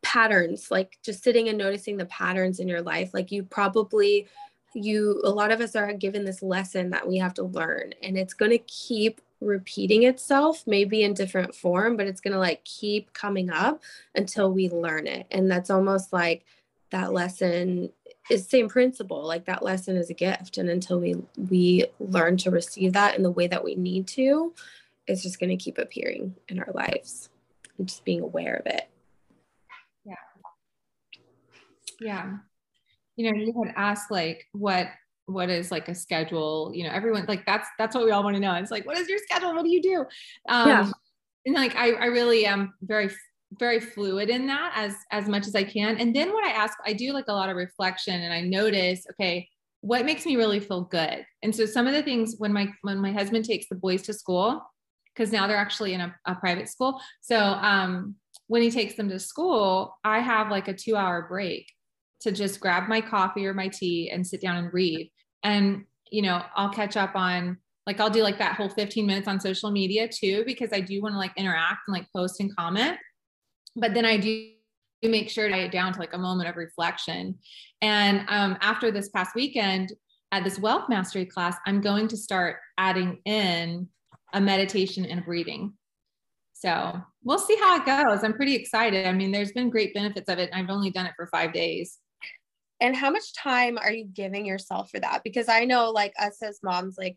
patterns, 0.00 0.70
like 0.70 0.96
just 1.02 1.22
sitting 1.22 1.50
and 1.50 1.58
noticing 1.58 1.98
the 1.98 2.06
patterns 2.06 2.58
in 2.58 2.66
your 2.66 2.80
life. 2.80 3.12
Like 3.12 3.30
you 3.30 3.42
probably, 3.42 4.26
you, 4.72 5.20
a 5.22 5.28
lot 5.28 5.52
of 5.52 5.60
us 5.60 5.76
are 5.76 5.92
given 5.92 6.24
this 6.24 6.42
lesson 6.42 6.88
that 6.90 7.06
we 7.06 7.18
have 7.18 7.34
to 7.34 7.44
learn, 7.44 7.92
and 8.02 8.16
it's 8.16 8.32
going 8.32 8.52
to 8.52 8.58
keep 8.58 9.20
repeating 9.42 10.04
itself, 10.04 10.66
maybe 10.66 11.02
in 11.02 11.12
different 11.12 11.54
form, 11.54 11.94
but 11.94 12.06
it's 12.06 12.22
going 12.22 12.32
to 12.32 12.38
like 12.38 12.64
keep 12.64 13.12
coming 13.12 13.50
up 13.50 13.82
until 14.14 14.50
we 14.50 14.70
learn 14.70 15.06
it. 15.06 15.26
And 15.30 15.50
that's 15.50 15.68
almost 15.68 16.10
like 16.10 16.46
that 16.88 17.12
lesson 17.12 17.92
is 18.30 18.46
same 18.48 18.68
principle 18.68 19.24
like 19.24 19.44
that 19.44 19.62
lesson 19.62 19.96
is 19.96 20.10
a 20.10 20.14
gift 20.14 20.58
and 20.58 20.68
until 20.68 20.98
we 21.00 21.14
we 21.50 21.86
learn 22.00 22.36
to 22.36 22.50
receive 22.50 22.92
that 22.92 23.16
in 23.16 23.22
the 23.22 23.30
way 23.30 23.46
that 23.46 23.64
we 23.64 23.74
need 23.74 24.06
to 24.06 24.52
it's 25.06 25.22
just 25.22 25.38
going 25.38 25.50
to 25.50 25.56
keep 25.56 25.78
appearing 25.78 26.34
in 26.48 26.58
our 26.58 26.72
lives 26.72 27.28
and 27.78 27.88
just 27.88 28.04
being 28.04 28.20
aware 28.20 28.54
of 28.56 28.66
it. 28.66 28.88
Yeah. 30.04 30.14
Yeah. 32.00 32.36
You 33.16 33.32
know 33.32 33.38
you 33.38 33.64
had 33.64 33.74
asked 33.76 34.10
like 34.10 34.46
what 34.52 34.88
what 35.24 35.48
is 35.48 35.72
like 35.72 35.88
a 35.88 35.94
schedule 35.94 36.70
you 36.74 36.84
know 36.84 36.90
everyone 36.90 37.24
like 37.26 37.44
that's 37.46 37.68
that's 37.78 37.96
what 37.96 38.04
we 38.04 38.10
all 38.10 38.22
want 38.22 38.36
to 38.36 38.40
know. 38.40 38.54
It's 38.54 38.70
like 38.70 38.86
what 38.86 38.98
is 38.98 39.08
your 39.08 39.18
schedule? 39.18 39.54
What 39.54 39.64
do 39.64 39.70
you 39.70 39.82
do? 39.82 40.00
Um 40.48 40.68
yeah. 40.68 40.90
and 41.46 41.54
like 41.54 41.74
I, 41.76 41.92
I 41.92 42.06
really 42.06 42.44
am 42.44 42.74
very 42.82 43.10
very 43.52 43.80
fluid 43.80 44.28
in 44.28 44.46
that 44.46 44.72
as 44.74 44.94
as 45.10 45.28
much 45.28 45.46
as 45.46 45.54
I 45.54 45.64
can. 45.64 45.98
And 45.98 46.14
then 46.14 46.32
what 46.32 46.44
I 46.44 46.50
ask, 46.50 46.76
I 46.84 46.92
do 46.92 47.12
like 47.12 47.26
a 47.28 47.32
lot 47.32 47.48
of 47.48 47.56
reflection 47.56 48.22
and 48.22 48.32
I 48.32 48.40
notice, 48.40 49.06
okay, 49.12 49.48
what 49.80 50.04
makes 50.04 50.26
me 50.26 50.36
really 50.36 50.60
feel 50.60 50.82
good? 50.82 51.24
And 51.42 51.54
so 51.54 51.66
some 51.66 51.86
of 51.86 51.94
the 51.94 52.02
things 52.02 52.34
when 52.38 52.52
my 52.52 52.68
when 52.82 52.98
my 52.98 53.12
husband 53.12 53.44
takes 53.44 53.68
the 53.68 53.76
boys 53.76 54.02
to 54.02 54.12
school, 54.12 54.62
because 55.14 55.32
now 55.32 55.46
they're 55.46 55.56
actually 55.56 55.94
in 55.94 56.00
a, 56.00 56.14
a 56.26 56.34
private 56.34 56.68
school. 56.68 57.00
So 57.20 57.38
um 57.38 58.16
when 58.48 58.62
he 58.62 58.70
takes 58.70 58.94
them 58.94 59.08
to 59.08 59.18
school, 59.18 59.96
I 60.04 60.20
have 60.20 60.50
like 60.50 60.68
a 60.68 60.74
two 60.74 60.96
hour 60.96 61.26
break 61.28 61.70
to 62.20 62.32
just 62.32 62.60
grab 62.60 62.88
my 62.88 63.00
coffee 63.00 63.46
or 63.46 63.54
my 63.54 63.68
tea 63.68 64.10
and 64.10 64.26
sit 64.26 64.40
down 64.40 64.56
and 64.56 64.72
read. 64.72 65.10
And 65.42 65.84
you 66.10 66.22
know, 66.22 66.42
I'll 66.54 66.70
catch 66.70 66.96
up 66.96 67.14
on 67.14 67.58
like 67.86 68.00
I'll 68.00 68.10
do 68.10 68.22
like 68.22 68.38
that 68.38 68.56
whole 68.56 68.68
15 68.68 69.06
minutes 69.06 69.28
on 69.28 69.38
social 69.38 69.70
media 69.70 70.08
too, 70.08 70.42
because 70.44 70.70
I 70.72 70.80
do 70.80 71.00
want 71.00 71.14
to 71.14 71.18
like 71.18 71.32
interact 71.36 71.82
and 71.86 71.94
like 71.94 72.08
post 72.12 72.40
and 72.40 72.54
comment 72.56 72.98
but 73.76 73.94
then 73.94 74.04
I 74.04 74.16
do 74.16 74.50
make 75.02 75.30
sure 75.30 75.48
to 75.48 75.56
it 75.56 75.70
down 75.70 75.92
to 75.92 76.00
like 76.00 76.14
a 76.14 76.18
moment 76.18 76.48
of 76.48 76.56
reflection. 76.56 77.38
And 77.82 78.24
um, 78.28 78.56
after 78.60 78.90
this 78.90 79.08
past 79.10 79.34
weekend 79.34 79.92
at 80.32 80.42
this 80.42 80.58
wealth 80.58 80.88
mastery 80.88 81.26
class, 81.26 81.56
I'm 81.66 81.80
going 81.80 82.08
to 82.08 82.16
start 82.16 82.56
adding 82.78 83.20
in 83.24 83.88
a 84.32 84.40
meditation 84.40 85.04
and 85.04 85.24
breathing. 85.24 85.74
So 86.54 87.00
we'll 87.22 87.38
see 87.38 87.56
how 87.56 87.76
it 87.76 87.84
goes. 87.84 88.24
I'm 88.24 88.32
pretty 88.32 88.54
excited. 88.54 89.06
I 89.06 89.12
mean, 89.12 89.30
there's 89.30 89.52
been 89.52 89.70
great 89.70 89.94
benefits 89.94 90.28
of 90.28 90.38
it. 90.38 90.50
I've 90.52 90.70
only 90.70 90.90
done 90.90 91.06
it 91.06 91.12
for 91.14 91.26
five 91.26 91.52
days. 91.52 91.98
And 92.80 92.96
how 92.96 93.10
much 93.10 93.34
time 93.34 93.78
are 93.78 93.92
you 93.92 94.06
giving 94.06 94.44
yourself 94.44 94.90
for 94.90 95.00
that? 95.00 95.22
Because 95.22 95.48
I 95.48 95.64
know, 95.64 95.90
like 95.90 96.12
us 96.18 96.42
as 96.42 96.60
moms, 96.62 96.96
like 96.98 97.16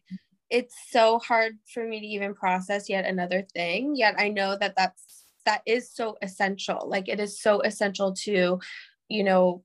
it's 0.49 0.75
so 0.89 1.19
hard 1.19 1.57
for 1.73 1.85
me 1.85 1.99
to 1.99 2.05
even 2.05 2.33
process 2.33 2.89
yet 2.89 3.05
another 3.05 3.45
thing. 3.53 3.95
Yet 3.95 4.15
I 4.17 4.29
know 4.29 4.57
that 4.59 4.73
that's 4.77 5.23
that 5.45 5.61
is 5.65 5.91
so 5.93 6.17
essential. 6.21 6.87
Like 6.87 7.09
it 7.09 7.19
is 7.19 7.41
so 7.41 7.61
essential 7.61 8.13
to 8.23 8.59
you 9.07 9.23
know 9.23 9.63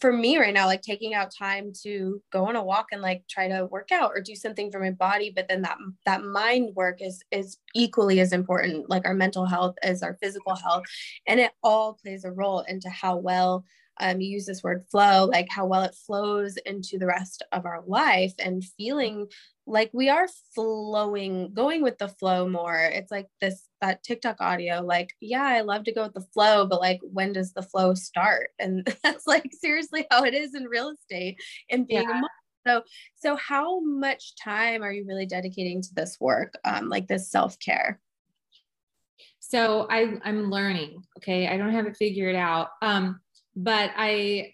for 0.00 0.12
me 0.12 0.38
right 0.38 0.54
now 0.54 0.66
like 0.66 0.82
taking 0.82 1.14
out 1.14 1.32
time 1.36 1.72
to 1.82 2.20
go 2.32 2.46
on 2.46 2.56
a 2.56 2.64
walk 2.64 2.86
and 2.92 3.02
like 3.02 3.22
try 3.28 3.48
to 3.48 3.66
work 3.66 3.92
out 3.92 4.10
or 4.14 4.20
do 4.20 4.34
something 4.34 4.70
for 4.70 4.80
my 4.80 4.90
body 4.90 5.32
but 5.34 5.46
then 5.48 5.62
that 5.62 5.78
that 6.04 6.22
mind 6.24 6.74
work 6.74 7.00
is 7.00 7.22
is 7.30 7.58
equally 7.74 8.20
as 8.20 8.32
important. 8.32 8.88
Like 8.88 9.06
our 9.06 9.14
mental 9.14 9.46
health 9.46 9.76
as 9.82 10.02
our 10.02 10.16
physical 10.20 10.54
health 10.54 10.84
and 11.26 11.40
it 11.40 11.52
all 11.62 11.94
plays 11.94 12.24
a 12.24 12.30
role 12.30 12.60
into 12.60 12.88
how 12.88 13.16
well 13.16 13.64
um, 14.00 14.20
you 14.20 14.28
use 14.28 14.46
this 14.46 14.62
word 14.62 14.84
flow 14.90 15.26
like 15.26 15.46
how 15.48 15.66
well 15.66 15.82
it 15.82 15.94
flows 15.94 16.56
into 16.66 16.98
the 16.98 17.06
rest 17.06 17.44
of 17.52 17.64
our 17.64 17.82
life 17.86 18.34
and 18.40 18.64
feeling 18.76 19.28
like 19.66 19.90
we 19.94 20.08
are 20.08 20.28
flowing 20.54 21.52
going 21.54 21.82
with 21.82 21.98
the 21.98 22.08
flow 22.08 22.48
more. 22.48 22.76
It's 22.76 23.10
like 23.10 23.28
this 23.40 23.66
that 23.80 24.02
tiktok 24.02 24.36
audio 24.40 24.80
like 24.80 25.12
yeah 25.20 25.42
i 25.42 25.60
love 25.60 25.84
to 25.84 25.92
go 25.92 26.04
with 26.04 26.14
the 26.14 26.26
flow 26.32 26.66
but 26.66 26.80
like 26.80 27.00
when 27.02 27.32
does 27.32 27.52
the 27.52 27.62
flow 27.62 27.94
start? 27.94 28.50
And 28.58 28.86
that's 29.02 29.26
like 29.26 29.50
seriously 29.52 30.06
how 30.10 30.24
it 30.24 30.34
is 30.34 30.54
in 30.54 30.64
real 30.64 30.90
estate 30.90 31.38
and 31.70 31.86
being 31.86 32.02
yeah. 32.02 32.18
a 32.18 32.20
mom 32.20 32.30
so 32.66 32.82
so 33.14 33.36
how 33.36 33.80
much 33.80 34.34
time 34.36 34.82
are 34.82 34.92
you 34.92 35.04
really 35.06 35.26
dedicating 35.26 35.82
to 35.82 35.94
this 35.94 36.16
work 36.20 36.54
um 36.64 36.88
like 36.88 37.08
this 37.08 37.30
self-care? 37.30 38.00
So 39.38 39.86
i 39.90 40.18
i'm 40.24 40.50
learning 40.50 41.02
okay? 41.18 41.46
I 41.48 41.56
don't 41.56 41.72
have 41.72 41.86
it 41.86 41.96
figured 41.96 42.36
out 42.36 42.68
um 42.80 43.20
but 43.56 43.90
i 43.96 44.52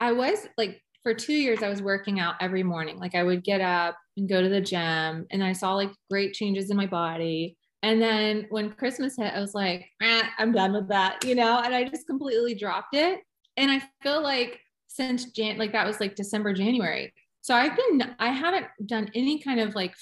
i 0.00 0.12
was 0.12 0.46
like 0.58 0.82
for 1.06 1.14
two 1.14 1.34
years 1.34 1.62
i 1.62 1.68
was 1.68 1.80
working 1.80 2.18
out 2.18 2.34
every 2.40 2.64
morning. 2.64 2.98
Like 2.98 3.14
i 3.14 3.22
would 3.22 3.44
get 3.44 3.60
up 3.60 3.96
and 4.16 4.28
go 4.28 4.42
to 4.42 4.48
the 4.48 4.60
gym 4.60 5.24
and 5.30 5.44
i 5.44 5.52
saw 5.52 5.72
like 5.74 5.92
great 6.10 6.34
changes 6.34 6.68
in 6.68 6.76
my 6.76 6.86
body. 6.86 7.56
And 7.84 8.02
then 8.02 8.46
when 8.48 8.72
christmas 8.72 9.14
hit 9.16 9.32
i 9.32 9.38
was 9.38 9.54
like 9.54 9.86
eh, 10.02 10.22
i'm 10.38 10.50
done 10.50 10.72
with 10.72 10.88
that 10.88 11.24
you 11.24 11.36
know? 11.36 11.60
And 11.64 11.72
i 11.72 11.84
just 11.84 12.08
completely 12.08 12.56
dropped 12.56 12.96
it. 12.96 13.20
And 13.56 13.70
i 13.70 13.80
feel 14.02 14.20
like 14.20 14.58
since 14.88 15.26
jan 15.26 15.58
like 15.58 15.70
that 15.70 15.86
was 15.86 16.00
like 16.00 16.16
december 16.16 16.52
january. 16.52 17.14
So 17.40 17.54
i've 17.54 17.76
been 17.76 18.16
i 18.18 18.30
haven't 18.30 18.66
done 18.84 19.08
any 19.14 19.38
kind 19.38 19.60
of 19.60 19.76
like 19.76 19.94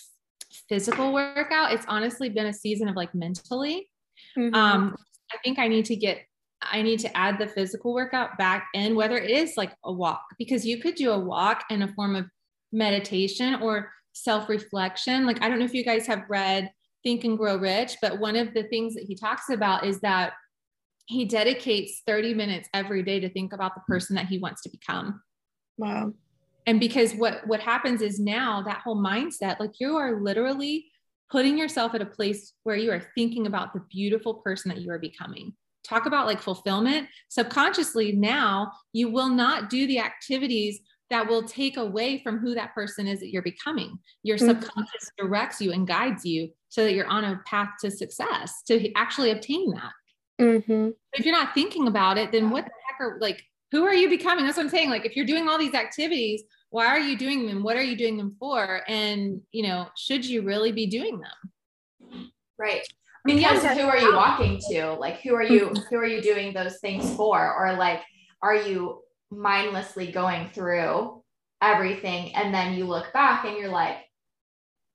physical 0.71 1.12
workout. 1.12 1.73
It's 1.73 1.85
honestly 1.87 2.31
been 2.31 2.47
a 2.47 2.55
season 2.55 2.88
of 2.88 2.97
like 2.97 3.14
mentally. 3.14 3.90
Mm-hmm. 4.38 4.55
um 4.55 4.97
i 5.33 5.37
think 5.45 5.59
i 5.59 5.69
need 5.69 5.85
to 5.87 5.97
get 5.97 6.19
I 6.70 6.83
need 6.83 7.00
to 7.00 7.16
add 7.16 7.38
the 7.38 7.46
physical 7.46 7.94
workout 7.94 8.37
back 8.38 8.68
in, 8.74 8.94
whether 8.94 9.16
it 9.16 9.31
is 9.31 9.55
like 9.57 9.72
a 9.85 9.92
walk, 9.92 10.22
because 10.38 10.66
you 10.66 10.81
could 10.81 10.94
do 10.94 11.11
a 11.11 11.18
walk 11.18 11.64
in 11.70 11.83
a 11.83 11.92
form 11.94 12.16
of 12.16 12.27
meditation 12.72 13.57
or 13.57 13.90
self 14.12 14.48
reflection. 14.48 15.27
Like, 15.27 15.42
I 15.42 15.48
don't 15.48 15.59
know 15.59 15.64
if 15.64 15.74
you 15.74 15.85
guys 15.85 16.07
have 16.07 16.24
read 16.29 16.70
Think 17.03 17.24
and 17.24 17.38
Grow 17.38 17.57
Rich, 17.57 17.96
but 18.00 18.18
one 18.18 18.37
of 18.37 18.55
the 18.55 18.64
things 18.64 18.94
that 18.94 19.05
he 19.05 19.14
talks 19.14 19.50
about 19.50 19.85
is 19.85 20.00
that 20.00 20.33
he 21.07 21.24
dedicates 21.24 22.03
30 22.07 22.35
minutes 22.35 22.68
every 22.72 23.03
day 23.03 23.20
to 23.20 23.29
think 23.29 23.53
about 23.53 23.74
the 23.74 23.83
person 23.87 24.16
that 24.16 24.27
he 24.27 24.38
wants 24.38 24.62
to 24.62 24.70
become. 24.70 25.20
Wow. 25.77 26.14
And 26.66 26.81
because 26.81 27.12
what 27.14 27.46
what 27.46 27.61
happens 27.61 28.00
is 28.00 28.18
now 28.18 28.62
that 28.62 28.81
whole 28.83 28.96
mindset, 28.96 29.61
like 29.61 29.72
you 29.81 29.96
are 29.96 30.20
literally 30.22 30.87
putting 31.31 31.59
yourself 31.59 31.94
at 31.94 32.00
a 32.00 32.07
place 32.07 32.55
where 32.62 32.77
you 32.77 32.90
are 32.90 33.03
thinking 33.14 33.46
about 33.46 33.74
the 33.74 33.83
beautiful 33.90 34.35
person 34.35 34.70
that 34.70 34.81
you 34.81 34.90
are 34.90 34.98
becoming 34.98 35.53
talk 35.85 36.07
about 36.07 36.27
like 36.27 36.40
fulfillment 36.40 37.07
subconsciously 37.29 38.12
now 38.12 38.73
you 38.92 39.11
will 39.11 39.29
not 39.29 39.68
do 39.70 39.87
the 39.87 39.99
activities 39.99 40.81
that 41.11 41.29
will 41.29 41.42
take 41.42 41.77
away 41.77 42.23
from 42.23 42.38
who 42.38 42.55
that 42.55 42.75
person 42.75 43.07
is 43.07 43.20
that 43.20 43.31
you're 43.31 43.42
becoming. 43.42 43.99
Your 44.23 44.38
Mhm. 44.38 44.47
subconscious 44.47 45.11
directs 45.18 45.61
you 45.61 45.70
and 45.73 45.87
guides 45.87 46.25
you 46.25 46.51
so 46.70 46.83
that 46.83 46.94
you're 46.94 47.07
on 47.07 47.25
a 47.25 47.40
path 47.47 47.70
to 47.83 47.90
success 47.90 48.62
to 48.64 48.90
actually 48.94 49.31
obtain 49.31 49.70
that. 49.73 49.92
Mm-hmm. 50.40 50.90
If 51.12 51.25
you're 51.25 51.37
not 51.37 51.55
thinking 51.55 51.87
about 51.87 52.18
it, 52.18 52.33
then 52.33 52.51
what 52.51 52.64
the 52.64 52.70
heck 52.88 53.01
are 53.01 53.18
like, 53.20 53.44
who 53.70 53.85
are 53.85 53.94
you 53.94 54.09
becoming? 54.09 54.44
That's 54.44 54.57
what 54.57 54.64
I'm 54.64 54.70
saying. 54.70 54.90
Like, 54.90 55.05
if 55.05 55.14
you're 55.14 55.27
doing 55.27 55.49
all 55.49 55.59
these 55.59 55.75
activities, 55.75 56.42
why 56.70 56.87
are 56.87 56.99
you 56.99 57.16
doing 57.16 57.47
them? 57.47 57.62
What 57.62 57.77
are 57.77 57.83
you 57.83 57.97
doing 57.97 58.16
them 58.16 58.33
for? 58.40 58.83
And, 58.88 59.42
you 59.53 59.62
know, 59.62 59.88
should 59.97 60.25
you 60.25 60.42
really 60.42 60.73
be 60.73 60.87
doing 60.87 61.20
them? 61.20 62.33
Right. 62.59 62.87
Because 63.24 63.64
Yeah. 63.64 63.74
who 63.74 63.82
are 63.88 63.98
you 63.98 64.14
walking 64.14 64.60
to? 64.70 64.94
Like 64.94 65.20
who 65.20 65.34
are 65.34 65.42
you 65.42 65.68
who 65.90 65.96
are 65.96 66.06
you 66.06 66.20
doing 66.20 66.52
those 66.52 66.78
things 66.80 67.14
for? 67.16 67.54
Or 67.54 67.74
like 67.74 68.02
are 68.42 68.56
you 68.56 69.02
mindlessly 69.30 70.12
going 70.12 70.48
through 70.50 71.22
everything 71.62 72.34
and 72.34 72.52
then 72.54 72.74
you 72.74 72.84
look 72.87 73.12
back 73.12 73.44
and 73.46 73.56
you're 73.56 73.70
like, 73.70 73.96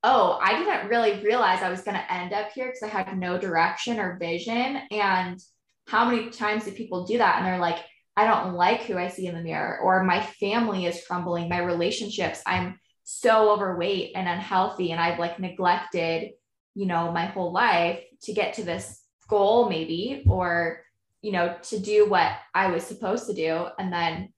oh, 0.03 0.39
I 0.41 0.57
didn't 0.57 0.89
really 0.89 1.23
realize 1.23 1.61
I 1.61 1.69
was 1.69 1.81
gonna 1.81 2.05
end 2.09 2.31
up 2.33 2.51
here 2.51 2.67
because 2.67 2.83
I 2.83 2.87
had 2.87 3.17
no 3.17 3.37
direction 3.39 3.99
or 3.99 4.17
vision. 4.17 4.81
And 4.91 5.39
how 5.87 6.05
many 6.05 6.29
times 6.29 6.65
do 6.65 6.71
people 6.71 7.05
do 7.05 7.17
that? 7.17 7.37
And 7.37 7.45
they're 7.45 7.57
like, 7.57 7.79
I 8.15 8.27
don't 8.27 8.53
like 8.53 8.83
who 8.83 8.97
I 8.97 9.07
see 9.07 9.27
in 9.27 9.35
the 9.35 9.41
mirror, 9.41 9.79
or 9.79 10.03
my 10.03 10.21
family 10.21 10.85
is 10.85 11.05
crumbling, 11.07 11.47
my 11.47 11.59
relationships, 11.59 12.41
I'm 12.45 12.77
so 13.05 13.49
overweight 13.51 14.11
and 14.13 14.27
unhealthy, 14.27 14.91
and 14.91 14.99
I've 14.99 15.19
like 15.19 15.39
neglected 15.39 16.31
you 16.79 16.85
know 16.85 17.11
my 17.11 17.25
whole 17.25 17.51
life 17.51 17.99
to 18.21 18.31
get 18.31 18.53
to 18.53 18.63
this 18.63 19.03
goal 19.27 19.69
maybe 19.69 20.23
or 20.29 20.81
you 21.21 21.33
know 21.33 21.53
to 21.61 21.77
do 21.77 22.09
what 22.09 22.31
i 22.55 22.67
was 22.67 22.83
supposed 22.83 23.27
to 23.27 23.33
do 23.33 23.67
and 23.77 23.91
then 23.91 24.29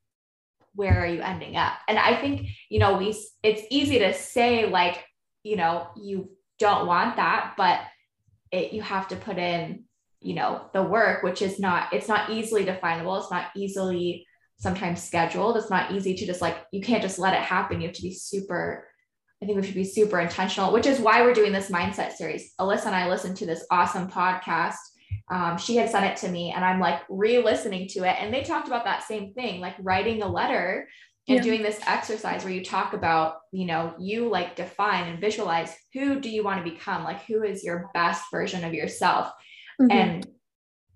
where 0.74 1.00
are 1.02 1.08
you 1.08 1.22
ending 1.22 1.56
up? 1.56 1.74
And 1.88 2.00
i 2.00 2.16
think 2.16 2.48
you 2.70 2.80
know 2.80 2.98
we 2.98 3.10
it's 3.44 3.62
easy 3.70 4.00
to 4.00 4.14
say 4.14 4.66
like 4.66 5.04
you 5.44 5.56
know 5.56 5.90
you 5.96 6.32
don't 6.58 6.88
want 6.88 7.18
that 7.18 7.54
but 7.58 7.82
it 8.52 8.74
you 8.74 8.82
have 8.82 9.08
to 9.10 9.16
put 9.16 9.38
in 9.38 9.84
you 10.20 10.34
know 10.34 10.66
the 10.74 10.82
work 10.82 11.22
which 11.22 11.44
is 11.44 11.60
not 11.60 11.94
it's 11.94 12.08
not 12.08 12.32
easily 12.32 12.66
definable 12.66 13.18
it's 13.18 13.32
not 13.32 13.48
easily 13.56 14.26
sometimes 14.58 15.04
scheduled 15.04 15.58
it's 15.58 15.70
not 15.70 15.92
easy 15.92 16.16
to 16.16 16.26
just 16.26 16.42
like 16.42 16.58
you 16.72 16.82
can't 16.82 17.04
just 17.04 17.20
let 17.20 17.34
it 17.34 17.42
happen 17.42 17.82
you 17.82 17.88
have 17.88 17.96
to 17.96 18.04
be 18.04 18.14
super 18.14 18.88
I 19.42 19.46
think 19.46 19.58
we 19.60 19.66
should 19.66 19.76
be 19.76 19.84
super 19.84 20.20
intentional, 20.20 20.72
which 20.72 20.86
is 20.86 21.00
why 21.00 21.22
we're 21.24 21.34
doing 21.34 21.52
this 21.52 21.72
mindset 21.72 22.14
series. 22.14 22.54
Alyssa 22.60 22.88
and 22.88 22.96
I 22.96 23.10
listened 23.10 23.38
to 23.38 23.46
this 23.46 23.66
awesome 23.72 24.08
podcast. 24.10 24.76
Um, 25.30 25.58
she 25.58 25.76
had 25.78 25.90
sent 25.90 26.06
it 26.06 26.18
to 26.18 26.32
me, 26.32 26.52
and 26.52 26.64
I'm 26.64 26.80
like 26.80 27.02
re 27.10 27.40
listening 27.40 27.88
to 27.90 28.00
it. 28.00 28.18
And 28.20 28.34
they 28.34 28.44
talked 28.44 28.68
about 28.68 28.86
that 28.86 29.04
same 29.04 29.34
thing, 29.34 29.60
like 29.60 29.76
writing 29.80 30.22
a 30.22 30.28
letter 30.28 30.88
and 31.28 31.38
Yeah. 31.38 31.44
doing 31.44 31.64
this 31.64 31.80
exercise 31.88 32.44
where 32.44 32.54
you 32.54 32.64
talk 32.64 32.94
about, 32.94 33.38
you 33.52 33.66
know, 33.66 33.94
you 34.00 34.28
like 34.30 34.56
define 34.56 35.08
and 35.08 35.20
visualize 35.20 35.76
who 35.94 36.20
do 36.20 36.30
you 36.30 36.44
want 36.44 36.64
to 36.64 36.72
become? 36.72 37.04
Like, 37.04 37.24
who 37.26 37.44
is 37.44 37.64
your 37.64 37.90
best 37.94 38.26
version 38.32 38.64
of 38.64 38.74
yourself? 38.74 39.32
Mm-hmm. 39.82 39.92
And 39.92 40.28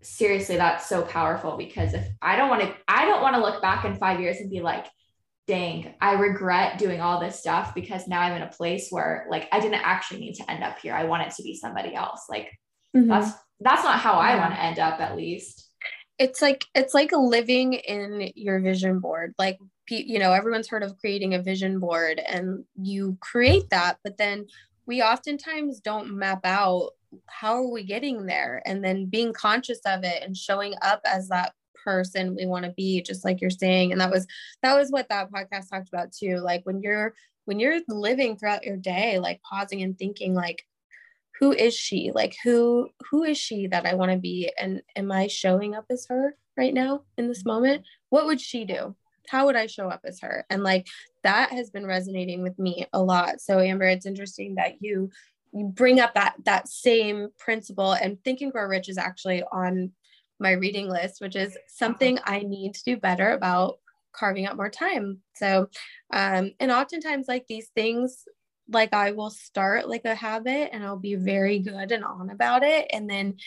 seriously, 0.02 0.58
that's 0.58 0.88
so 0.88 1.02
powerful 1.04 1.58
because 1.58 1.94
if 1.94 2.08
I 2.22 2.36
don't 2.36 2.50
want 2.50 2.62
to, 2.62 2.76
I 2.88 3.06
don't 3.06 3.22
want 3.22 3.36
to 3.36 3.42
look 3.42 3.62
back 3.62 3.86
in 3.86 3.96
five 3.96 4.20
years 4.20 4.38
and 4.38 4.50
be 4.52 4.62
like, 4.62 4.86
dang, 5.48 5.94
I 6.02 6.14
regret 6.14 6.80
doing 6.80 7.02
all 7.02 7.20
this 7.20 7.40
stuff 7.40 7.76
because 7.76 8.08
now 8.08 8.22
I'm 8.22 8.36
in 8.36 8.42
a 8.42 8.48
place 8.52 8.88
where 8.90 9.28
like 9.30 9.48
I 9.52 9.60
didn't 9.60 9.82
actually 9.84 10.20
need 10.22 10.34
to 10.36 10.50
end 10.52 10.64
up 10.64 10.80
here. 10.80 10.94
I 10.94 11.04
want 11.06 11.28
it 11.28 11.34
to 11.36 11.44
be 11.44 11.56
somebody 11.56 11.94
else. 11.94 12.26
Like 12.30 12.50
Mhm. 12.96 13.08
that's 13.08 13.32
that's 13.60 13.84
not 13.84 14.00
how 14.00 14.14
I 14.14 14.36
Yeah. 14.36 14.42
want 14.42 14.54
to 14.56 14.62
end 14.64 14.80
up 14.80 15.00
at 15.00 15.16
least. 15.16 15.70
it's 16.18 16.42
like 16.42 16.64
it's 16.74 16.94
like 16.94 17.12
living 17.12 17.74
in 17.74 18.32
your 18.36 18.60
vision 18.62 19.00
board 19.00 19.34
like 19.38 19.58
you 19.90 20.18
know 20.18 20.32
everyone's 20.32 20.70
heard 20.70 20.82
of 20.82 20.98
creating 20.98 21.34
a 21.34 21.42
vision 21.42 21.78
board 21.78 22.20
and 22.20 22.64
you 22.82 23.18
create 23.20 23.70
that 23.70 23.98
but 24.02 24.16
then 24.18 24.46
we 24.86 25.02
oftentimes 25.04 25.82
don't 25.82 26.10
map 26.18 26.40
out 26.46 26.92
how 27.28 27.56
are 27.56 27.68
we 27.70 27.84
getting 27.84 28.26
there 28.28 28.62
and 28.66 28.82
then 28.84 29.08
being 29.08 29.34
conscious 29.34 29.80
of 29.86 30.06
it 30.06 30.24
and 30.24 30.38
showing 30.38 30.74
up 30.82 31.02
as 31.06 31.28
that 31.28 31.52
person 31.86 32.36
we 32.36 32.46
want 32.46 32.66
to 32.66 32.72
be 32.72 33.02
just 33.02 33.24
like 33.24 33.40
you're 33.40 33.50
saying 33.50 33.94
and 33.94 34.02
that 34.02 34.12
was 34.12 34.28
that 34.62 34.76
was 34.78 34.92
what 34.92 35.08
that 35.08 35.32
podcast 35.32 35.70
talked 35.70 35.88
about 35.88 36.12
too 36.12 36.40
like 36.40 36.66
when 36.66 36.82
you're 36.82 37.14
when 37.46 37.60
you're 37.60 37.80
living 37.88 38.36
throughout 38.36 38.66
your 38.66 38.76
day 38.76 39.20
like 39.20 39.40
pausing 39.42 39.82
and 39.82 39.98
thinking 39.98 40.34
like 40.34 40.66
who 41.40 41.52
is 41.52 41.74
she? 41.76 42.12
Like 42.14 42.36
who 42.44 42.90
who 43.10 43.24
is 43.24 43.38
she 43.38 43.68
that 43.68 43.86
i 43.86 43.94
want 43.94 44.12
to 44.12 44.18
be? 44.18 44.52
And 44.58 44.82
am 44.96 45.12
i 45.12 45.28
showing 45.28 45.76
up 45.76 45.86
as 45.90 46.06
her 46.10 46.36
right 46.58 46.74
now 46.74 47.02
in 47.18 47.28
this 47.28 47.46
moment? 47.46 47.84
What 48.10 48.26
would 48.26 48.42
she 48.42 48.66
do? 48.66 48.96
How 49.28 49.46
would 49.46 49.56
i 49.56 49.66
show 49.68 49.90
up 49.90 50.02
as 50.06 50.22
her? 50.22 50.46
And 50.50 50.64
like 50.64 50.88
that 51.24 51.52
has 51.52 51.70
been 51.70 51.86
resonating 51.86 52.42
with 52.42 52.58
me 52.58 52.88
a 52.94 53.02
lot. 53.02 53.42
So 53.42 53.60
amber 53.60 53.86
it's 53.86 54.06
interesting 54.06 54.56
that 54.56 54.82
you 54.82 55.10
you 55.52 55.66
bring 55.66 56.00
up 56.00 56.14
that 56.16 56.36
that 56.46 56.68
same 56.68 57.30
principle 57.38 57.94
and 57.94 58.22
think 58.24 58.42
and 58.42 58.52
grow 58.52 58.66
rich 58.66 58.90
is 58.90 58.98
actually 58.98 59.44
on 59.52 59.92
my 60.40 60.52
reading 60.52 60.90
list 60.90 61.22
which 61.22 61.36
is 61.36 61.58
something 61.68 62.20
i 62.26 62.40
need 62.40 62.74
to 62.74 62.84
do 62.84 62.98
better 62.98 63.32
about 63.32 63.80
carving 64.14 64.46
out 64.46 64.56
more 64.56 64.70
time 64.70 65.20
so 65.36 65.68
um 66.14 66.52
and 66.60 66.72
oftentimes 66.72 67.28
like 67.28 67.46
these 67.48 67.68
things 67.76 68.26
like 68.70 68.94
I 68.94 69.12
will 69.12 69.30
start 69.30 69.88
like 69.88 70.06
a 70.06 70.16
habit 70.16 70.70
and 70.74 70.84
I'll 70.84 70.98
be 70.98 71.16
very 71.16 71.60
good 71.60 71.92
and 71.92 72.04
on 72.04 72.30
about 72.30 72.64
it. 72.64 72.88
And 72.92 73.10
then 73.10 73.38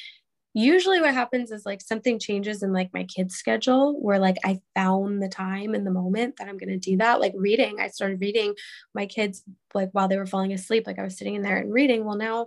usually 0.54 1.00
what 1.00 1.14
happens 1.14 1.50
is 1.50 1.66
like 1.66 1.80
something 1.80 2.18
changes 2.18 2.62
in 2.62 2.72
like 2.72 2.90
my 2.92 3.04
kids' 3.04 3.36
schedule 3.36 4.00
where 4.00 4.18
like 4.18 4.36
I 4.44 4.60
found 4.74 5.22
the 5.22 5.28
time 5.28 5.74
in 5.74 5.84
the 5.84 5.90
moment 5.90 6.36
that 6.36 6.48
I'm 6.48 6.58
going 6.58 6.68
to 6.70 6.78
do 6.78 6.96
that. 6.98 7.20
Like 7.20 7.34
reading, 7.36 7.80
I 7.80 7.88
started 7.88 8.20
reading 8.20 8.54
my 8.94 9.06
kids 9.06 9.42
like 9.74 9.90
while 9.92 10.08
they 10.08 10.16
were 10.16 10.26
falling 10.26 10.52
asleep. 10.52 10.86
Like 10.86 10.98
I 10.98 11.04
was 11.04 11.18
sitting 11.18 11.34
in 11.34 11.42
there 11.42 11.58
and 11.58 11.72
reading. 11.72 12.04
Well, 12.04 12.16
now 12.16 12.46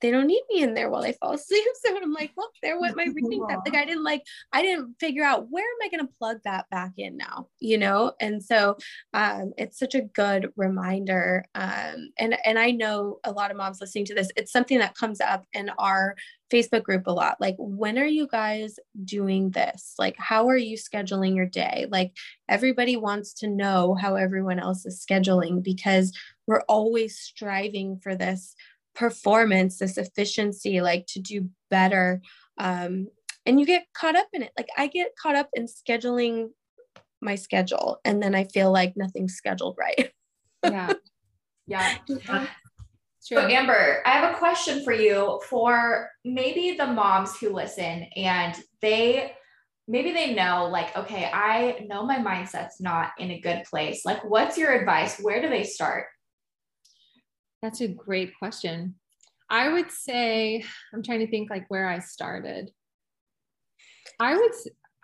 they 0.00 0.10
don't 0.10 0.26
need 0.26 0.42
me 0.50 0.62
in 0.62 0.74
there 0.74 0.90
while 0.90 1.02
they 1.02 1.12
fall 1.12 1.32
asleep. 1.34 1.64
So 1.84 1.96
I'm 1.96 2.12
like, 2.12 2.32
look, 2.36 2.52
there 2.62 2.80
went 2.80 2.96
my 2.96 3.06
reading 3.06 3.46
time. 3.48 3.60
Like 3.64 3.74
I 3.74 3.84
didn't 3.84 4.04
like, 4.04 4.22
I 4.52 4.62
didn't 4.62 4.94
figure 4.98 5.24
out 5.24 5.48
where 5.50 5.64
am 5.64 5.86
I 5.86 5.88
going 5.88 6.06
to 6.06 6.14
plug 6.18 6.38
that 6.44 6.68
back 6.70 6.92
in 6.96 7.16
now, 7.16 7.48
you 7.58 7.78
know? 7.78 8.12
And 8.20 8.42
so 8.42 8.76
um, 9.14 9.52
it's 9.56 9.78
such 9.78 9.94
a 9.94 10.02
good 10.02 10.52
reminder. 10.56 11.44
Um, 11.54 12.10
and, 12.18 12.36
and 12.44 12.58
I 12.58 12.70
know 12.70 13.18
a 13.24 13.32
lot 13.32 13.50
of 13.50 13.56
moms 13.56 13.80
listening 13.80 14.06
to 14.06 14.14
this, 14.14 14.30
it's 14.36 14.52
something 14.52 14.78
that 14.78 14.94
comes 14.94 15.20
up 15.20 15.44
in 15.52 15.70
our 15.78 16.16
Facebook 16.50 16.82
group 16.82 17.06
a 17.06 17.12
lot. 17.12 17.36
Like, 17.40 17.54
when 17.58 17.98
are 17.98 18.06
you 18.06 18.26
guys 18.26 18.76
doing 19.04 19.50
this? 19.50 19.94
Like, 19.98 20.16
how 20.18 20.48
are 20.48 20.56
you 20.56 20.76
scheduling 20.76 21.36
your 21.36 21.46
day? 21.46 21.86
Like, 21.90 22.12
everybody 22.48 22.96
wants 22.96 23.32
to 23.34 23.48
know 23.48 23.94
how 23.94 24.16
everyone 24.16 24.58
else 24.58 24.84
is 24.84 25.04
scheduling 25.08 25.62
because 25.62 26.12
we're 26.46 26.62
always 26.62 27.16
striving 27.16 27.98
for 28.02 28.16
this 28.16 28.56
performance, 29.00 29.78
this 29.78 29.96
efficiency, 29.96 30.82
like 30.82 31.06
to 31.06 31.20
do 31.20 31.48
better. 31.70 32.20
Um, 32.58 33.08
and 33.46 33.58
you 33.58 33.64
get 33.64 33.86
caught 33.94 34.14
up 34.14 34.26
in 34.34 34.42
it. 34.42 34.52
Like, 34.58 34.68
I 34.76 34.88
get 34.88 35.16
caught 35.20 35.36
up 35.36 35.48
in 35.54 35.66
scheduling 35.66 36.50
my 37.22 37.34
schedule, 37.34 37.98
and 38.04 38.22
then 38.22 38.34
I 38.34 38.44
feel 38.44 38.70
like 38.70 38.92
nothing's 38.96 39.34
scheduled 39.34 39.76
right. 39.78 40.12
Yeah. 40.62 40.92
Yeah. 41.66 41.96
It's 42.06 42.26
So 43.20 43.40
true. 43.40 43.50
Amber, 43.50 44.02
I 44.04 44.10
have 44.10 44.34
a 44.34 44.36
question 44.36 44.84
for 44.84 44.92
you 44.92 45.40
for 45.48 46.10
maybe 46.22 46.76
the 46.76 46.86
moms 46.86 47.38
who 47.38 47.54
listen 47.54 48.04
and 48.14 48.54
they 48.82 49.32
maybe 49.88 50.12
they 50.12 50.34
know 50.34 50.68
like 50.70 50.94
okay, 50.94 51.30
I 51.32 51.86
know 51.88 52.04
my 52.04 52.18
mindset's 52.18 52.78
not 52.78 53.12
in 53.18 53.30
a 53.30 53.40
good 53.40 53.64
place. 53.70 54.02
Like 54.04 54.22
what's 54.22 54.58
your 54.58 54.72
advice? 54.72 55.18
Where 55.18 55.40
do 55.40 55.48
they 55.48 55.64
start? 55.64 56.08
That's 57.62 57.80
a 57.80 57.88
great 57.88 58.32
question. 58.38 58.94
I 59.48 59.68
would 59.68 59.90
say 59.90 60.64
I'm 60.94 61.02
trying 61.02 61.20
to 61.20 61.30
think 61.30 61.50
like 61.50 61.66
where 61.68 61.88
I 61.88 61.98
started. 61.98 62.70
I 64.18 64.36
would 64.36 64.52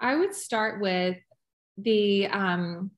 I 0.00 0.16
would 0.16 0.34
start 0.34 0.80
with 0.80 1.16
the 1.76 2.26
um 2.28 2.90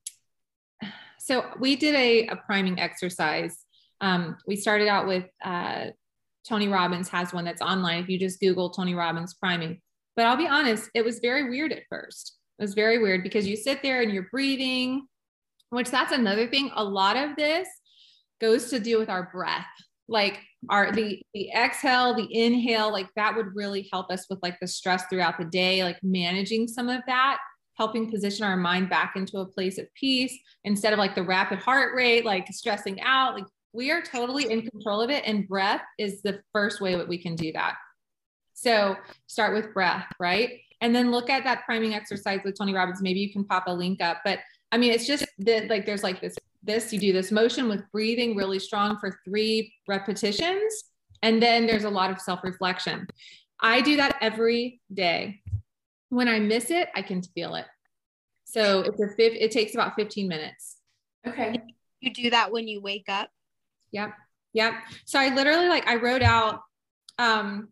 so 1.19 1.45
we 1.59 1.75
did 1.75 1.95
a, 1.95 2.27
a 2.27 2.35
priming 2.37 2.79
exercise. 2.79 3.65
Um, 4.01 4.37
we 4.47 4.55
started 4.55 4.87
out 4.87 5.05
with 5.05 5.25
uh, 5.43 5.87
Tony 6.47 6.67
Robbins 6.67 7.09
has 7.09 7.33
one 7.33 7.45
that's 7.45 7.61
online. 7.61 8.01
If 8.01 8.09
you 8.09 8.17
just 8.17 8.39
Google 8.39 8.71
Tony 8.71 8.95
Robbins 8.95 9.35
priming, 9.35 9.81
but 10.15 10.25
I'll 10.25 10.37
be 10.37 10.47
honest, 10.47 10.89
it 10.95 11.05
was 11.05 11.19
very 11.19 11.49
weird 11.49 11.71
at 11.71 11.83
first. 11.87 12.37
It 12.57 12.63
was 12.63 12.73
very 12.73 12.97
weird 12.97 13.21
because 13.21 13.47
you 13.47 13.55
sit 13.55 13.83
there 13.83 14.01
and 14.01 14.11
you're 14.11 14.29
breathing, 14.31 15.07
which 15.69 15.91
that's 15.91 16.13
another 16.13 16.47
thing. 16.47 16.71
A 16.75 16.83
lot 16.83 17.15
of 17.15 17.35
this 17.35 17.67
goes 18.39 18.69
to 18.69 18.79
do 18.79 18.97
with 18.97 19.09
our 19.09 19.29
breath. 19.31 19.65
Like 20.07 20.39
our 20.69 20.91
the 20.91 21.21
the 21.33 21.49
exhale 21.51 22.13
the 22.15 22.27
inhale 22.35 22.91
like 22.91 23.07
that 23.15 23.35
would 23.35 23.55
really 23.55 23.87
help 23.93 24.11
us 24.11 24.25
with 24.29 24.39
like 24.41 24.57
the 24.59 24.67
stress 24.67 25.05
throughout 25.05 25.37
the 25.37 25.45
day 25.45 25.85
like 25.85 25.97
managing 26.03 26.67
some 26.67 26.89
of 26.89 27.01
that 27.07 27.37
helping 27.79 28.11
position 28.11 28.43
our 28.43 28.57
mind 28.57 28.89
back 28.89 29.13
into 29.15 29.37
a 29.37 29.45
place 29.45 29.77
of 29.77 29.87
peace 29.93 30.37
instead 30.65 30.91
of 30.91 30.99
like 30.99 31.15
the 31.15 31.23
rapid 31.23 31.59
heart 31.59 31.95
rate 31.95 32.25
like 32.25 32.45
stressing 32.51 32.99
out. 33.01 33.35
Like 33.35 33.45
we 33.71 33.89
are 33.89 34.01
totally 34.01 34.51
in 34.51 34.67
control 34.67 34.99
of 35.01 35.09
it 35.09 35.23
and 35.25 35.47
breath 35.47 35.81
is 35.97 36.21
the 36.21 36.41
first 36.51 36.81
way 36.81 36.95
that 36.95 37.07
we 37.07 37.17
can 37.17 37.35
do 37.35 37.53
that. 37.53 37.75
So 38.53 38.97
start 39.27 39.53
with 39.53 39.73
breath 39.73 40.05
right? 40.19 40.59
And 40.81 40.93
then 40.93 41.11
look 41.11 41.29
at 41.29 41.45
that 41.45 41.63
priming 41.65 41.93
exercise 41.93 42.41
with 42.43 42.57
tony 42.57 42.73
robbins. 42.73 43.01
Maybe 43.01 43.21
you 43.21 43.31
can 43.31 43.45
pop 43.45 43.63
a 43.67 43.73
link 43.73 44.01
up 44.01 44.19
but 44.25 44.39
I 44.71 44.77
mean, 44.77 44.91
it's 44.91 45.07
just 45.07 45.25
that 45.39 45.69
like 45.69 45.85
there's 45.85 46.03
like 46.03 46.21
this 46.21 46.35
this 46.69 46.93
you 46.93 46.99
do 46.99 47.11
this 47.11 47.31
motion 47.31 47.67
with 47.67 47.83
breathing 47.91 48.35
really 48.35 48.59
strong 48.59 48.97
for 48.99 49.19
three 49.25 49.73
repetitions, 49.87 50.83
and 51.23 51.41
then 51.41 51.65
there's 51.67 51.83
a 51.83 51.89
lot 51.89 52.11
of 52.11 52.21
self 52.21 52.43
reflection. 52.43 53.07
I 53.61 53.81
do 53.81 53.97
that 53.97 54.17
every 54.21 54.81
day. 54.93 55.41
When 56.09 56.27
I 56.27 56.39
miss 56.39 56.71
it, 56.71 56.89
I 56.95 57.01
can 57.01 57.21
feel 57.21 57.55
it. 57.55 57.65
So 58.45 58.81
it's 58.81 58.99
a 58.99 59.09
fifth, 59.09 59.37
it 59.39 59.51
takes 59.51 59.75
about 59.75 59.95
15 59.95 60.27
minutes. 60.27 60.77
Okay. 61.27 61.55
You 61.99 62.11
do 62.11 62.29
that 62.31 62.51
when 62.51 62.67
you 62.67 62.81
wake 62.81 63.07
up? 63.07 63.29
Yep. 63.91 64.13
Yep. 64.53 64.73
So 65.05 65.19
I 65.19 65.33
literally 65.35 65.67
like 65.67 65.87
I 65.87 65.95
wrote 65.95 66.23
out 66.23 66.61
um 67.19 67.67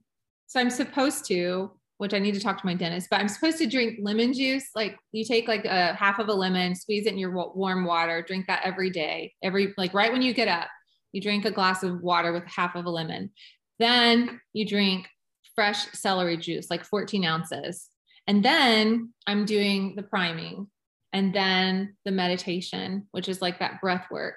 so 0.48 0.60
I'm 0.60 0.70
supposed 0.70 1.26
to 1.28 1.72
which 1.98 2.14
I 2.14 2.20
need 2.20 2.36
to 2.36 2.40
talk 2.40 2.60
to 2.60 2.66
my 2.66 2.76
dentist, 2.76 3.08
but 3.10 3.20
I'm 3.20 3.28
supposed 3.28 3.58
to 3.58 3.68
drink 3.68 4.00
lemon 4.02 4.34
juice. 4.34 4.70
Like 4.76 4.98
you 5.12 5.26
take 5.26 5.48
like 5.48 5.66
a 5.66 5.94
half 5.94 6.20
of 6.20 6.30
a 6.30 6.34
lemon, 6.34 6.76
squeeze 6.76 7.06
it 7.06 7.14
in 7.14 7.18
your 7.18 7.32
warm 7.32 7.86
water, 7.86 8.22
drink 8.22 8.48
that 8.48 8.62
every 8.64 8.90
day. 8.90 9.34
Every 9.44 9.74
like 9.78 9.94
right 9.94 10.12
when 10.12 10.22
you 10.22 10.34
get 10.34 10.48
up, 10.48 10.68
you 11.12 11.22
drink 11.22 11.46
a 11.46 11.52
glass 11.52 11.84
of 11.84 12.02
water 12.02 12.32
with 12.32 12.46
half 12.46 12.76
of 12.76 12.86
a 12.86 12.90
lemon. 12.90 13.32
Then 13.80 14.40
you 14.54 14.66
drink 14.66 15.08
fresh 15.56 15.92
celery 15.94 16.38
juice, 16.38 16.70
like 16.70 16.86
14 16.86 17.26
ounces. 17.26 17.90
And 18.28 18.44
then 18.44 19.14
I'm 19.26 19.46
doing 19.46 19.96
the 19.96 20.04
priming 20.04 20.68
and 21.14 21.34
then 21.34 21.96
the 22.06 22.12
meditation, 22.12 23.08
which 23.12 23.30
is 23.30 23.42
like 23.42 23.60
that 23.60 23.82
breath 23.82 24.06
work. 24.12 24.36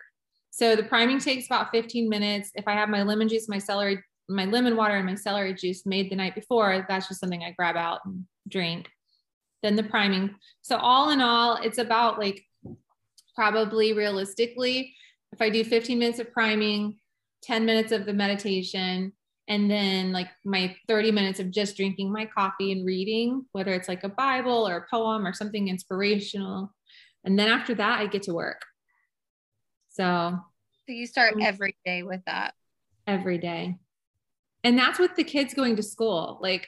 So 0.51 0.77
the 0.77 0.83
priming 0.83 1.19
takes 1.19 1.47
about 1.47 1.71
15 1.73 2.09
minutes. 2.09 2.51
If 2.55 2.67
I 2.67 2.73
have 2.73 2.89
my 2.89 3.03
lemon 3.03 3.29
juice, 3.29 3.49
my 3.49 3.59
celery, 3.59 4.03
my 4.31 4.45
lemon 4.45 4.77
water 4.77 4.97
and 4.97 5.07
my 5.07 5.15
celery 5.15 5.55
juice 5.55 5.85
made 5.85 6.11
the 6.11 6.17
night 6.17 6.35
before, 6.35 6.87
that's 6.89 7.09
just 7.09 7.21
something 7.21 7.43
I 7.43 7.51
grab 7.51 7.77
out 7.77 8.01
and 8.05 8.25
drink. 8.49 8.89
Then 9.63 9.77
the 9.77 9.83
priming. 9.83 10.35
So 10.63 10.77
all 10.77 11.11
in 11.11 11.21
all, 11.21 11.57
it's 11.57 11.79
about 11.79 12.19
like 12.19 12.43
probably 13.35 13.93
realistically, 13.93 14.95
if 15.33 15.43
I 15.43 15.51
do 15.51 15.65
15 15.65 15.99
minutes 15.99 16.19
of 16.19 16.33
priming, 16.33 16.99
10 17.43 17.65
minutes 17.65 17.93
of 17.93 18.07
the 18.07 18.13
meditation, 18.13 19.13
and 19.51 19.69
then 19.69 20.13
like 20.13 20.29
my 20.45 20.75
30 20.87 21.11
minutes 21.11 21.41
of 21.41 21.51
just 21.51 21.77
drinking 21.77 22.11
my 22.11 22.25
coffee 22.25 22.73
and 22.73 22.87
reading 22.87 23.45
whether 23.53 23.75
it's 23.75 23.89
like 23.89 24.05
a 24.05 24.09
bible 24.09 24.67
or 24.67 24.77
a 24.77 24.87
poem 24.89 25.27
or 25.27 25.35
something 25.35 25.69
inspirational 25.69 26.73
and 27.25 27.39
then 27.39 27.49
after 27.49 27.75
that 27.75 28.01
i 28.01 28.07
get 28.07 28.23
to 28.23 28.33
work 28.33 28.63
so 29.91 30.39
so 30.87 30.93
you 30.93 31.07
start 31.07 31.35
mm. 31.35 31.45
every 31.45 31.77
day 31.85 32.03
with 32.03 32.21
that 32.27 32.55
every 33.07 33.39
day 33.39 33.77
and 34.65 34.79
that's 34.79 34.99
with 34.99 35.15
the 35.17 35.25
kids 35.25 35.55
going 35.55 35.77
to 35.77 35.83
school 35.83 36.39
like 36.41 36.67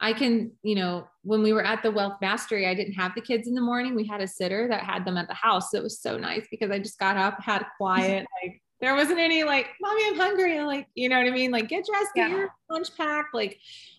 i 0.00 0.12
can 0.12 0.50
you 0.62 0.74
know 0.74 1.06
when 1.22 1.42
we 1.42 1.52
were 1.52 1.64
at 1.64 1.82
the 1.82 1.90
wealth 1.90 2.16
mastery 2.20 2.66
i 2.66 2.74
didn't 2.74 2.94
have 2.94 3.12
the 3.14 3.20
kids 3.20 3.48
in 3.48 3.54
the 3.54 3.60
morning 3.60 3.94
we 3.94 4.06
had 4.06 4.20
a 4.20 4.28
sitter 4.28 4.68
that 4.68 4.84
had 4.84 5.04
them 5.04 5.16
at 5.16 5.28
the 5.28 5.34
house 5.34 5.70
so 5.70 5.78
it 5.78 5.82
was 5.82 6.00
so 6.00 6.16
nice 6.16 6.46
because 6.50 6.70
i 6.70 6.78
just 6.78 6.98
got 6.98 7.16
up 7.16 7.40
had 7.42 7.64
quiet 7.78 8.26
like 8.42 8.62
there 8.82 8.96
wasn't 8.96 9.20
any 9.20 9.44
like, 9.44 9.68
mommy, 9.80 10.02
I'm 10.08 10.16
hungry. 10.16 10.60
Like, 10.60 10.88
you 10.94 11.08
know 11.08 11.16
what 11.16 11.28
I 11.28 11.30
mean? 11.30 11.52
Like, 11.52 11.68
get 11.68 11.86
dressed, 11.86 12.10
get 12.16 12.30
yeah. 12.30 12.36
your 12.36 12.48
lunch 12.68 12.94
packed. 12.96 13.32
Like, 13.32 13.58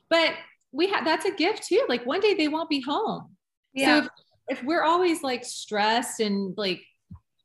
but 0.09 0.33
we 0.73 0.89
have 0.89 1.05
that's 1.05 1.25
a 1.25 1.31
gift 1.31 1.65
too. 1.65 1.85
Like, 1.87 2.05
one 2.05 2.19
day 2.19 2.33
they 2.33 2.49
won't 2.49 2.69
be 2.69 2.81
home. 2.81 3.29
Yeah. 3.73 4.01
So 4.01 4.05
if, 4.49 4.59
if 4.59 4.63
we're 4.65 4.83
always 4.83 5.23
like 5.23 5.45
stressed 5.45 6.19
and 6.19 6.53
like, 6.57 6.81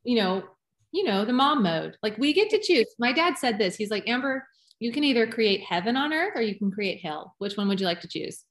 you 0.03 0.17
know, 0.17 0.43
you 0.91 1.05
know, 1.05 1.25
the 1.25 1.33
mom 1.33 1.63
mode, 1.63 1.97
like 2.03 2.19
we 2.19 2.33
get 2.33 2.51
to 2.51 2.61
choose. 2.61 2.87
My 2.99 3.13
dad 3.13 3.39
said 3.39 3.57
this. 3.57 3.77
He's 3.77 3.91
like, 3.91 4.09
Amber, 4.09 4.45
you 4.81 4.93
can 4.93 5.05
either 5.05 5.27
create 5.27 5.63
heaven 5.63 5.97
on 5.97 6.13
earth 6.13 6.33
or 6.35 6.43
you 6.43 6.57
can 6.57 6.71
create 6.71 7.01
hell. 7.03 7.35
Which 7.39 7.57
one 7.57 7.69
would 7.69 7.81
you 7.81 7.87
like 7.87 8.01
to 8.03 8.09
choose? 8.09 8.45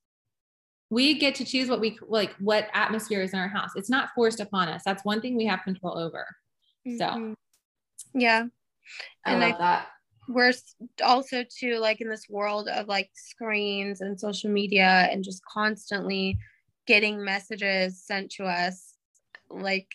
We 0.90 1.20
get 1.20 1.36
to 1.36 1.46
choose 1.46 1.70
what 1.70 1.82
we 1.82 1.98
like, 2.08 2.34
what 2.40 2.68
atmosphere 2.74 3.22
is 3.22 3.34
in 3.34 3.40
our 3.40 3.48
house. 3.48 3.72
It's 3.76 3.90
not 3.90 4.10
forced 4.16 4.40
upon 4.40 4.70
us. 4.70 4.84
That's 4.86 5.04
one 5.04 5.22
thing 5.22 5.36
we 5.36 5.46
have 5.46 5.64
control 5.64 5.98
over. 5.98 6.26
Mm-hmm. 6.88 6.98
So, 6.98 7.36
yeah. 8.14 8.46
I 9.26 9.32
and 9.32 9.42
love 9.42 9.56
I, 9.56 9.58
that. 9.58 9.88
We're 10.30 10.54
also 11.04 11.44
too 11.44 11.78
like 11.78 12.02
in 12.02 12.10
this 12.10 12.28
world 12.30 12.68
of 12.68 12.88
like 12.88 13.10
screens 13.14 14.02
and 14.02 14.20
social 14.20 14.50
media 14.50 15.08
and 15.12 15.24
just 15.24 15.42
constantly 15.46 16.38
getting 16.86 17.24
messages 17.24 18.02
sent 18.04 18.32
to 18.32 18.46
us 18.46 18.94
like 19.50 19.88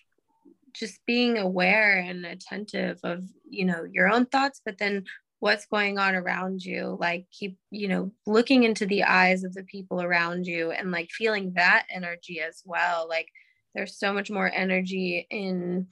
just 0.74 1.00
being 1.06 1.38
aware 1.38 1.98
and 1.98 2.24
attentive 2.24 2.98
of 3.02 3.24
you 3.48 3.64
know 3.64 3.84
your 3.90 4.08
own 4.08 4.26
thoughts 4.26 4.60
but 4.64 4.78
then 4.78 5.04
what's 5.42 5.66
going 5.66 5.98
on 5.98 6.14
around 6.14 6.64
you 6.64 6.96
like 7.00 7.26
keep 7.32 7.58
you 7.70 7.88
know 7.88 8.12
looking 8.26 8.62
into 8.62 8.86
the 8.86 9.02
eyes 9.02 9.42
of 9.42 9.52
the 9.54 9.64
people 9.64 10.00
around 10.00 10.46
you 10.46 10.70
and 10.70 10.92
like 10.92 11.10
feeling 11.10 11.52
that 11.54 11.84
energy 11.90 12.40
as 12.40 12.62
well 12.64 13.08
like 13.08 13.26
there's 13.74 13.98
so 13.98 14.12
much 14.12 14.30
more 14.30 14.50
energy 14.52 15.26
in 15.30 15.88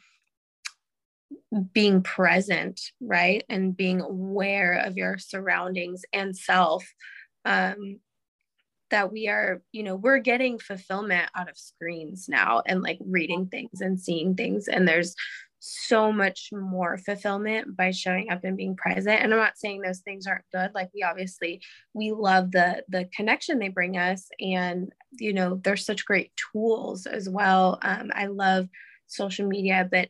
being 1.73 2.03
present, 2.03 2.81
right? 3.01 3.45
And 3.49 3.77
being 3.77 4.01
aware 4.01 4.75
of 4.75 4.97
your 4.97 5.19
surroundings 5.19 6.03
and 6.13 6.37
self. 6.37 6.87
Um, 7.45 8.01
that 8.91 9.13
we 9.13 9.29
are, 9.29 9.63
you 9.71 9.85
know, 9.85 9.95
we're 9.95 10.19
getting 10.19 10.59
fulfillment 10.59 11.31
out 11.37 11.49
of 11.49 11.57
screens 11.57 12.29
now 12.29 12.61
and 12.67 12.83
like 12.83 12.99
reading 13.07 13.47
things 13.47 13.81
and 13.81 14.01
seeing 14.01 14.35
things. 14.35 14.67
And 14.67 14.87
there's 14.87 15.15
so 15.61 16.11
much 16.11 16.49
more 16.53 16.96
fulfillment 16.99 17.77
by 17.77 17.90
showing 17.90 18.31
up 18.31 18.44
and 18.44 18.57
being 18.57 18.77
present. 18.77 19.20
And 19.23 19.33
i'm 19.33 19.38
not 19.38 19.59
saying 19.59 19.83
those 19.83 20.01
things 20.01 20.27
aren't 20.27 20.44
good. 20.53 20.70
Like 20.75 20.90
we 20.94 21.03
obviously 21.03 21.61
we 21.94 22.12
love 22.12 22.51
the 22.51 22.83
the 22.88 23.09
connection 23.14 23.59
they 23.59 23.68
bring 23.68 23.96
us. 23.96 24.29
And 24.40 24.92
you 25.12 25.33
know 25.33 25.61
they're 25.62 25.77
such 25.77 26.07
great 26.07 26.33
tools 26.53 27.07
as 27.07 27.29
well. 27.29 27.79
Um, 27.83 28.11
i 28.14 28.27
love 28.27 28.68
social 29.07 29.46
media 29.46 29.88
but 29.90 30.09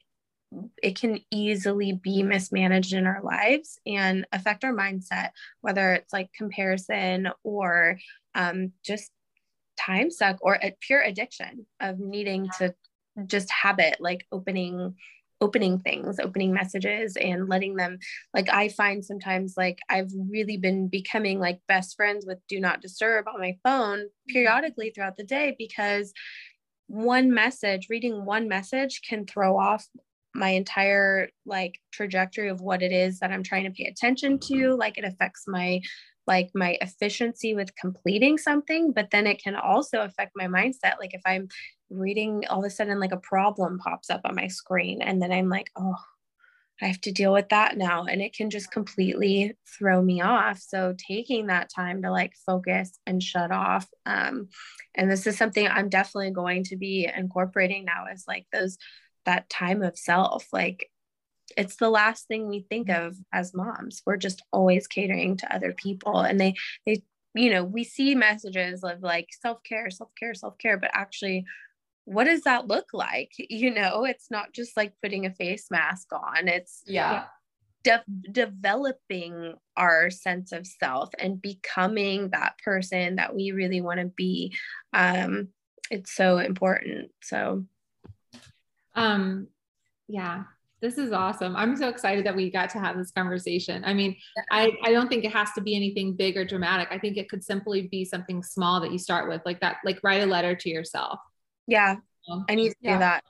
it 0.82 0.98
can 0.98 1.20
easily 1.30 1.92
be 1.92 2.22
mismanaged 2.22 2.92
in 2.92 3.06
our 3.06 3.22
lives 3.22 3.78
and 3.86 4.26
affect 4.32 4.64
our 4.64 4.74
mindset, 4.74 5.30
whether 5.60 5.92
it's 5.92 6.12
like 6.12 6.32
comparison 6.32 7.28
or 7.44 7.98
um, 8.34 8.72
just 8.84 9.10
time 9.78 10.10
suck 10.10 10.38
or 10.40 10.54
a 10.54 10.74
pure 10.80 11.00
addiction 11.00 11.66
of 11.80 11.98
needing 11.98 12.48
to 12.58 12.74
just 13.26 13.50
habit 13.50 13.96
like 14.00 14.26
opening 14.32 14.94
opening 15.40 15.78
things 15.78 16.18
opening 16.20 16.52
messages 16.52 17.16
and 17.16 17.48
letting 17.48 17.74
them 17.74 17.98
like 18.34 18.48
i 18.50 18.68
find 18.68 19.04
sometimes 19.04 19.54
like 19.56 19.78
i've 19.88 20.10
really 20.28 20.56
been 20.56 20.88
becoming 20.88 21.38
like 21.38 21.60
best 21.66 21.96
friends 21.96 22.26
with 22.26 22.38
do 22.48 22.60
not 22.60 22.82
disturb 22.82 23.26
on 23.26 23.40
my 23.40 23.56
phone 23.64 23.98
mm-hmm. 23.98 24.32
periodically 24.32 24.90
throughout 24.90 25.16
the 25.16 25.24
day 25.24 25.54
because 25.58 26.12
one 26.88 27.32
message 27.32 27.88
reading 27.88 28.24
one 28.24 28.48
message 28.48 29.00
can 29.08 29.24
throw 29.24 29.58
off 29.58 29.86
my 30.34 30.50
entire 30.50 31.28
like 31.44 31.78
trajectory 31.92 32.48
of 32.48 32.60
what 32.60 32.82
it 32.82 32.92
is 32.92 33.18
that 33.18 33.32
I'm 33.32 33.42
trying 33.42 33.64
to 33.64 33.70
pay 33.70 33.84
attention 33.84 34.38
to. 34.40 34.74
Like 34.76 34.98
it 34.98 35.04
affects 35.04 35.44
my 35.46 35.80
like 36.26 36.50
my 36.54 36.76
efficiency 36.80 37.54
with 37.54 37.74
completing 37.74 38.38
something, 38.38 38.92
but 38.92 39.10
then 39.10 39.26
it 39.26 39.42
can 39.42 39.56
also 39.56 40.02
affect 40.02 40.32
my 40.36 40.46
mindset. 40.46 40.98
Like 41.00 41.14
if 41.14 41.22
I'm 41.26 41.48
reading 41.90 42.44
all 42.48 42.60
of 42.60 42.64
a 42.64 42.70
sudden 42.70 43.00
like 43.00 43.12
a 43.12 43.18
problem 43.18 43.78
pops 43.78 44.10
up 44.10 44.22
on 44.24 44.34
my 44.34 44.48
screen 44.48 45.02
and 45.02 45.20
then 45.20 45.32
I'm 45.32 45.48
like, 45.48 45.70
oh, 45.76 45.96
I 46.82 46.86
have 46.86 47.00
to 47.02 47.12
deal 47.12 47.32
with 47.32 47.50
that 47.50 47.76
now. 47.76 48.04
And 48.04 48.22
it 48.22 48.34
can 48.34 48.48
just 48.48 48.70
completely 48.70 49.54
throw 49.78 50.00
me 50.00 50.22
off. 50.22 50.60
So 50.60 50.94
taking 50.96 51.48
that 51.48 51.70
time 51.74 52.02
to 52.02 52.10
like 52.10 52.32
focus 52.46 52.98
and 53.06 53.22
shut 53.22 53.50
off. 53.50 53.86
Um, 54.06 54.48
and 54.94 55.10
this 55.10 55.26
is 55.26 55.36
something 55.36 55.68
I'm 55.68 55.90
definitely 55.90 56.30
going 56.30 56.64
to 56.64 56.76
be 56.76 57.10
incorporating 57.14 57.84
now 57.84 58.06
is 58.12 58.24
like 58.26 58.46
those 58.52 58.78
that 59.26 59.50
time 59.50 59.82
of 59.82 59.98
self 59.98 60.46
like 60.52 60.88
it's 61.56 61.76
the 61.76 61.90
last 61.90 62.26
thing 62.28 62.48
we 62.48 62.64
think 62.70 62.88
of 62.88 63.16
as 63.32 63.54
moms 63.54 64.02
we're 64.06 64.16
just 64.16 64.42
always 64.52 64.86
catering 64.86 65.36
to 65.36 65.54
other 65.54 65.72
people 65.72 66.20
and 66.20 66.40
they 66.40 66.54
they 66.86 67.02
you 67.34 67.50
know 67.50 67.64
we 67.64 67.84
see 67.84 68.14
messages 68.14 68.82
of 68.82 69.02
like 69.02 69.28
self-care 69.40 69.90
self-care 69.90 70.34
self-care 70.34 70.78
but 70.78 70.90
actually 70.94 71.44
what 72.04 72.24
does 72.24 72.42
that 72.42 72.66
look 72.66 72.86
like 72.92 73.32
you 73.38 73.72
know 73.72 74.04
it's 74.04 74.30
not 74.30 74.52
just 74.52 74.76
like 74.76 74.92
putting 75.02 75.26
a 75.26 75.34
face 75.34 75.66
mask 75.70 76.08
on 76.12 76.48
it's 76.48 76.82
yeah 76.86 77.24
de- 77.82 78.04
developing 78.30 79.54
our 79.76 80.10
sense 80.10 80.52
of 80.52 80.66
self 80.66 81.08
and 81.18 81.40
becoming 81.40 82.28
that 82.30 82.58
person 82.62 83.16
that 83.16 83.34
we 83.34 83.52
really 83.52 83.80
want 83.80 83.98
to 84.00 84.06
be 84.06 84.54
um 84.92 85.48
it's 85.90 86.12
so 86.12 86.38
important 86.38 87.10
so 87.22 87.64
um, 88.94 89.48
yeah, 90.08 90.44
this 90.80 90.98
is 90.98 91.12
awesome. 91.12 91.54
I'm 91.56 91.76
so 91.76 91.88
excited 91.88 92.24
that 92.26 92.34
we 92.34 92.50
got 92.50 92.70
to 92.70 92.78
have 92.78 92.96
this 92.96 93.10
conversation. 93.10 93.84
I 93.84 93.92
mean, 93.92 94.16
I, 94.50 94.72
I 94.82 94.92
don't 94.92 95.08
think 95.08 95.24
it 95.24 95.32
has 95.32 95.52
to 95.52 95.60
be 95.60 95.76
anything 95.76 96.16
big 96.16 96.36
or 96.36 96.44
dramatic. 96.44 96.88
I 96.90 96.98
think 96.98 97.16
it 97.16 97.28
could 97.28 97.44
simply 97.44 97.88
be 97.88 98.04
something 98.04 98.42
small 98.42 98.80
that 98.80 98.92
you 98.92 98.98
start 98.98 99.28
with, 99.28 99.42
like 99.44 99.60
that, 99.60 99.76
like 99.84 100.00
write 100.02 100.22
a 100.22 100.26
letter 100.26 100.54
to 100.54 100.68
yourself. 100.70 101.18
Yeah. 101.66 101.96
Um, 102.30 102.44
I 102.48 102.54
need 102.54 102.70
to 102.70 102.76
yeah. 102.80 102.92
do 102.92 102.98
that. 103.00 103.24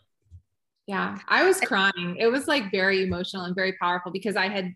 Yeah. 0.87 1.19
I 1.29 1.45
was 1.45 1.61
crying. 1.61 2.17
It 2.19 2.27
was 2.27 2.49
like 2.49 2.71
very 2.73 3.03
emotional 3.03 3.45
and 3.45 3.55
very 3.55 3.75
powerful 3.81 4.11
because 4.11 4.35
I 4.37 4.49
had, 4.49 4.75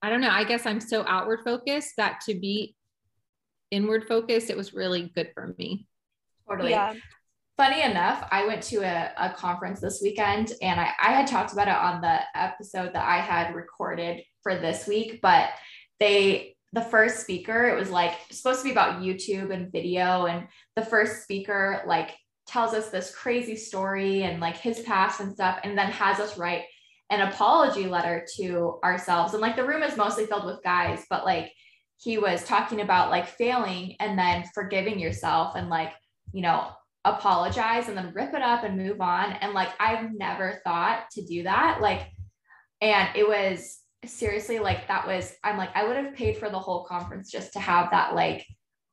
I 0.00 0.08
don't 0.08 0.20
know, 0.20 0.30
I 0.30 0.44
guess 0.44 0.64
I'm 0.64 0.80
so 0.80 1.04
outward 1.06 1.40
focused 1.44 1.94
that 1.98 2.20
to 2.26 2.34
be 2.34 2.74
inward 3.70 4.06
focused, 4.06 4.50
it 4.50 4.56
was 4.56 4.72
really 4.72 5.10
good 5.14 5.30
for 5.34 5.54
me. 5.58 5.86
Totally. 6.48 6.70
Yeah. 6.70 6.94
funny 7.56 7.82
enough, 7.82 8.26
I 8.30 8.46
went 8.46 8.62
to 8.64 8.78
a, 8.78 9.12
a 9.16 9.30
conference 9.30 9.80
this 9.80 10.00
weekend 10.02 10.52
and 10.60 10.80
I, 10.80 10.90
I 11.02 11.12
had 11.12 11.26
talked 11.26 11.52
about 11.52 11.68
it 11.68 11.74
on 11.74 12.00
the 12.00 12.20
episode 12.34 12.92
that 12.94 13.06
I 13.06 13.18
had 13.18 13.54
recorded 13.54 14.22
for 14.42 14.56
this 14.56 14.86
week, 14.86 15.20
but 15.22 15.50
they, 16.00 16.56
the 16.72 16.82
first 16.82 17.20
speaker, 17.20 17.66
it 17.66 17.78
was 17.78 17.90
like 17.90 18.14
supposed 18.30 18.60
to 18.60 18.64
be 18.64 18.72
about 18.72 19.00
YouTube 19.00 19.52
and 19.52 19.70
video. 19.70 20.26
And 20.26 20.48
the 20.74 20.84
first 20.84 21.22
speaker, 21.22 21.82
like, 21.86 22.10
tells 22.46 22.74
us 22.74 22.90
this 22.90 23.14
crazy 23.14 23.56
story 23.56 24.22
and 24.22 24.40
like 24.40 24.56
his 24.56 24.80
past 24.80 25.20
and 25.20 25.32
stuff, 25.32 25.58
and 25.64 25.76
then 25.76 25.90
has 25.90 26.20
us 26.20 26.38
write 26.38 26.64
an 27.10 27.20
apology 27.20 27.86
letter 27.86 28.26
to 28.36 28.78
ourselves. 28.82 29.34
And 29.34 29.42
like 29.42 29.56
the 29.56 29.66
room 29.66 29.82
is 29.82 29.96
mostly 29.96 30.26
filled 30.26 30.46
with 30.46 30.62
guys, 30.62 31.04
but 31.10 31.24
like 31.24 31.52
he 31.98 32.18
was 32.18 32.44
talking 32.44 32.80
about 32.80 33.10
like 33.10 33.26
failing 33.26 33.96
and 34.00 34.18
then 34.18 34.44
forgiving 34.54 34.98
yourself 34.98 35.54
and 35.54 35.68
like, 35.68 35.92
you 36.32 36.42
know, 36.42 36.68
apologize 37.04 37.88
and 37.88 37.96
then 37.96 38.12
rip 38.14 38.34
it 38.34 38.42
up 38.42 38.64
and 38.64 38.76
move 38.76 39.00
on. 39.00 39.32
And 39.32 39.52
like, 39.52 39.68
I've 39.78 40.12
never 40.12 40.60
thought 40.64 41.04
to 41.12 41.24
do 41.24 41.42
that. 41.44 41.80
Like, 41.80 42.08
and 42.80 43.08
it 43.14 43.28
was 43.28 43.78
seriously 44.04 44.58
like, 44.58 44.88
that 44.88 45.06
was, 45.06 45.34
I'm 45.44 45.56
like, 45.56 45.70
I 45.74 45.86
would 45.86 45.96
have 45.96 46.14
paid 46.14 46.38
for 46.38 46.50
the 46.50 46.58
whole 46.58 46.84
conference 46.84 47.30
just 47.30 47.52
to 47.52 47.60
have 47.60 47.90
that 47.90 48.14
like 48.14 48.44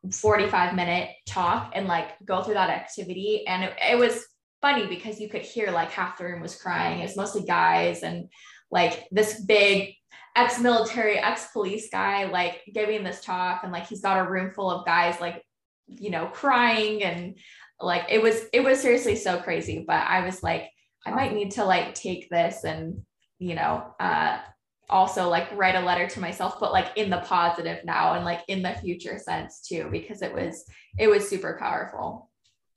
45 0.10 0.76
minute 0.76 1.10
talk 1.28 1.74
and 1.76 1.88
like 1.88 2.10
go 2.26 2.42
through 2.42 2.56
that 2.56 2.70
activity. 2.70 3.46
And 3.48 3.64
it, 3.64 3.74
it 3.92 3.98
was 3.98 4.26
funny 4.62 4.88
because 4.88 5.20
you 5.20 5.30
could 5.30 5.42
hear 5.42 5.72
like 5.72 5.92
half 5.92 6.18
the 6.18 6.26
room 6.26 6.42
was 6.42 6.56
crying. 6.56 7.02
It's 7.02 7.18
mostly 7.18 7.44
guys 7.44 8.04
and 8.04 8.30
like 8.72 9.08
this 9.12 9.42
big 9.42 9.96
ex-military, 10.36 11.18
ex-police 11.18 11.90
guy, 11.92 12.26
like 12.26 12.62
giving 12.74 13.04
this 13.04 13.24
talk 13.24 13.62
and 13.64 13.72
like 13.72 13.88
he's 13.88 14.02
got 14.02 14.26
a 14.26 14.30
room 14.30 14.52
full 14.52 14.72
of 14.72 14.86
guys 14.86 15.20
like, 15.20 15.44
you 15.88 16.10
know, 16.10 16.28
crying 16.28 17.04
and 17.04 17.36
like 17.84 18.06
it 18.10 18.22
was 18.22 18.44
it 18.54 18.64
was 18.64 18.80
seriously 18.80 19.16
so 19.16 19.40
crazy 19.40 19.84
but 19.86 20.06
i 20.08 20.24
was 20.26 20.44
like 20.44 20.70
i 21.06 21.12
might 21.12 21.34
need 21.34 21.52
to 21.52 21.64
like 21.64 21.94
take 21.94 22.30
this 22.30 22.64
and 22.64 23.02
you 23.40 23.56
know 23.56 23.94
uh 24.00 24.40
also 24.92 25.30
like 25.30 25.48
write 25.56 25.76
a 25.76 25.82
letter 25.82 26.08
to 26.08 26.20
myself 26.20 26.60
but 26.60 26.72
like 26.72 26.88
in 26.96 27.10
the 27.10 27.20
positive 27.20 27.84
now 27.86 28.14
and 28.14 28.26
like 28.26 28.42
in 28.48 28.62
the 28.62 28.74
future 28.76 29.18
sense 29.18 29.62
too 29.62 29.88
because 29.92 30.22
it 30.22 30.34
was 30.34 30.66
it 31.00 31.08
was 31.08 31.28
super 31.28 31.58
powerful 31.60 32.30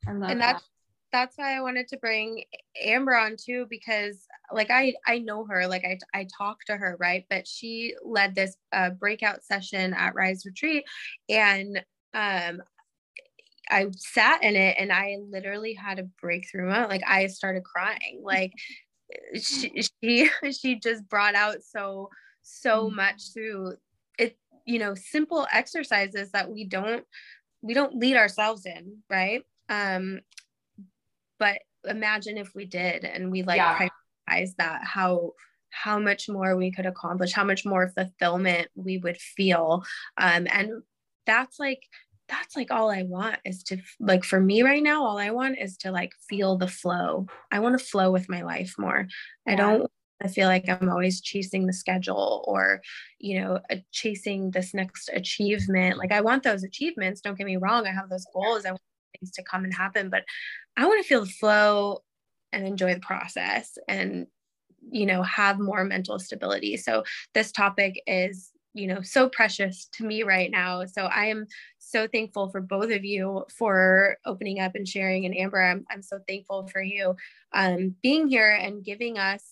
and 0.06 0.22
that. 0.22 0.38
that's 0.38 0.64
that's 1.12 1.36
why 1.36 1.56
i 1.56 1.60
wanted 1.60 1.88
to 1.88 1.96
bring 1.98 2.42
amber 2.82 3.16
on 3.16 3.36
too 3.36 3.66
because 3.68 4.26
like 4.52 4.70
i 4.70 4.94
i 5.06 5.18
know 5.18 5.44
her 5.44 5.66
like 5.66 5.84
i 5.84 5.98
i 6.18 6.26
talked 6.36 6.66
to 6.66 6.76
her 6.76 6.96
right 7.00 7.24
but 7.28 7.46
she 7.46 7.94
led 8.04 8.34
this 8.34 8.56
uh, 8.72 8.90
breakout 8.90 9.42
session 9.44 9.92
at 9.94 10.14
rise 10.14 10.44
retreat 10.46 10.84
and 11.28 11.84
um 12.14 12.60
I 13.70 13.86
sat 13.96 14.42
in 14.42 14.56
it 14.56 14.76
and 14.78 14.92
I 14.92 15.16
literally 15.30 15.72
had 15.72 15.98
a 15.98 16.08
breakthrough 16.20 16.68
moment. 16.68 16.90
Like 16.90 17.02
I 17.06 17.28
started 17.28 17.64
crying. 17.64 18.20
Like 18.22 18.52
she 19.40 19.82
she 20.02 20.30
she 20.52 20.78
just 20.78 21.08
brought 21.08 21.34
out 21.34 21.56
so 21.62 22.10
so 22.42 22.90
mm. 22.90 22.96
much 22.96 23.32
through 23.32 23.74
it, 24.18 24.36
you 24.66 24.78
know, 24.78 24.94
simple 24.94 25.46
exercises 25.52 26.30
that 26.32 26.50
we 26.50 26.64
don't 26.64 27.04
we 27.62 27.74
don't 27.74 27.96
lead 27.96 28.16
ourselves 28.16 28.66
in, 28.66 28.98
right? 29.10 29.42
Um 29.68 30.20
but 31.38 31.58
imagine 31.84 32.38
if 32.38 32.54
we 32.54 32.64
did 32.64 33.04
and 33.04 33.30
we 33.30 33.42
like 33.42 33.56
yeah. 33.56 33.88
prioritize 34.28 34.50
that 34.56 34.82
how 34.84 35.32
how 35.74 35.98
much 35.98 36.28
more 36.28 36.56
we 36.56 36.70
could 36.70 36.86
accomplish, 36.86 37.32
how 37.32 37.44
much 37.44 37.66
more 37.66 37.88
fulfillment 37.88 38.68
we 38.76 38.96
would 38.98 39.16
feel. 39.16 39.82
Um, 40.16 40.46
and 40.50 40.82
that's 41.26 41.58
like 41.58 41.82
that's 42.28 42.56
like 42.56 42.70
all 42.70 42.90
I 42.90 43.02
want 43.02 43.36
is 43.44 43.62
to 43.64 43.78
like 44.00 44.24
for 44.24 44.40
me 44.40 44.62
right 44.62 44.82
now 44.82 45.04
all 45.04 45.18
I 45.18 45.30
want 45.30 45.58
is 45.58 45.76
to 45.78 45.92
like 45.92 46.12
feel 46.28 46.56
the 46.56 46.68
flow. 46.68 47.26
I 47.50 47.58
want 47.58 47.78
to 47.78 47.84
flow 47.84 48.10
with 48.10 48.28
my 48.28 48.42
life 48.42 48.74
more. 48.78 49.06
Yeah. 49.46 49.52
I 49.52 49.56
don't 49.56 49.90
I 50.22 50.28
feel 50.28 50.48
like 50.48 50.68
I'm 50.68 50.88
always 50.88 51.20
chasing 51.20 51.66
the 51.66 51.72
schedule 51.72 52.44
or 52.48 52.80
you 53.18 53.40
know 53.40 53.60
chasing 53.92 54.50
this 54.50 54.72
next 54.72 55.10
achievement. 55.12 55.98
Like 55.98 56.12
I 56.12 56.22
want 56.22 56.42
those 56.42 56.64
achievements, 56.64 57.20
don't 57.20 57.36
get 57.36 57.46
me 57.46 57.56
wrong. 57.56 57.86
I 57.86 57.92
have 57.92 58.08
those 58.08 58.26
goals. 58.32 58.64
I 58.64 58.70
want 58.70 58.80
things 59.18 59.32
to 59.32 59.42
come 59.42 59.64
and 59.64 59.74
happen, 59.74 60.08
but 60.08 60.24
I 60.76 60.86
want 60.86 61.02
to 61.02 61.08
feel 61.08 61.24
the 61.24 61.30
flow 61.30 62.02
and 62.52 62.66
enjoy 62.66 62.94
the 62.94 63.00
process 63.00 63.76
and 63.88 64.26
you 64.90 65.06
know 65.06 65.22
have 65.22 65.58
more 65.58 65.84
mental 65.84 66.18
stability. 66.18 66.76
So 66.76 67.04
this 67.34 67.52
topic 67.52 68.00
is 68.06 68.50
you 68.74 68.86
know 68.86 69.00
so 69.02 69.28
precious 69.28 69.86
to 69.92 70.04
me 70.04 70.22
right 70.22 70.50
now. 70.50 70.84
So 70.84 71.04
i 71.04 71.26
am 71.26 71.46
so 71.78 72.08
thankful 72.08 72.50
for 72.50 72.60
both 72.60 72.90
of 72.90 73.04
you 73.04 73.44
for 73.56 74.16
opening 74.26 74.60
up 74.60 74.74
and 74.74 74.86
sharing. 74.86 75.24
And 75.24 75.36
amber 75.36 75.62
i'm, 75.62 75.86
I'm 75.90 76.02
so 76.02 76.18
thankful 76.28 76.66
for 76.68 76.82
you 76.82 77.16
um, 77.52 77.94
being 78.02 78.28
here 78.28 78.50
and 78.50 78.84
giving 78.84 79.18
us 79.18 79.42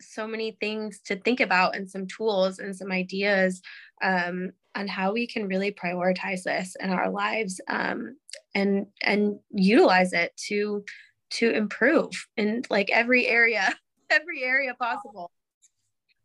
so 0.00 0.26
many 0.26 0.56
things 0.60 1.00
to 1.06 1.16
think 1.16 1.40
about 1.40 1.76
and 1.76 1.88
some 1.88 2.06
tools 2.06 2.58
and 2.58 2.76
some 2.76 2.92
ideas 2.92 3.62
um, 4.02 4.50
on 4.74 4.88
how 4.88 5.12
we 5.12 5.26
can 5.26 5.46
really 5.46 5.72
prioritize 5.72 6.42
this 6.42 6.76
in 6.80 6.90
our 6.90 7.10
lives 7.10 7.60
um, 7.68 8.16
and 8.54 8.86
and 9.02 9.38
utilize 9.50 10.12
it 10.12 10.36
to 10.36 10.84
to 11.30 11.50
improve 11.50 12.10
in 12.36 12.62
like 12.70 12.90
every 12.90 13.26
area 13.26 13.74
every 14.10 14.42
area 14.42 14.74
possible 14.74 15.30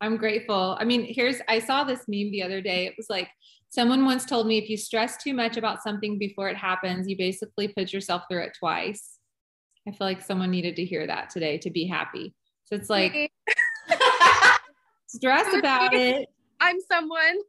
I'm 0.01 0.17
grateful. 0.17 0.77
I 0.79 0.85
mean, 0.85 1.05
here's, 1.13 1.37
I 1.47 1.59
saw 1.59 1.83
this 1.83 2.05
meme 2.07 2.31
the 2.31 2.43
other 2.43 2.61
day. 2.61 2.85
It 2.85 2.93
was 2.97 3.09
like, 3.09 3.29
someone 3.69 4.05
once 4.05 4.25
told 4.25 4.47
me 4.47 4.57
if 4.57 4.69
you 4.69 4.77
stress 4.77 5.21
too 5.21 5.33
much 5.33 5.57
about 5.57 5.83
something 5.83 6.17
before 6.17 6.49
it 6.49 6.57
happens, 6.57 7.07
you 7.07 7.17
basically 7.17 7.67
put 7.67 7.91
yourself 7.91 8.23
through 8.29 8.43
it 8.43 8.57
twice. 8.57 9.17
I 9.87 9.91
feel 9.91 10.07
like 10.07 10.21
someone 10.21 10.51
needed 10.51 10.75
to 10.77 10.85
hear 10.85 11.05
that 11.07 11.29
today 11.29 11.57
to 11.59 11.69
be 11.69 11.85
happy. 11.85 12.33
So 12.65 12.75
it's 12.75 12.89
like, 12.89 13.31
stress 15.07 15.53
about 15.55 15.93
it. 15.93 16.29
I'm 16.61 16.77
someone. 16.81 17.39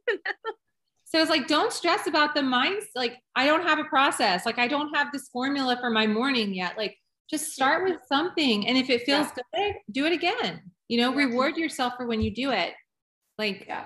so 1.05 1.19
it's 1.19 1.29
like, 1.29 1.47
don't 1.47 1.71
stress 1.71 2.07
about 2.07 2.35
the 2.35 2.43
minds. 2.43 2.87
Like, 2.95 3.17
I 3.35 3.45
don't 3.45 3.63
have 3.63 3.79
a 3.79 3.85
process. 3.85 4.45
Like, 4.45 4.59
I 4.59 4.67
don't 4.67 4.93
have 4.95 5.11
this 5.11 5.29
formula 5.29 5.77
for 5.79 5.89
my 5.89 6.07
morning 6.07 6.53
yet. 6.53 6.77
Like, 6.77 6.97
just 7.29 7.53
start 7.53 7.83
with 7.83 7.97
something. 8.07 8.67
And 8.67 8.77
if 8.77 8.89
it 8.89 9.03
feels 9.03 9.27
yeah. 9.37 9.43
good, 9.69 9.75
do 9.91 10.05
it 10.05 10.11
again 10.11 10.61
you 10.91 10.97
know 10.97 11.11
yeah. 11.11 11.25
reward 11.25 11.57
yourself 11.57 11.93
for 11.97 12.05
when 12.05 12.21
you 12.21 12.33
do 12.33 12.51
it. 12.51 12.73
Like 13.37 13.65
yeah. 13.67 13.85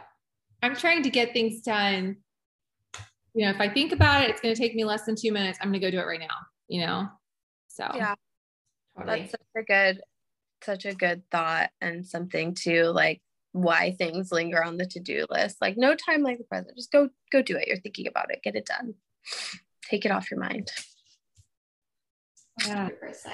i'm 0.61 0.75
trying 0.75 1.03
to 1.03 1.09
get 1.09 1.33
things 1.33 1.61
done. 1.61 2.17
You 3.33 3.45
know 3.45 3.51
if 3.51 3.59
i 3.59 3.69
think 3.69 3.91
about 3.91 4.23
it 4.23 4.29
it's 4.29 4.41
going 4.41 4.55
to 4.55 4.59
take 4.59 4.75
me 4.75 4.85
less 4.85 5.03
than 5.05 5.15
two 5.15 5.31
minutes 5.33 5.59
i'm 5.61 5.69
going 5.69 5.81
to 5.81 5.85
go 5.85 5.91
do 5.91 5.99
it 5.99 6.07
right 6.07 6.19
now 6.19 6.37
you 6.67 6.85
know? 6.85 7.07
So. 7.67 7.89
Yeah. 7.95 8.15
Totally. 8.97 9.19
that's 9.19 9.31
such 9.31 9.41
a 9.57 9.63
good 9.63 10.01
such 10.63 10.85
a 10.85 10.93
good 10.93 11.21
thought 11.29 11.69
and 11.81 12.07
something 12.07 12.55
to 12.55 12.85
like 12.85 13.21
why 13.51 13.91
things 13.91 14.31
linger 14.31 14.63
on 14.63 14.77
the 14.77 14.85
to-do 14.85 15.25
list. 15.29 15.57
Like 15.59 15.75
no 15.77 15.95
time 15.95 16.23
like 16.23 16.37
the 16.37 16.45
present 16.45 16.77
just 16.77 16.91
go 16.91 17.09
go 17.31 17.41
do 17.41 17.57
it. 17.57 17.67
You're 17.67 17.77
thinking 17.77 18.07
about 18.07 18.31
it. 18.31 18.41
Get 18.41 18.55
it 18.55 18.65
done. 18.65 18.93
Take 19.89 20.05
it 20.05 20.11
off 20.11 20.31
your 20.31 20.39
mind. 20.39 20.71
Yeah. 22.65 22.89
100% 22.89 23.31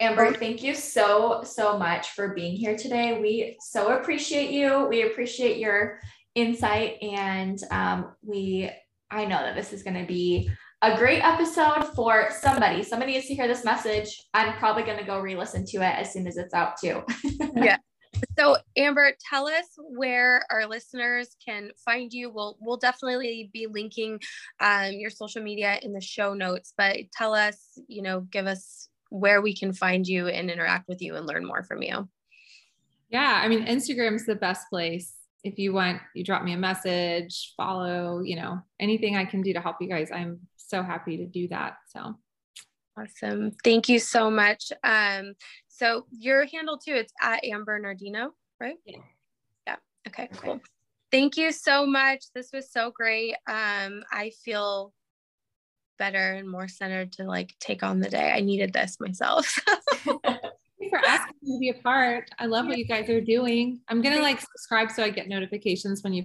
Amber, 0.00 0.32
thank 0.32 0.62
you 0.62 0.74
so, 0.74 1.42
so 1.44 1.78
much 1.78 2.12
for 2.12 2.28
being 2.28 2.56
here 2.56 2.74
today. 2.74 3.20
We 3.20 3.58
so 3.60 3.98
appreciate 3.98 4.50
you. 4.50 4.86
We 4.88 5.02
appreciate 5.02 5.58
your 5.58 6.00
insight. 6.34 7.02
And 7.02 7.62
um, 7.70 8.12
we, 8.22 8.70
I 9.10 9.26
know 9.26 9.38
that 9.40 9.54
this 9.54 9.74
is 9.74 9.82
going 9.82 10.00
to 10.00 10.06
be 10.06 10.50
a 10.80 10.96
great 10.96 11.22
episode 11.22 11.84
for 11.94 12.30
somebody. 12.30 12.82
Somebody 12.82 13.12
needs 13.12 13.26
to 13.26 13.34
hear 13.34 13.46
this 13.46 13.62
message. 13.62 14.22
I'm 14.32 14.54
probably 14.54 14.84
going 14.84 14.96
to 14.96 15.04
go 15.04 15.20
re 15.20 15.36
listen 15.36 15.66
to 15.66 15.78
it 15.78 15.94
as 15.98 16.14
soon 16.14 16.26
as 16.26 16.38
it's 16.38 16.54
out, 16.54 16.78
too. 16.78 17.04
yeah. 17.56 17.76
So 18.38 18.56
Amber, 18.76 19.12
tell 19.28 19.46
us 19.46 19.66
where 19.78 20.44
our 20.50 20.66
listeners 20.66 21.36
can 21.44 21.70
find 21.84 22.12
you. 22.12 22.30
We'll 22.30 22.56
we'll 22.60 22.76
definitely 22.76 23.50
be 23.52 23.66
linking 23.66 24.20
um, 24.60 24.92
your 24.92 25.10
social 25.10 25.42
media 25.42 25.78
in 25.82 25.92
the 25.92 26.00
show 26.00 26.34
notes, 26.34 26.74
but 26.76 26.96
tell 27.12 27.34
us, 27.34 27.58
you 27.86 28.02
know, 28.02 28.20
give 28.20 28.46
us 28.46 28.90
where 29.10 29.42
we 29.42 29.54
can 29.54 29.72
find 29.72 30.06
you 30.06 30.28
and 30.28 30.50
interact 30.50 30.88
with 30.88 31.02
you 31.02 31.16
and 31.16 31.26
learn 31.26 31.44
more 31.44 31.62
from 31.62 31.82
you. 31.82 32.08
Yeah, 33.10 33.40
I 33.42 33.48
mean, 33.48 33.66
Instagram's 33.66 34.24
the 34.24 34.36
best 34.36 34.68
place. 34.70 35.14
If 35.42 35.58
you 35.58 35.72
want, 35.72 36.00
you 36.14 36.24
drop 36.24 36.44
me 36.44 36.52
a 36.52 36.58
message, 36.58 37.54
follow, 37.56 38.20
you 38.20 38.36
know, 38.36 38.60
anything 38.78 39.16
I 39.16 39.24
can 39.24 39.42
do 39.42 39.52
to 39.52 39.60
help 39.60 39.76
you 39.80 39.88
guys. 39.88 40.10
I'm 40.12 40.40
so 40.56 40.82
happy 40.82 41.16
to 41.18 41.26
do 41.26 41.48
that. 41.48 41.74
So 41.88 42.14
awesome. 42.96 43.52
Thank 43.64 43.88
you 43.88 43.98
so 43.98 44.30
much. 44.30 44.72
Um, 44.84 45.34
so 45.68 46.06
your 46.10 46.46
handle 46.46 46.78
too, 46.78 46.94
it's 46.94 47.12
at 47.20 47.44
Amber 47.44 47.80
Nardino, 47.80 48.30
right? 48.60 48.76
Yeah. 48.84 48.98
Yeah. 49.66 49.76
Okay, 50.06 50.28
cool. 50.36 50.60
Thank 51.10 51.36
you 51.36 51.50
so 51.50 51.86
much. 51.86 52.26
This 52.34 52.50
was 52.52 52.70
so 52.70 52.92
great. 52.94 53.34
Um, 53.48 54.04
I 54.12 54.30
feel 54.44 54.92
better 56.00 56.32
and 56.32 56.50
more 56.50 56.66
centered 56.66 57.12
to 57.12 57.24
like 57.24 57.54
take 57.60 57.84
on 57.84 58.00
the 58.00 58.08
day. 58.08 58.32
I 58.32 58.40
needed 58.40 58.72
this 58.72 58.96
myself. 58.98 59.46
for 60.90 60.98
asking 61.06 61.36
me 61.42 61.56
to 61.56 61.60
be 61.60 61.68
a 61.78 61.82
part. 61.82 62.30
I 62.38 62.46
love 62.46 62.66
what 62.66 62.78
you 62.78 62.86
guys 62.86 63.08
are 63.10 63.20
doing. 63.20 63.80
I'm 63.88 64.02
gonna 64.02 64.22
like 64.22 64.40
subscribe 64.40 64.90
so 64.90 65.04
I 65.04 65.10
get 65.10 65.28
notifications 65.28 66.02
when 66.02 66.12
you 66.12 66.24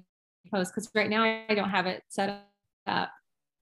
post 0.52 0.72
because 0.74 0.90
right 0.96 1.10
now 1.10 1.24
I 1.24 1.54
don't 1.54 1.70
have 1.70 1.86
it 1.86 2.04
set 2.08 2.42
up. 2.88 3.12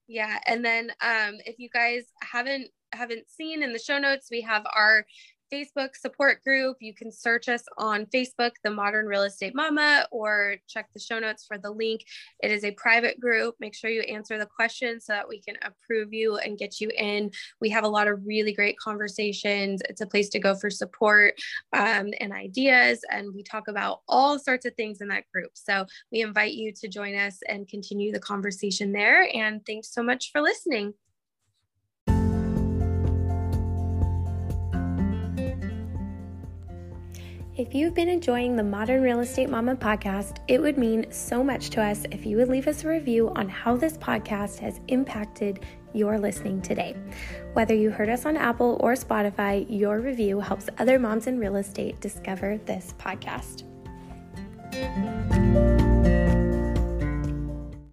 Yeah. 0.07 0.39
And 0.45 0.63
then 0.63 0.91
um, 1.01 1.39
if 1.45 1.57
you 1.57 1.69
guys 1.69 2.03
haven't 2.21 2.67
haven't 2.93 3.27
seen 3.27 3.63
in 3.63 3.73
the 3.73 3.79
show 3.79 3.97
notes, 3.97 4.27
we 4.29 4.41
have 4.41 4.63
our 4.75 5.05
Facebook 5.53 5.95
support 5.95 6.43
group. 6.43 6.77
You 6.79 6.93
can 6.95 7.11
search 7.11 7.47
us 7.47 7.63
on 7.77 8.07
Facebook, 8.07 8.51
The 8.63 8.71
Modern 8.71 9.05
Real 9.05 9.23
Estate 9.23 9.53
Mama, 9.53 10.07
or 10.11 10.55
check 10.67 10.87
the 10.93 10.99
show 10.99 11.19
notes 11.19 11.45
for 11.45 11.59
the 11.59 11.69
link. 11.69 12.03
It 12.41 12.49
is 12.49 12.63
a 12.63 12.71
private 12.71 13.19
group. 13.19 13.55
Make 13.59 13.75
sure 13.75 13.91
you 13.91 14.01
answer 14.01 14.39
the 14.39 14.47
questions 14.47 15.05
so 15.05 15.13
that 15.13 15.29
we 15.29 15.41
can 15.41 15.55
approve 15.61 16.11
you 16.11 16.37
and 16.37 16.57
get 16.57 16.81
you 16.81 16.89
in. 16.97 17.29
We 17.61 17.69
have 17.69 17.83
a 17.83 17.89
lot 17.89 18.07
of 18.07 18.25
really 18.25 18.53
great 18.53 18.77
conversations. 18.79 19.81
It's 19.87 20.01
a 20.01 20.07
place 20.07 20.29
to 20.29 20.39
go 20.39 20.55
for 20.55 20.71
support 20.71 21.35
um, 21.73 22.11
and 22.19 22.33
ideas. 22.33 23.01
And 23.11 23.33
we 23.33 23.43
talk 23.43 23.67
about 23.67 24.01
all 24.07 24.39
sorts 24.39 24.65
of 24.65 24.73
things 24.73 25.01
in 25.01 25.07
that 25.09 25.25
group. 25.31 25.51
So 25.53 25.85
we 26.11 26.21
invite 26.21 26.53
you 26.53 26.73
to 26.73 26.87
join 26.87 27.15
us 27.15 27.39
and 27.47 27.67
continue 27.67 28.11
the 28.11 28.19
conversation 28.19 28.91
there. 28.91 29.29
And 29.35 29.63
thanks 29.65 29.93
so 29.93 30.01
much 30.01 30.31
for 30.31 30.41
listening. 30.41 30.95
If 37.55 37.75
you've 37.75 37.93
been 37.93 38.09
enjoying 38.09 38.55
the 38.55 38.63
Modern 38.63 39.03
Real 39.03 39.19
Estate 39.19 39.47
Mama 39.47 39.75
podcast, 39.75 40.37
it 40.47 40.59
would 40.59 40.75
mean 40.75 41.05
so 41.11 41.43
much 41.43 41.69
to 41.71 41.83
us 41.83 42.03
if 42.09 42.25
you 42.25 42.37
would 42.37 42.49
leave 42.49 42.67
us 42.67 42.83
a 42.83 42.87
review 42.87 43.31
on 43.35 43.47
how 43.47 43.77
this 43.77 43.95
podcast 43.95 44.57
has 44.57 44.81
impacted 44.87 45.59
your 45.93 46.17
listening 46.17 46.63
today. 46.63 46.95
Whether 47.53 47.75
you 47.75 47.91
heard 47.91 48.09
us 48.09 48.25
on 48.25 48.37
Apple 48.37 48.77
or 48.79 48.93
Spotify, 48.93 49.67
your 49.69 49.99
review 49.99 50.39
helps 50.39 50.67
other 50.79 50.97
moms 50.97 51.27
in 51.27 51.37
real 51.37 51.57
estate 51.57 52.01
discover 52.01 52.57
this 52.65 52.95
podcast. 52.97 53.61